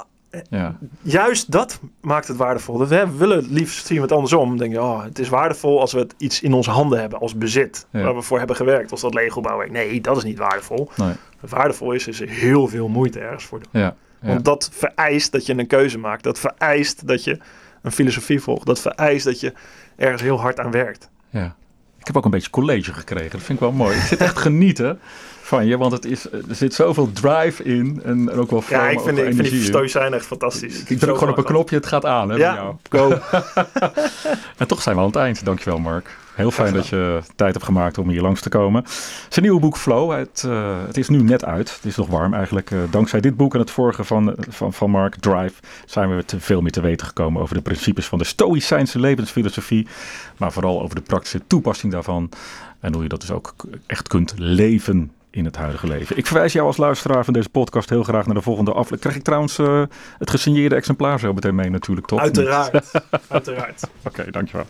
Ja. 0.50 0.76
juist 1.02 1.50
dat 1.50 1.80
maakt 2.00 2.28
het 2.28 2.36
waardevol. 2.36 2.78
We 2.78 2.86
we 2.86 3.16
willen 3.16 3.36
het 3.36 3.50
liefst 3.50 3.86
zien 3.86 3.96
we 3.96 4.02
het 4.02 4.12
andersom. 4.12 4.56
Denken, 4.56 4.82
oh, 4.82 5.02
het 5.02 5.18
is 5.18 5.28
waardevol 5.28 5.80
als 5.80 5.92
we 5.92 5.98
het 5.98 6.14
iets 6.18 6.42
in 6.42 6.52
onze 6.52 6.70
handen 6.70 7.00
hebben 7.00 7.18
als 7.18 7.36
bezit. 7.36 7.86
Ja. 7.90 8.02
Waar 8.02 8.14
we 8.14 8.22
voor 8.22 8.38
hebben 8.38 8.56
gewerkt. 8.56 8.90
Als 8.90 9.00
dat 9.00 9.14
Lego 9.14 9.40
bouwen. 9.40 9.72
Nee, 9.72 10.00
dat 10.00 10.16
is 10.16 10.24
niet 10.24 10.38
waardevol. 10.38 10.90
Nee. 10.96 11.12
Waardevol 11.40 11.92
is, 11.92 12.06
is 12.06 12.20
er 12.20 12.28
heel 12.28 12.68
veel 12.68 12.88
moeite 12.88 13.20
ergens 13.20 13.44
voor 13.44 13.58
doen. 13.58 13.82
Ja. 13.82 13.96
Ja. 14.20 14.28
Want 14.28 14.44
dat 14.44 14.70
vereist 14.72 15.32
dat 15.32 15.46
je 15.46 15.58
een 15.58 15.66
keuze 15.66 15.98
maakt. 15.98 16.22
Dat 16.22 16.38
vereist 16.38 17.06
dat 17.06 17.24
je 17.24 17.38
een 17.82 17.92
filosofie 17.92 18.40
volgt. 18.40 18.66
Dat 18.66 18.80
vereist 18.80 19.24
dat 19.24 19.40
je 19.40 19.52
ergens 19.96 20.22
heel 20.22 20.40
hard 20.40 20.60
aan 20.60 20.70
werkt. 20.70 21.10
Ja. 21.30 21.56
Ik 21.98 22.06
heb 22.06 22.16
ook 22.16 22.24
een 22.24 22.30
beetje 22.30 22.50
college 22.50 22.92
gekregen. 22.92 23.30
Dat 23.30 23.40
vind 23.42 23.58
ik 23.58 23.64
wel 23.64 23.72
mooi. 23.72 23.96
Ik 23.96 24.02
zit 24.02 24.20
echt 24.20 24.38
genieten 24.38 25.00
van 25.46 25.66
je, 25.66 25.78
want 25.78 25.92
het 25.92 26.04
is, 26.04 26.30
er 26.32 26.54
zit 26.54 26.74
zoveel 26.74 27.12
drive 27.12 27.62
in 27.62 28.00
en, 28.04 28.30
en 28.30 28.38
ook 28.38 28.50
wel 28.50 28.62
Ja, 28.68 28.88
ik 28.88 29.00
vind, 29.00 29.18
ik 29.18 29.34
vind 29.34 29.50
die 29.50 29.62
stoïcijn 29.62 30.14
echt 30.14 30.26
fantastisch. 30.26 30.82
Ik 30.82 30.98
druk 30.98 31.14
gewoon 31.14 31.32
op 31.32 31.38
een 31.38 31.44
knopje, 31.44 31.76
het 31.76 31.86
gaat 31.86 32.04
aan 32.04 32.30
hè, 32.30 32.36
Ja, 32.36 32.74
go. 32.90 33.08
En 34.56 34.66
toch 34.66 34.82
zijn 34.82 34.94
we 34.94 35.00
aan 35.00 35.06
het 35.06 35.16
eind. 35.16 35.44
Dankjewel 35.44 35.78
Mark. 35.78 36.16
Heel 36.34 36.50
fijn 36.50 36.74
dat 36.74 36.86
je 36.86 37.20
tijd 37.36 37.52
hebt 37.52 37.64
gemaakt 37.64 37.98
om 37.98 38.08
hier 38.08 38.22
langs 38.22 38.40
te 38.40 38.48
komen. 38.48 38.84
Zijn 39.28 39.44
nieuwe 39.44 39.60
boek 39.60 39.76
Flow, 39.76 40.12
het, 40.12 40.44
eh, 40.46 40.76
het 40.86 40.96
is 40.96 41.08
nu 41.08 41.22
net 41.22 41.44
uit. 41.44 41.74
Het 41.74 41.84
is 41.84 41.96
nog 41.96 42.08
warm 42.08 42.34
eigenlijk. 42.34 42.70
Eh, 42.70 42.78
dankzij 42.90 43.20
dit 43.20 43.36
boek 43.36 43.54
en 43.54 43.60
het 43.60 43.70
vorige 43.70 44.04
van, 44.04 44.34
van, 44.48 44.72
van 44.72 44.90
Mark, 44.90 45.16
Drive, 45.16 45.54
zijn 45.86 46.16
we 46.16 46.24
te 46.24 46.40
veel 46.40 46.60
meer 46.60 46.72
te 46.72 46.80
weten 46.80 47.06
gekomen 47.06 47.42
over 47.42 47.54
de 47.54 47.62
principes 47.62 48.06
van 48.06 48.18
de 48.18 48.24
Stoïcijnse 48.24 48.98
levensfilosofie. 48.98 49.86
Maar 50.36 50.52
vooral 50.52 50.82
over 50.82 50.94
de 50.94 51.00
praktische 51.00 51.40
toepassing 51.46 51.92
daarvan. 51.92 52.30
En 52.80 52.92
hoe 52.92 53.02
je 53.02 53.08
dat 53.08 53.20
dus 53.20 53.30
ook 53.30 53.54
echt 53.86 54.08
kunt 54.08 54.34
leven 54.36 55.10
in 55.36 55.44
het 55.44 55.56
huidige 55.56 55.86
leven. 55.86 56.16
Ik 56.16 56.26
verwijs 56.26 56.52
jou 56.52 56.66
als 56.66 56.76
luisteraar 56.76 57.24
van 57.24 57.32
deze 57.32 57.48
podcast 57.48 57.88
heel 57.88 58.02
graag 58.02 58.26
naar 58.26 58.34
de 58.34 58.40
volgende 58.40 58.70
aflevering. 58.70 59.00
Krijg 59.00 59.16
ik 59.16 59.22
trouwens 59.22 59.58
eh, 59.58 59.82
het 60.18 60.30
gesigneerde 60.30 60.74
exemplaar 60.74 61.18
zo 61.18 61.32
meteen 61.32 61.54
mee 61.54 61.70
natuurlijk, 61.70 62.06
toch? 62.06 62.20
Uiteraard. 62.20 62.90
Uiteraard. 63.28 63.82
Oké, 64.04 64.30
dankjewel. 64.30 64.66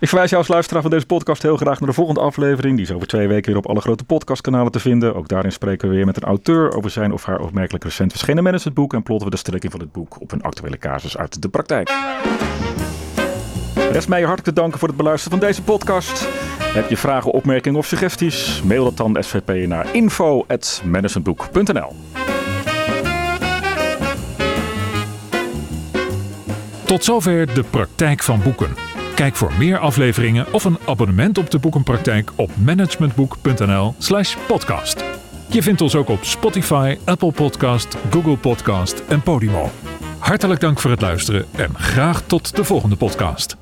Ik 0.00 0.08
verwijs 0.08 0.30
jou 0.30 0.42
als 0.42 0.52
luisteraar 0.52 0.82
van 0.82 0.90
deze 0.90 1.06
podcast 1.06 1.42
heel 1.42 1.56
graag 1.56 1.80
naar 1.80 1.88
de 1.88 1.94
volgende 1.94 2.20
aflevering. 2.20 2.76
Die 2.76 2.84
is 2.84 2.92
over 2.92 3.06
twee 3.06 3.28
weken 3.28 3.52
weer 3.52 3.60
op 3.60 3.68
alle 3.68 3.80
grote 3.80 4.04
podcastkanalen 4.04 4.72
te 4.72 4.80
vinden. 4.80 5.14
Ook 5.14 5.28
daarin 5.28 5.52
spreken 5.52 5.88
we 5.88 5.94
weer 5.94 6.06
met 6.06 6.16
een 6.16 6.22
auteur 6.22 6.76
over 6.76 6.90
zijn 6.90 7.12
of 7.12 7.24
haar 7.24 7.40
opmerkelijk 7.40 7.84
recent 7.84 8.10
verschenen 8.10 8.42
managementboek. 8.42 8.94
En 8.94 9.02
plotten 9.02 9.28
we 9.28 9.34
de 9.34 9.40
strekking 9.40 9.72
van 9.72 9.80
het 9.80 9.92
boek 9.92 10.20
op 10.20 10.32
een 10.32 10.42
actuele 10.42 10.78
casus 10.78 11.16
uit 11.16 11.42
de 11.42 11.48
praktijk. 11.48 11.90
Rest 13.90 14.08
mij 14.08 14.20
hartelijk 14.20 14.48
te 14.48 14.60
danken 14.60 14.78
voor 14.78 14.88
het 14.88 14.96
beluisteren 14.96 15.38
van 15.38 15.48
deze 15.48 15.62
podcast. 15.62 16.28
Heb 16.62 16.88
je 16.88 16.96
vragen, 16.96 17.32
opmerkingen 17.32 17.78
of 17.78 17.86
suggesties? 17.86 18.62
Mail 18.62 18.84
dat 18.84 18.96
dan 18.96 19.16
SVP 19.20 19.66
naar 19.66 19.94
info.managementboek.nl 19.94 21.94
Tot 26.84 27.04
zover 27.04 27.54
de 27.54 27.64
praktijk 27.70 28.22
van 28.22 28.42
boeken. 28.42 28.74
Kijk 29.14 29.36
voor 29.36 29.52
meer 29.58 29.78
afleveringen 29.78 30.52
of 30.52 30.64
een 30.64 30.78
abonnement 30.86 31.38
op 31.38 31.50
de 31.50 31.58
boekenpraktijk 31.58 32.30
op 32.36 32.50
managementboek.nl/slash 32.56 34.36
podcast. 34.46 35.04
Je 35.46 35.62
vindt 35.62 35.80
ons 35.80 35.94
ook 35.94 36.08
op 36.08 36.24
Spotify, 36.24 36.98
Apple 37.04 37.32
Podcast, 37.32 37.96
Google 38.10 38.36
Podcast 38.36 39.02
en 39.08 39.22
Podimo. 39.22 39.70
Hartelijk 40.18 40.60
dank 40.60 40.80
voor 40.80 40.90
het 40.90 41.00
luisteren 41.00 41.46
en 41.56 41.74
graag 41.74 42.22
tot 42.26 42.56
de 42.56 42.64
volgende 42.64 42.96
podcast. 42.96 43.59